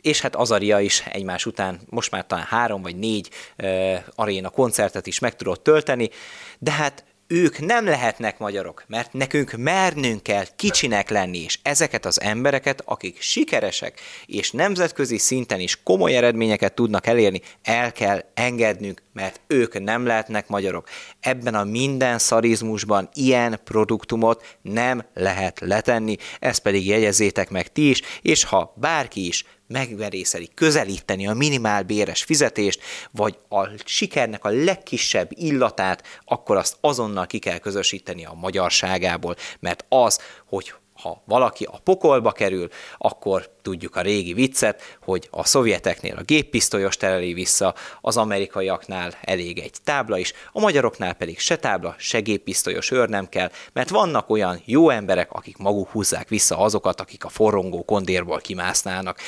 és 0.00 0.20
hát 0.20 0.36
Azaria 0.36 0.80
is 0.80 1.00
egymás 1.12 1.46
után 1.46 1.80
most 1.88 2.10
már 2.10 2.26
talán 2.26 2.44
három 2.44 2.82
vagy 2.82 2.96
négy 2.96 3.30
uh, 3.58 3.94
aréna 4.14 4.48
koncertet 4.48 5.06
is 5.06 5.18
meg 5.18 5.36
tudott 5.36 5.62
tölteni, 5.62 6.10
de 6.58 6.70
hát 6.70 7.04
ők 7.26 7.58
nem 7.58 7.84
lehetnek 7.84 8.38
magyarok, 8.38 8.84
mert 8.86 9.12
nekünk 9.12 9.52
mernünk 9.52 10.22
kell 10.22 10.44
kicsinek 10.56 11.10
lenni, 11.10 11.38
és 11.38 11.58
ezeket 11.62 12.06
az 12.06 12.20
embereket, 12.20 12.82
akik 12.84 13.20
sikeresek, 13.20 14.00
és 14.26 14.50
nemzetközi 14.50 15.18
szinten 15.18 15.60
is 15.60 15.82
komoly 15.82 16.16
eredményeket 16.16 16.74
tudnak 16.74 17.06
elérni, 17.06 17.40
el 17.62 17.92
kell 17.92 18.24
engednünk, 18.34 19.02
mert 19.12 19.40
ők 19.46 19.80
nem 19.82 20.06
lehetnek 20.06 20.48
magyarok. 20.48 20.88
Ebben 21.20 21.54
a 21.54 21.64
minden 21.64 22.18
szarizmusban 22.18 23.08
ilyen 23.14 23.60
produktumot 23.64 24.56
nem 24.62 25.04
lehet 25.14 25.60
letenni, 25.60 26.16
ezt 26.40 26.62
pedig 26.62 26.86
jegyezzétek 26.86 27.50
meg 27.50 27.72
ti 27.72 27.88
is, 27.88 28.02
és 28.22 28.44
ha 28.44 28.74
bárki 28.76 29.26
is 29.26 29.44
megverészeli 29.66 30.50
közelíteni 30.54 31.26
a 31.26 31.34
minimálbéres 31.34 32.22
fizetést, 32.22 32.80
vagy 33.10 33.38
a 33.48 33.68
sikernek 33.84 34.44
a 34.44 34.48
legkisebb 34.48 35.30
illatát, 35.30 36.02
akkor 36.24 36.56
azt 36.56 36.76
azonnal 36.80 37.26
ki 37.26 37.38
kell 37.38 37.58
közösíteni 37.58 38.24
a 38.24 38.32
magyarságából, 38.32 39.36
mert 39.60 39.84
az, 39.88 40.20
hogy 40.46 40.74
ha 41.02 41.22
valaki 41.24 41.64
a 41.64 41.80
pokolba 41.84 42.32
kerül, 42.32 42.68
akkor 42.98 43.50
tudjuk 43.62 43.96
a 43.96 44.00
régi 44.00 44.32
viccet, 44.32 44.98
hogy 45.02 45.28
a 45.30 45.44
szovjeteknél 45.44 46.16
a 46.16 46.22
géppisztolyos 46.22 46.96
tereli 46.96 47.32
vissza, 47.32 47.74
az 48.00 48.16
amerikaiaknál 48.16 49.14
elég 49.22 49.58
egy 49.58 49.72
tábla 49.84 50.18
is, 50.18 50.32
a 50.52 50.60
magyaroknál 50.60 51.14
pedig 51.14 51.38
se 51.38 51.56
tábla, 51.56 51.94
se 51.98 52.20
géppisztolyos 52.20 52.90
őr 52.90 53.08
nem 53.08 53.28
kell, 53.28 53.50
mert 53.72 53.88
vannak 53.88 54.30
olyan 54.30 54.62
jó 54.64 54.90
emberek, 54.90 55.32
akik 55.32 55.56
maguk 55.56 55.88
húzzák 55.88 56.28
vissza 56.28 56.58
azokat, 56.58 57.00
akik 57.00 57.24
a 57.24 57.28
forrongó 57.28 57.84
kondérból 57.84 58.40
kimásznának. 58.40 59.18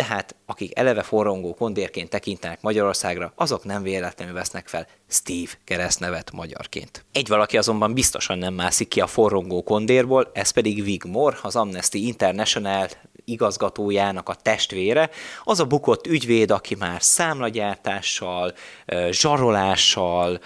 Tehát 0.00 0.36
akik 0.46 0.78
eleve 0.78 1.02
forrongó 1.02 1.54
kondérként 1.54 2.08
tekintenek 2.08 2.60
Magyarországra, 2.60 3.32
azok 3.34 3.64
nem 3.64 3.82
véletlenül 3.82 4.34
vesznek 4.34 4.68
fel 4.68 4.86
Steve 5.08 5.50
keresztnevet 5.64 6.32
magyarként. 6.32 7.04
Egy 7.12 7.28
valaki 7.28 7.56
azonban 7.56 7.94
biztosan 7.94 8.38
nem 8.38 8.54
mászik 8.54 8.88
ki 8.88 9.00
a 9.00 9.06
forrongó 9.06 9.62
kondérból, 9.62 10.30
ez 10.32 10.50
pedig 10.50 10.82
Wigmore, 10.82 11.36
az 11.42 11.56
Amnesty 11.56 11.94
International 11.94 12.88
igazgatójának 13.30 14.28
a 14.28 14.34
testvére, 14.34 15.10
az 15.44 15.60
a 15.60 15.64
bukott 15.64 16.06
ügyvéd, 16.06 16.50
aki 16.50 16.74
már 16.74 17.02
számlagyártással, 17.02 18.52
zsarolással, 19.10 20.40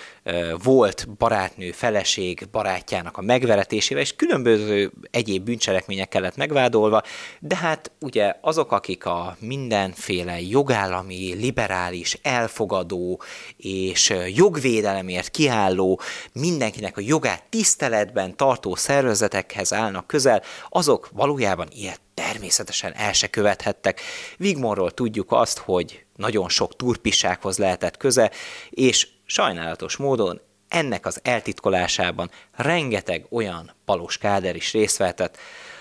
volt 0.63 1.09
barátnő, 1.19 1.71
feleség 1.71 2.49
barátjának 2.51 3.17
a 3.17 3.23
megveretésével, 3.23 4.03
és 4.03 4.17
különböző 4.17 4.93
egyéb 5.11 5.45
bűncselekményekkel 5.45 6.21
lett 6.21 6.37
megvádolva, 6.37 7.03
de 7.41 7.57
hát 7.57 7.91
ugye 8.01 8.35
azok, 8.41 8.73
akik 8.73 9.07
a 9.07 9.37
mindenféle 9.41 10.41
jogállami, 10.41 11.35
liberális, 11.35 12.19
elfogadó 12.23 13.23
és 13.57 14.13
jogvédelemért 14.35 15.31
kiálló, 15.31 16.01
mindenkinek 16.33 16.97
a 16.97 17.01
jogát 17.05 17.45
tiszteletben 17.49 18.37
tartó 18.37 18.75
szervezetekhez 18.75 19.73
állnak 19.73 20.07
közel, 20.07 20.43
azok 20.69 21.09
valójában 21.13 21.69
ilyet 21.71 22.01
természetesen 22.15 22.95
el 22.95 23.13
se 23.13 23.27
követhettek. 23.27 24.01
Vigmonról 24.37 24.91
tudjuk 24.91 25.33
azt, 25.33 25.59
hogy 25.59 26.05
nagyon 26.17 26.49
sok 26.49 26.77
turpissághoz 26.77 27.59
lehetett 27.59 27.97
köze, 27.97 28.31
és 28.71 29.09
sajnálatos 29.25 29.97
módon 29.97 30.41
ennek 30.69 31.07
az 31.07 31.21
eltitkolásában 31.23 32.31
rengeteg 32.53 33.27
olyan 33.31 33.75
palos 33.85 34.19
káder 34.19 34.57
is 34.57 34.73
részt 34.73 34.97
vehetett, 34.97 35.39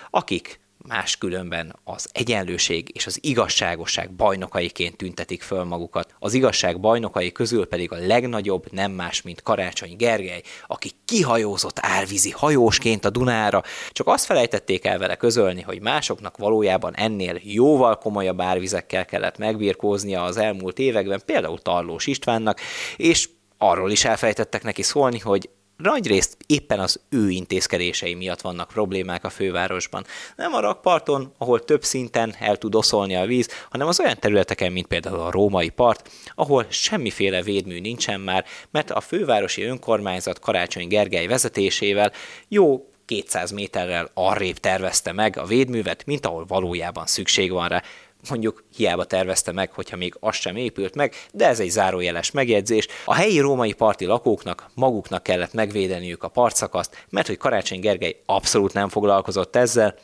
akik 0.10 0.60
máskülönben 0.88 1.76
az 1.84 2.10
egyenlőség 2.12 2.92
és 2.94 3.06
az 3.06 3.18
igazságosság 3.22 4.12
bajnokaiként 4.12 4.98
tüntetik 4.98 5.42
föl 5.42 5.64
magukat. 5.64 6.16
Az 6.20 6.34
igazság 6.34 6.80
bajnokai 6.80 7.32
közül 7.32 7.68
pedig 7.68 7.92
a 7.92 7.96
legnagyobb 7.96 8.72
nem 8.72 8.92
más, 8.92 9.22
mint 9.22 9.42
Karácsony 9.42 9.96
Gergely, 9.98 10.42
aki 10.68 10.92
kihajózott 11.06 11.80
árvízi 11.82 12.32
hajósként 12.32 13.06
a 13.06 13.10
Dunára, 13.10 13.64
csak 13.92 14.08
azt 14.08 14.26
felejtették 14.26 14.86
el 14.86 14.98
vele 14.98 15.16
közölni, 15.16 15.62
hogy 15.62 15.82
másoknak 15.82 16.38
valójában 16.38 16.96
ennél 16.96 17.40
jóval 17.44 17.98
komolyabb 17.98 18.42
árvizekkel 18.42 19.06
kellett 19.06 19.38
megbirkóznia 19.38 20.24
az 20.24 20.38
elmúlt 20.38 20.80
években, 20.80 21.22
például 21.26 21.62
Tarlós 21.62 22.08
Istvánnak, 22.08 22.60
és 22.98 23.30
arról 23.58 23.92
is 23.92 24.06
elfelejtettek 24.06 24.64
neki 24.64 24.82
szólni, 24.82 25.20
hogy 25.20 25.50
nagyrészt 25.78 26.38
éppen 26.46 26.80
az 26.80 27.00
ő 27.10 27.30
intézkedései 27.30 28.14
miatt 28.14 28.42
vannak 28.42 28.68
problémák 28.68 29.24
a 29.24 29.30
fővárosban. 29.30 30.06
Nem 30.36 30.54
a 30.54 30.60
rakparton, 30.60 31.34
ahol 31.38 31.64
több 31.64 31.84
szinten 31.84 32.36
el 32.40 32.58
tud 32.58 32.76
oszolni 32.76 33.16
a 33.16 33.26
víz, 33.26 33.50
hanem 33.70 33.88
az 33.88 34.00
olyan 34.00 34.20
területeken, 34.20 34.72
mint 34.72 34.88
például 34.88 35.20
a 35.20 35.32
római 35.32 35.70
part, 35.70 36.10
ahol 36.36 36.66
semmiféle 36.70 37.42
védmű 37.42 37.80
nincsen 37.80 38.20
már, 38.20 38.46
mert 38.72 38.92
a 38.92 39.02
fővárosi 39.02 39.64
önkormányzat 39.64 40.40
Karácsony 40.40 40.88
Gergely 40.88 41.28
vezetésével 41.28 42.12
jó 42.48 42.88
200 43.06 43.52
méterrel 43.52 44.10
arrébb 44.14 44.58
tervezte 44.58 45.12
meg 45.12 45.38
a 45.38 45.46
védművet, 45.46 46.06
mint 46.06 46.26
ahol 46.26 46.46
valójában 46.46 47.06
szükség 47.06 47.52
van 47.52 47.68
rá 47.68 47.84
mondjuk 48.30 48.64
hiába 48.76 49.04
tervezte 49.04 49.52
meg, 49.52 49.72
hogyha 49.72 49.98
még 49.98 50.16
az 50.20 50.36
sem 50.36 50.56
épült 50.56 50.96
meg, 50.96 51.14
de 51.32 51.48
ez 51.48 51.60
egy 51.60 51.70
zárójeles 51.70 52.32
megjegyzés. 52.32 52.88
A 53.06 53.14
helyi 53.14 53.40
római 53.40 53.74
parti 53.74 54.06
lakóknak 54.06 54.70
maguknak 54.74 55.24
kellett 55.24 55.54
megvédeniük 55.54 56.24
a 56.24 56.28
partszakaszt, 56.28 57.06
mert 57.10 57.28
hogy 57.28 57.38
Karácsony 57.38 57.80
Gergely 57.80 58.22
abszolút 58.26 58.74
nem 58.74 58.90
foglalkozott 58.90 59.56
ezzel, 59.56 59.96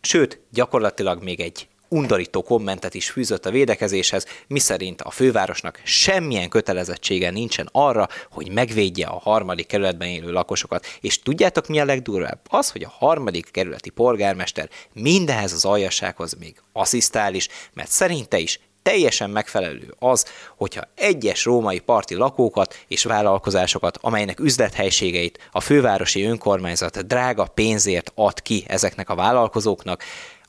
sőt, 0.00 0.40
gyakorlatilag 0.50 1.22
még 1.22 1.40
egy 1.40 1.68
undorító 1.90 2.42
kommentet 2.42 2.94
is 2.94 3.10
fűzött 3.10 3.46
a 3.46 3.50
védekezéshez, 3.50 4.26
miszerint 4.46 5.02
a 5.02 5.10
fővárosnak 5.10 5.80
semmilyen 5.84 6.48
kötelezettsége 6.48 7.30
nincsen 7.30 7.68
arra, 7.72 8.08
hogy 8.30 8.50
megvédje 8.52 9.06
a 9.06 9.18
harmadik 9.18 9.66
kerületben 9.66 10.08
élő 10.08 10.30
lakosokat. 10.30 10.86
És 11.00 11.22
tudjátok 11.22 11.66
mi 11.66 11.80
a 11.80 11.84
legdurvább? 11.84 12.40
Az, 12.48 12.70
hogy 12.70 12.82
a 12.82 12.94
harmadik 12.98 13.50
kerületi 13.50 13.90
polgármester 13.90 14.68
mindehez 14.92 15.52
az 15.52 15.64
aljassághoz 15.64 16.34
még 16.38 16.62
asszisztál 16.72 17.34
is, 17.34 17.48
mert 17.74 17.90
szerinte 17.90 18.38
is 18.38 18.60
teljesen 18.82 19.30
megfelelő 19.30 19.94
az, 19.98 20.24
hogyha 20.56 20.82
egyes 20.94 21.44
római 21.44 21.78
parti 21.78 22.14
lakókat 22.14 22.84
és 22.88 23.04
vállalkozásokat, 23.04 23.98
amelynek 24.00 24.40
üzlethelységeit 24.40 25.48
a 25.52 25.60
fővárosi 25.60 26.24
önkormányzat 26.24 27.06
drága 27.06 27.44
pénzért 27.44 28.12
ad 28.14 28.42
ki 28.42 28.64
ezeknek 28.68 29.10
a 29.10 29.14
vállalkozóknak, 29.14 30.02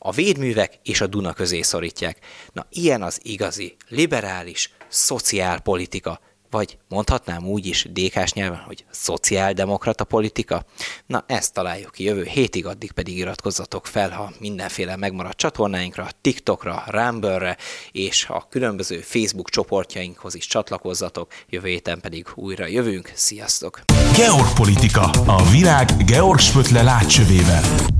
a 0.03 0.11
védművek 0.11 0.79
és 0.83 1.01
a 1.01 1.07
Duna 1.07 1.33
közé 1.33 1.61
szorítják. 1.61 2.17
Na, 2.53 2.65
ilyen 2.69 3.01
az 3.01 3.19
igazi, 3.23 3.75
liberális, 3.87 4.71
szociálpolitika, 4.87 6.19
vagy 6.49 6.77
mondhatnám 6.89 7.47
úgy 7.47 7.65
is 7.65 7.87
dékás 7.89 8.33
nyelven, 8.33 8.59
hogy 8.59 8.85
szociáldemokrata 8.89 10.03
politika? 10.03 10.65
Na, 11.05 11.23
ezt 11.27 11.53
találjuk 11.53 11.91
ki 11.91 12.03
jövő 12.03 12.23
hétig, 12.23 12.65
addig 12.65 12.91
pedig 12.91 13.17
iratkozzatok 13.17 13.87
fel, 13.87 14.09
ha 14.09 14.31
mindenféle 14.39 14.95
megmaradt 14.95 15.37
csatornáinkra, 15.37 16.07
TikTokra, 16.21 16.83
Rumble-re, 16.87 17.57
és 17.91 18.25
a 18.29 18.47
különböző 18.49 18.99
Facebook 18.99 19.49
csoportjainkhoz 19.49 20.35
is 20.35 20.47
csatlakozzatok, 20.47 21.31
jövő 21.49 21.67
héten 21.67 21.99
pedig 22.01 22.27
újra 22.35 22.67
jövünk. 22.67 23.11
Sziasztok! 23.15 23.81
Georgpolitika, 24.15 25.09
a 25.25 25.49
világ 25.51 25.89
Georg 26.05 26.39
Spötle 26.39 26.83
látcsövével. 26.83 27.99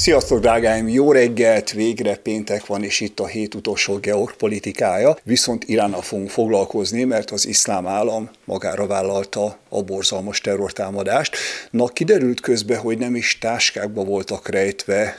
Sziasztok, 0.00 0.40
drágáim! 0.40 0.88
Jó 0.88 1.12
reggelt! 1.12 1.70
Végre 1.70 2.16
péntek 2.16 2.66
van, 2.66 2.84
és 2.84 3.00
itt 3.00 3.20
a 3.20 3.26
hét 3.26 3.54
utolsó 3.54 3.96
geopolitikája. 3.96 5.16
Viszont 5.22 5.64
Iránnal 5.64 6.02
fogunk 6.02 6.30
foglalkozni, 6.30 7.04
mert 7.04 7.30
az 7.30 7.46
iszlám 7.46 7.86
állam 7.86 8.30
magára 8.44 8.86
vállalta 8.86 9.58
a 9.68 9.82
borzalmas 9.82 10.40
terrortámadást. 10.40 11.36
Na, 11.70 11.86
kiderült 11.86 12.40
közben, 12.40 12.78
hogy 12.78 12.98
nem 12.98 13.14
is 13.14 13.38
táskákba 13.38 14.04
voltak 14.04 14.48
rejtve 14.48 15.16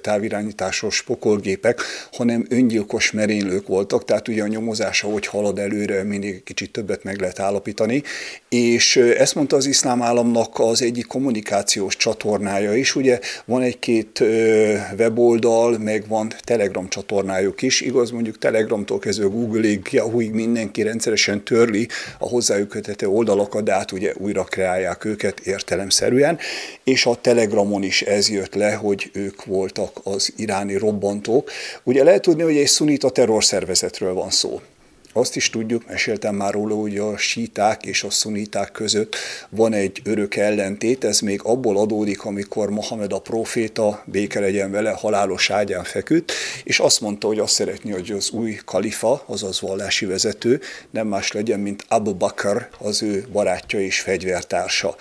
távirányításos 0.00 1.02
pokolgépek, 1.02 1.80
hanem 2.12 2.46
öngyilkos 2.48 3.10
merénylők 3.10 3.66
voltak, 3.66 4.04
tehát 4.04 4.28
ugye 4.28 4.42
a 4.42 4.46
nyomozása, 4.46 5.08
hogy 5.08 5.26
halad 5.26 5.58
előre, 5.58 6.02
mindig 6.02 6.42
kicsit 6.42 6.72
többet 6.72 7.04
meg 7.04 7.20
lehet 7.20 7.38
állapítani. 7.38 8.02
És 8.48 8.96
ezt 8.96 9.34
mondta 9.34 9.56
az 9.56 9.66
iszlám 9.66 10.02
államnak 10.02 10.58
az 10.58 10.82
egyik 10.82 11.06
kommunikációs 11.06 11.96
csatornája 11.96 12.74
is, 12.74 12.94
ugye 12.94 13.18
van 13.44 13.62
egy-két 13.62 14.20
weboldal, 14.98 15.78
meg 15.78 16.04
van 16.08 16.32
Telegram 16.44 16.88
csatornájuk 16.88 17.62
is. 17.62 17.80
Igaz, 17.80 18.10
mondjuk 18.10 18.38
Telegramtól 18.38 18.98
kezdve 18.98 19.26
Google-ig, 19.26 19.88
Yahoo-ig 19.90 20.32
mindenki 20.32 20.82
rendszeresen 20.82 21.44
törli 21.44 21.88
a 22.18 22.28
hozzájuk 22.28 22.68
kötető 22.68 23.06
oldalakat, 23.06 23.64
de 23.64 23.72
át 23.72 23.92
ugye 23.92 24.12
újra 24.16 24.44
kreálják 24.44 25.04
őket 25.04 25.40
értelemszerűen, 25.40 26.38
és 26.84 27.06
a 27.06 27.14
Telegramon 27.14 27.82
is 27.82 28.02
ez 28.02 28.30
jött 28.30 28.54
le, 28.54 28.72
hogy 28.72 29.10
ők 29.12 29.46
voltak 29.62 30.00
az 30.02 30.32
iráni 30.36 30.76
robbantók. 30.76 31.50
Ugye 31.82 32.04
lehet 32.04 32.22
tudni, 32.22 32.42
hogy 32.42 32.56
egy 32.56 32.66
szunita 32.66 33.10
terrorszervezetről 33.10 34.14
van 34.14 34.30
szó. 34.30 34.60
Azt 35.14 35.36
is 35.36 35.50
tudjuk, 35.50 35.86
meséltem 35.86 36.34
már 36.34 36.52
róla, 36.52 36.74
hogy 36.74 36.98
a 36.98 37.16
síták 37.16 37.84
és 37.84 38.02
a 38.02 38.10
szuniták 38.10 38.72
között 38.72 39.16
van 39.48 39.72
egy 39.72 40.00
örök 40.04 40.36
ellentét, 40.36 41.04
ez 41.04 41.20
még 41.20 41.40
abból 41.44 41.78
adódik, 41.78 42.24
amikor 42.24 42.70
Mohamed 42.70 43.12
a 43.12 43.18
proféta, 43.18 44.02
béke 44.06 44.40
legyen 44.40 44.70
vele, 44.70 44.90
halálos 44.90 45.50
ágyán 45.50 45.84
feküdt, 45.84 46.32
és 46.64 46.78
azt 46.78 47.00
mondta, 47.00 47.26
hogy 47.26 47.38
azt 47.38 47.52
szeretné, 47.52 47.90
hogy 47.90 48.10
az 48.10 48.30
új 48.30 48.58
kalifa, 48.64 49.22
azaz 49.26 49.60
vallási 49.60 50.06
vezető, 50.06 50.60
nem 50.90 51.06
más 51.06 51.32
legyen, 51.32 51.60
mint 51.60 51.84
Abu 51.88 52.14
Bakr, 52.14 52.68
az 52.78 53.02
ő 53.02 53.26
barátja 53.32 53.80
és 53.80 54.00
fegyvertársa. 54.00 54.96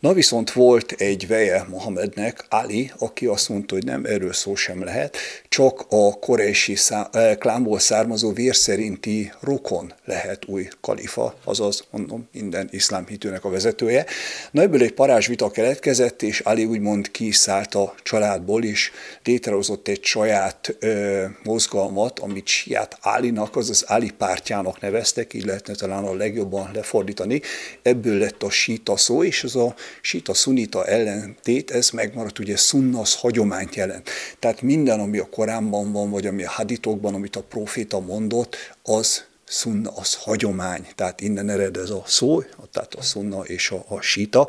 Na 0.00 0.12
viszont 0.12 0.52
volt 0.52 0.92
egy 0.92 1.26
veje 1.26 1.66
Mohamednek, 1.68 2.44
Ali, 2.48 2.92
aki 2.98 3.26
azt 3.26 3.48
mondta, 3.48 3.74
hogy 3.74 3.84
nem, 3.84 4.04
erről 4.04 4.32
szó 4.32 4.54
sem 4.54 4.84
lehet, 4.84 5.16
csak 5.48 5.86
a 5.88 6.18
koreisi 6.18 6.74
szá- 6.74 7.16
eh, 7.16 7.36
klánból 7.36 7.78
származó 7.78 8.32
vér 8.32 8.56
szerinti 8.56 9.32
rokon 9.56 9.92
lehet 10.04 10.44
új 10.46 10.68
kalifa, 10.80 11.34
azaz 11.44 11.84
mondom 11.90 12.28
minden 12.32 12.68
iszlám 12.70 13.06
hitőnek 13.06 13.44
a 13.44 13.50
vezetője. 13.50 14.06
Na 14.50 14.62
ebből 14.62 14.82
egy 14.82 14.92
parázsvita 14.92 15.50
keletkezett, 15.50 16.22
és 16.22 16.40
Ali 16.40 16.64
úgymond 16.64 17.10
kiszállt 17.10 17.74
a 17.74 17.94
családból 18.02 18.62
is, 18.62 18.92
létrehozott 19.24 19.88
egy 19.88 20.04
saját 20.04 20.76
ö, 20.78 21.24
mozgalmat, 21.42 22.18
amit 22.18 22.46
Siát 22.46 22.98
Álinak, 23.00 23.56
azaz 23.56 23.82
Ali 23.82 24.10
pártjának 24.10 24.80
neveztek, 24.80 25.34
így 25.34 25.44
lehetne 25.44 25.74
talán 25.74 26.04
a 26.04 26.14
legjobban 26.14 26.70
lefordítani. 26.74 27.40
Ebből 27.82 28.18
lett 28.18 28.42
a 28.42 28.50
síta 28.50 28.96
szó, 28.96 29.24
és 29.24 29.44
ez 29.44 29.54
a 29.54 29.74
síta 30.00 30.34
szunita 30.34 30.84
ellentét, 30.86 31.70
ez 31.70 31.90
megmaradt, 31.90 32.38
ugye 32.38 32.56
szunnasz 32.56 33.20
hagyományt 33.20 33.74
jelent. 33.74 34.10
Tehát 34.38 34.62
minden, 34.62 35.00
ami 35.00 35.18
a 35.18 35.28
Koránban 35.30 35.92
van, 35.92 36.10
vagy 36.10 36.26
ami 36.26 36.44
a 36.44 36.50
haditokban, 36.50 37.14
amit 37.14 37.36
a 37.36 37.42
proféta 37.42 38.00
mondott, 38.00 38.56
az 38.82 39.24
szunna 39.46 39.90
az 39.94 40.14
hagyomány, 40.14 40.86
tehát 40.94 41.20
innen 41.20 41.48
ered 41.48 41.76
ez 41.76 41.90
a 41.90 42.02
szó, 42.06 42.42
tehát 42.72 42.94
a 42.94 43.02
szunna 43.02 43.42
és 43.42 43.70
a, 43.70 43.84
a 43.88 44.00
síta, 44.00 44.46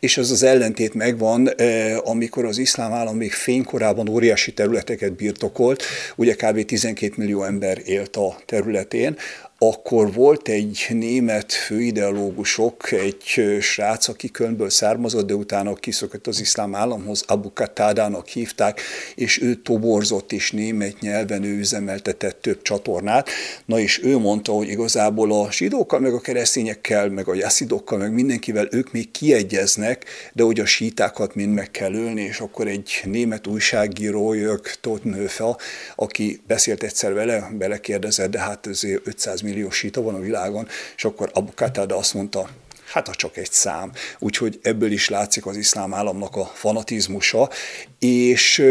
és 0.00 0.16
ez 0.16 0.30
az 0.30 0.42
ellentét 0.42 0.94
megvan, 0.94 1.54
eh, 1.54 2.08
amikor 2.08 2.44
az 2.44 2.58
iszlám 2.58 2.92
állam 2.92 3.16
még 3.16 3.32
fénykorában 3.32 4.08
óriási 4.08 4.52
területeket 4.52 5.12
birtokolt, 5.12 5.82
ugye 6.16 6.34
kb. 6.34 6.64
12 6.64 7.14
millió 7.16 7.42
ember 7.42 7.82
élt 7.84 8.16
a 8.16 8.36
területén, 8.46 9.16
akkor 9.62 10.12
volt 10.12 10.48
egy 10.48 10.86
német 10.88 11.52
főideológusok, 11.52 12.92
egy 12.92 13.58
srác, 13.60 14.08
aki 14.08 14.30
Kölnből 14.30 14.70
származott, 14.70 15.26
de 15.26 15.34
utána 15.34 15.74
kiszökött 15.74 16.26
az 16.26 16.40
iszlám 16.40 16.74
államhoz, 16.74 17.24
Abu 17.26 17.52
Qatádának 17.52 18.26
hívták, 18.26 18.80
és 19.14 19.42
ő 19.42 19.54
toborzott 19.54 20.32
és 20.32 20.50
német 20.50 21.00
nyelven 21.00 21.42
ő 21.42 21.58
üzemeltetett 21.58 22.42
több 22.42 22.62
csatornát. 22.62 23.28
Na 23.64 23.78
és 23.78 24.02
ő 24.02 24.18
mondta, 24.18 24.52
hogy 24.52 24.68
igazából 24.68 25.32
a 25.32 25.52
zsidókkal, 25.52 26.00
meg 26.00 26.14
a 26.14 26.20
keresztényekkel, 26.20 27.08
meg 27.08 27.28
a 27.28 27.34
jaszidokkal, 27.34 27.98
meg 27.98 28.12
mindenkivel 28.12 28.68
ők 28.70 28.92
még 28.92 29.10
kiegyeznek, 29.10 30.04
de 30.32 30.42
hogy 30.42 30.60
a 30.60 30.66
sítákat 30.66 31.34
mind 31.34 31.54
meg 31.54 31.70
kell 31.70 31.94
ölni, 31.94 32.22
és 32.22 32.38
akkor 32.38 32.66
egy 32.66 33.00
német 33.04 33.46
újságíró, 33.46 34.32
Jörg 34.32 34.66
Totnöfe, 34.80 35.56
aki 35.96 36.40
beszélt 36.46 36.82
egyszer 36.82 37.14
vele, 37.14 37.50
belekérdezett, 37.58 38.30
de 38.30 38.38
hát 38.38 38.66
ezért 38.66 39.06
500 39.06 39.40
millió 39.40 39.48
síta 39.70 40.02
van 40.02 40.14
a 40.14 40.20
világon, 40.20 40.68
és 40.96 41.04
akkor 41.04 41.30
Abu 41.32 41.52
Qatada 41.54 41.96
azt 41.96 42.14
mondta, 42.14 42.48
hát 42.90 43.08
a 43.08 43.14
csak 43.14 43.36
egy 43.36 43.50
szám. 43.50 43.92
Úgyhogy 44.18 44.58
ebből 44.62 44.92
is 44.92 45.08
látszik 45.08 45.46
az 45.46 45.56
iszlám 45.56 45.94
államnak 45.94 46.36
a 46.36 46.44
fanatizmusa, 46.44 47.50
és 47.98 48.64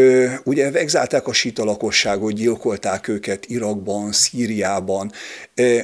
ugye 0.44 0.72
vegzálták 0.72 1.28
a 1.28 1.34
síta 1.34 1.64
lakosságot, 1.64 2.34
gyilkolták 2.34 3.08
őket 3.08 3.46
Irakban, 3.46 4.12
Szíriában. 4.12 5.12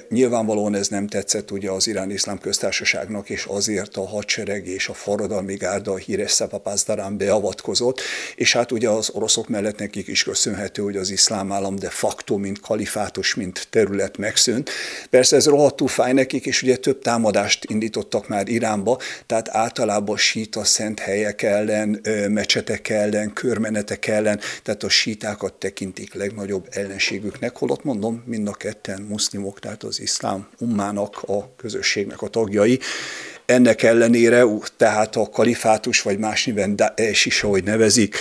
Nyilvánvalóan 0.10 0.76
ez 0.76 0.88
nem 0.88 1.08
tetszett 1.08 1.52
ugye 1.52 1.72
az 1.72 1.88
irán 1.88 2.12
iszlám 2.12 2.38
köztársaságnak, 2.38 3.30
és 3.30 3.46
azért 3.46 3.98
a 3.98 4.08
hadsereg 4.08 4.68
és 4.68 4.88
a 4.88 4.94
forradalmi 4.94 5.56
gárda 5.56 5.92
a 5.92 5.98
híres 5.98 6.32
Szepapázdarán 6.32 7.18
beavatkozott, 7.18 8.02
és 8.36 8.54
hát 8.54 8.72
ugye 8.72 8.90
az 8.90 9.10
oroszok 9.10 9.48
mellett 9.48 9.78
nekik 9.78 10.08
is 10.08 10.24
köszönhető, 10.24 10.82
hogy 10.82 10.98
az 10.98 11.10
iszlám 11.10 11.52
állam 11.52 11.76
de 11.76 11.90
facto, 11.90 12.38
mint 12.38 12.60
kalifátus, 12.60 13.36
mint 13.36 13.68
terület 13.70 14.18
megszűnt. 14.18 14.70
Persze 15.10 15.36
ez 15.36 15.46
rohadtul 15.46 15.88
fáj 15.88 16.14
nekik, 16.14 16.46
és 16.46 16.62
ugye 16.62 16.76
több 16.76 17.02
támadást 17.02 17.66
indítottak 17.66 18.28
már 18.28 18.48
Iránba, 18.48 19.00
tehát 19.26 19.50
általában 19.50 20.18
síta 20.18 20.64
szent 20.64 21.00
helyek 21.00 21.42
ellen, 21.42 22.02
mecsetek 22.30 22.90
ellen, 22.90 23.34
körmenetek 23.34 24.08
ellen, 24.08 24.40
tehát 24.64 24.84
a 24.84 24.90
sítákat 24.90 25.54
tekintik 25.54 26.14
legnagyobb 26.14 26.68
ellenségüknek, 26.70 27.58
holott 27.58 27.84
mondom, 27.84 28.24
mind 28.26 28.48
a 28.48 28.54
ketten 28.54 29.02
muszlimok, 29.02 29.60
tehát 29.66 29.84
az 29.84 30.02
iszlám 30.02 30.48
ummának, 30.60 31.24
a 31.28 31.56
közösségnek 31.56 32.22
a 32.22 32.28
tagjai. 32.28 32.80
ennek 33.46 33.84
ellenére, 33.84 34.44
tehát 34.78 35.16
a 35.16 35.30
kalifátus, 35.30 36.02
vagy 36.02 36.18
más 36.18 36.46
néven 36.46 36.76
is, 37.24 37.44
ahogy 37.44 37.64
nevezik, 37.64 38.18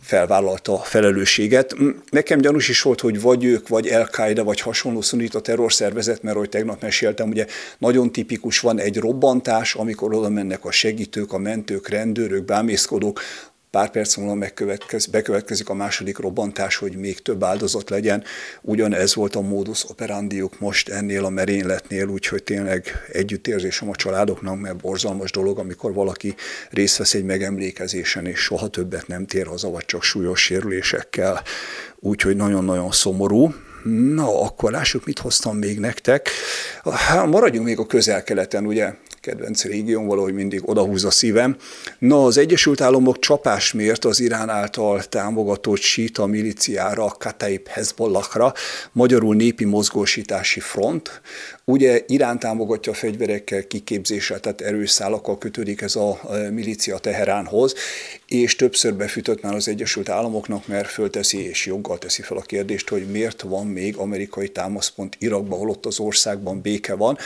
felvállalta 0.00 0.72
a 0.72 0.78
felelősséget. 0.78 1.74
Nekem 2.10 2.40
gyanús 2.40 2.68
is 2.68 2.82
volt, 2.82 3.00
hogy 3.00 3.20
vagy 3.20 3.44
ők, 3.44 3.68
vagy 3.68 3.88
El-Qaeda, 3.88 4.44
vagy 4.44 4.60
hasonló 4.60 5.00
szunita 5.00 5.40
terrorszervezet, 5.40 6.22
mert 6.22 6.36
ahogy 6.36 6.48
tegnap 6.48 6.82
meséltem, 6.82 7.28
ugye 7.28 7.46
nagyon 7.78 8.12
tipikus 8.12 8.60
van 8.60 8.78
egy 8.80 8.96
robbantás, 8.96 9.74
amikor 9.74 10.14
oda 10.14 10.28
mennek 10.28 10.64
a 10.64 10.70
segítők, 10.70 11.32
a 11.32 11.38
mentők, 11.38 11.88
rendőrök, 11.88 12.44
bámészkodók, 12.44 13.20
pár 13.74 13.90
perc 13.90 14.16
múlva 14.16 14.34
megkövetkez, 14.34 15.06
bekövetkezik 15.06 15.68
a 15.68 15.74
második 15.74 16.18
robbantás, 16.18 16.76
hogy 16.76 16.96
még 16.96 17.22
több 17.22 17.44
áldozat 17.44 17.90
legyen. 17.90 18.24
Ugyanez 18.60 19.14
volt 19.14 19.36
a 19.36 19.40
módusz 19.40 19.84
operandiuk 19.88 20.58
most 20.60 20.88
ennél 20.88 21.24
a 21.24 21.28
merényletnél, 21.28 22.06
úgyhogy 22.06 22.42
tényleg 22.42 23.04
együttérzésem 23.12 23.88
a 23.88 23.96
családoknak, 23.96 24.60
mert 24.60 24.76
borzalmas 24.76 25.30
dolog, 25.30 25.58
amikor 25.58 25.92
valaki 25.92 26.34
részt 26.70 26.96
vesz 26.96 27.14
egy 27.14 27.24
megemlékezésen, 27.24 28.26
és 28.26 28.38
soha 28.38 28.68
többet 28.68 29.06
nem 29.06 29.26
tér 29.26 29.46
haza, 29.46 29.70
vagy 29.70 29.84
csak 29.84 30.02
súlyos 30.02 30.40
sérülésekkel. 30.40 31.42
Úgyhogy 31.96 32.36
nagyon-nagyon 32.36 32.92
szomorú. 32.92 33.54
Na, 34.14 34.40
akkor 34.42 34.70
lássuk, 34.70 35.04
mit 35.04 35.18
hoztam 35.18 35.56
még 35.56 35.78
nektek. 35.78 36.28
Hát, 36.84 37.26
maradjunk 37.26 37.66
még 37.66 37.78
a 37.78 37.86
közel-keleten, 37.86 38.66
ugye 38.66 38.94
kedvenc 39.24 39.64
régión, 39.64 40.06
valahogy 40.06 40.34
mindig 40.34 40.68
odahúz 40.68 41.04
a 41.04 41.10
szívem. 41.10 41.56
Na, 41.98 42.24
az 42.24 42.38
Egyesült 42.38 42.80
Államok 42.80 43.18
csapás 43.18 43.72
mért 43.72 44.04
az 44.04 44.20
Irán 44.20 44.48
által 44.48 45.02
támogatott 45.02 45.80
síta 45.80 46.26
miliciára, 46.26 47.06
Kataib 47.18 47.66
Hezbollahra, 47.66 48.52
magyarul 48.92 49.34
népi 49.34 49.64
mozgósítási 49.64 50.60
front. 50.60 51.20
Ugye 51.64 52.02
Irán 52.06 52.38
támogatja 52.38 52.92
a 52.92 52.94
fegyverekkel, 52.94 53.66
kiképzéssel, 53.66 54.40
tehát 54.40 54.60
erőszálakkal 54.60 55.38
kötődik 55.38 55.80
ez 55.80 55.96
a 55.96 56.20
milícia 56.50 56.98
Teheránhoz, 56.98 57.74
és 58.26 58.56
többször 58.56 58.94
befütött 58.94 59.42
már 59.42 59.54
az 59.54 59.68
Egyesült 59.68 60.08
Államoknak, 60.08 60.66
mert 60.66 60.88
fölteszi 60.88 61.48
és 61.48 61.66
joggal 61.66 61.98
teszi 61.98 62.22
fel 62.22 62.36
a 62.36 62.40
kérdést, 62.40 62.88
hogy 62.88 63.06
miért 63.06 63.42
van 63.42 63.66
még 63.66 63.96
amerikai 63.96 64.48
támaszpont 64.48 65.16
Irakban, 65.18 65.58
holott 65.58 65.86
az 65.86 65.98
országban 65.98 66.60
béke 66.60 66.94
van, 66.94 67.18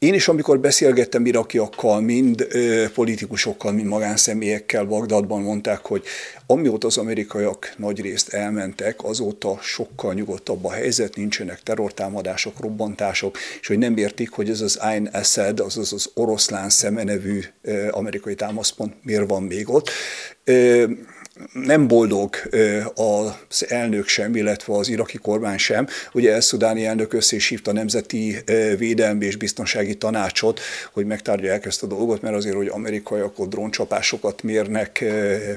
én 0.00 0.14
is, 0.14 0.28
amikor 0.28 0.60
beszélgettem 0.60 1.26
irakiakkal, 1.26 2.00
mind 2.00 2.46
ö, 2.50 2.84
politikusokkal, 2.94 3.72
mind 3.72 3.86
magánszemélyekkel 3.86 4.84
Bagdadban 4.84 5.42
mondták, 5.42 5.86
hogy 5.86 6.04
amióta 6.46 6.86
az 6.86 6.98
amerikaiak 6.98 7.74
nagy 7.76 8.00
részt 8.00 8.28
elmentek, 8.28 9.04
azóta 9.04 9.58
sokkal 9.62 10.14
nyugodtabb 10.14 10.64
a 10.64 10.72
helyzet, 10.72 11.16
nincsenek 11.16 11.62
terrortámadások, 11.62 12.60
robbantások, 12.60 13.38
és 13.60 13.66
hogy 13.66 13.78
nem 13.78 13.96
értik, 13.96 14.30
hogy 14.30 14.50
ez 14.50 14.60
az 14.60 14.76
Ain 14.76 15.06
Assad, 15.12 15.60
azaz 15.60 15.92
az 15.92 16.10
oroszlán 16.14 16.70
szemenevű 16.70 17.40
ö, 17.62 17.88
amerikai 17.90 18.34
támaszpont 18.34 18.94
miért 19.02 19.28
van 19.28 19.42
még 19.42 19.70
ott. 19.70 19.90
Ö, 20.44 20.84
nem 21.52 21.88
boldog 21.88 22.36
az 22.94 23.64
elnök 23.68 24.08
sem, 24.08 24.36
illetve 24.36 24.74
az 24.74 24.88
iraki 24.88 25.18
kormány 25.18 25.58
sem. 25.58 25.86
Ugye 26.12 26.32
el 26.32 26.40
szudáni 26.40 26.86
elnök 26.86 27.12
össze 27.12 27.36
is 27.36 27.48
hívta 27.48 27.70
a 27.70 27.74
Nemzeti 27.74 28.36
Védelmi 28.78 29.26
és 29.26 29.36
Biztonsági 29.36 29.94
Tanácsot, 29.94 30.60
hogy 30.92 31.06
megtárgyalják 31.06 31.66
ezt 31.66 31.82
a 31.82 31.86
dolgot, 31.86 32.22
mert 32.22 32.34
azért, 32.34 32.56
hogy 32.56 32.68
amerikaiak 32.68 33.38
ott 33.38 33.50
dróncsapásokat 33.50 34.42
mérnek 34.42 35.04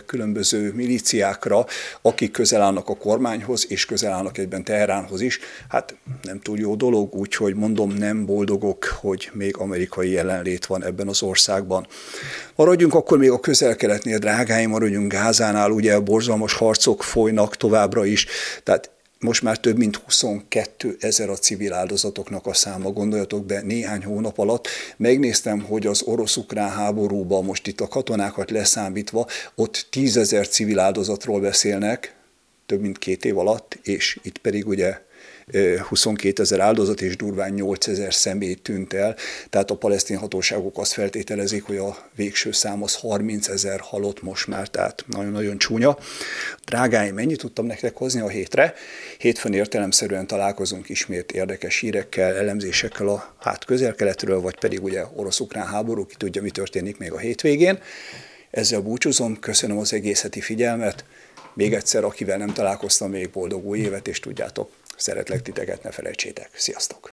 különböző 0.05 0.71
milíciákra, 0.75 1.65
akik 2.01 2.31
közel 2.31 2.61
állnak 2.61 2.89
a 2.89 2.95
kormányhoz, 2.95 3.65
és 3.69 3.85
közel 3.85 4.11
állnak 4.11 4.37
egyben 4.37 4.63
Teheránhoz 4.63 5.21
is, 5.21 5.39
hát 5.69 5.95
nem 6.21 6.39
túl 6.39 6.59
jó 6.59 6.75
dolog, 6.75 7.13
úgyhogy 7.15 7.55
mondom, 7.55 7.93
nem 7.93 8.25
boldogok, 8.25 8.97
hogy 9.01 9.29
még 9.33 9.57
amerikai 9.57 10.11
jelenlét 10.11 10.65
van 10.65 10.85
ebben 10.85 11.07
az 11.07 11.21
országban. 11.21 11.87
Maradjunk 12.55 12.93
akkor 12.93 13.17
még 13.17 13.31
a 13.31 13.39
közel-keletnél, 13.39 14.17
drágáim, 14.17 14.69
maradjunk 14.69 15.11
Gázánál, 15.11 15.71
ugye 15.73 15.99
borzalmas 15.99 16.53
harcok 16.53 17.03
folynak 17.03 17.57
továbbra 17.57 18.05
is, 18.05 18.25
tehát 18.63 18.91
most 19.23 19.41
már 19.41 19.57
több 19.57 19.77
mint 19.77 19.95
22 19.95 20.97
ezer 20.99 21.29
a 21.29 21.37
civil 21.37 21.73
áldozatoknak 21.73 22.45
a 22.45 22.53
száma, 22.53 22.91
gondoljatok 22.91 23.45
be, 23.45 23.61
néhány 23.61 24.03
hónap 24.03 24.39
alatt. 24.39 24.67
Megnéztem, 24.97 25.59
hogy 25.59 25.85
az 25.87 26.01
orosz-ukrán 26.01 26.69
háborúban, 26.69 27.43
most 27.43 27.67
itt 27.67 27.81
a 27.81 27.87
katonákat 27.87 28.51
leszámítva, 28.51 29.27
ott 29.55 29.87
10 29.89 30.17
ezer 30.17 30.47
civil 30.47 30.79
áldozatról 30.79 31.39
beszélnek, 31.39 32.15
több 32.65 32.81
mint 32.81 32.97
két 32.97 33.25
év 33.25 33.37
alatt, 33.37 33.79
és 33.83 34.19
itt 34.21 34.37
pedig 34.37 34.67
ugye 34.67 34.97
22 35.87 36.41
ezer 36.41 36.59
áldozat 36.59 37.01
és 37.01 37.15
durván 37.15 37.51
8 37.51 37.87
ezer 37.87 38.13
személy 38.13 38.53
tűnt 38.53 38.93
el, 38.93 39.15
tehát 39.49 39.71
a 39.71 39.75
palesztin 39.75 40.17
hatóságok 40.17 40.77
azt 40.77 40.93
feltételezik, 40.93 41.63
hogy 41.63 41.77
a 41.77 41.97
végső 42.15 42.51
szám 42.51 42.83
az 42.83 42.95
30 42.95 43.47
ezer 43.47 43.79
halott 43.79 44.21
most 44.21 44.47
már, 44.47 44.67
tehát 44.67 45.03
nagyon-nagyon 45.07 45.57
csúnya. 45.57 45.97
Drágáim, 46.65 47.13
mennyit 47.13 47.39
tudtam 47.39 47.65
nektek 47.65 47.95
hozni 47.95 48.19
a 48.19 48.27
hétre? 48.27 48.73
Hétfőn 49.17 49.53
értelemszerűen 49.53 50.27
találkozunk 50.27 50.89
ismét 50.89 51.31
érdekes 51.31 51.79
hírekkel, 51.79 52.35
elemzésekkel 52.35 53.07
a 53.07 53.35
hát 53.39 53.65
közel-keletről, 53.65 54.41
vagy 54.41 54.59
pedig 54.59 54.83
ugye 54.83 55.03
orosz-ukrán 55.15 55.67
háború, 55.67 56.05
ki 56.05 56.15
tudja, 56.17 56.41
mi 56.41 56.49
történik 56.49 56.97
még 56.97 57.11
a 57.11 57.17
hétvégén. 57.17 57.79
Ezzel 58.51 58.79
búcsúzom, 58.79 59.39
köszönöm 59.39 59.77
az 59.77 59.93
egész 59.93 60.21
heti 60.21 60.41
figyelmet, 60.41 61.05
még 61.53 61.73
egyszer, 61.73 62.03
akivel 62.03 62.37
nem 62.37 62.53
találkoztam, 62.53 63.09
még 63.09 63.29
boldog 63.29 63.65
új 63.65 63.79
évet, 63.79 64.07
és 64.07 64.19
tudjátok, 64.19 64.69
Szeretlek 65.03 65.41
titeket, 65.41 65.83
ne 65.83 65.91
felejtsétek. 65.91 66.49
Sziasztok! 66.53 67.11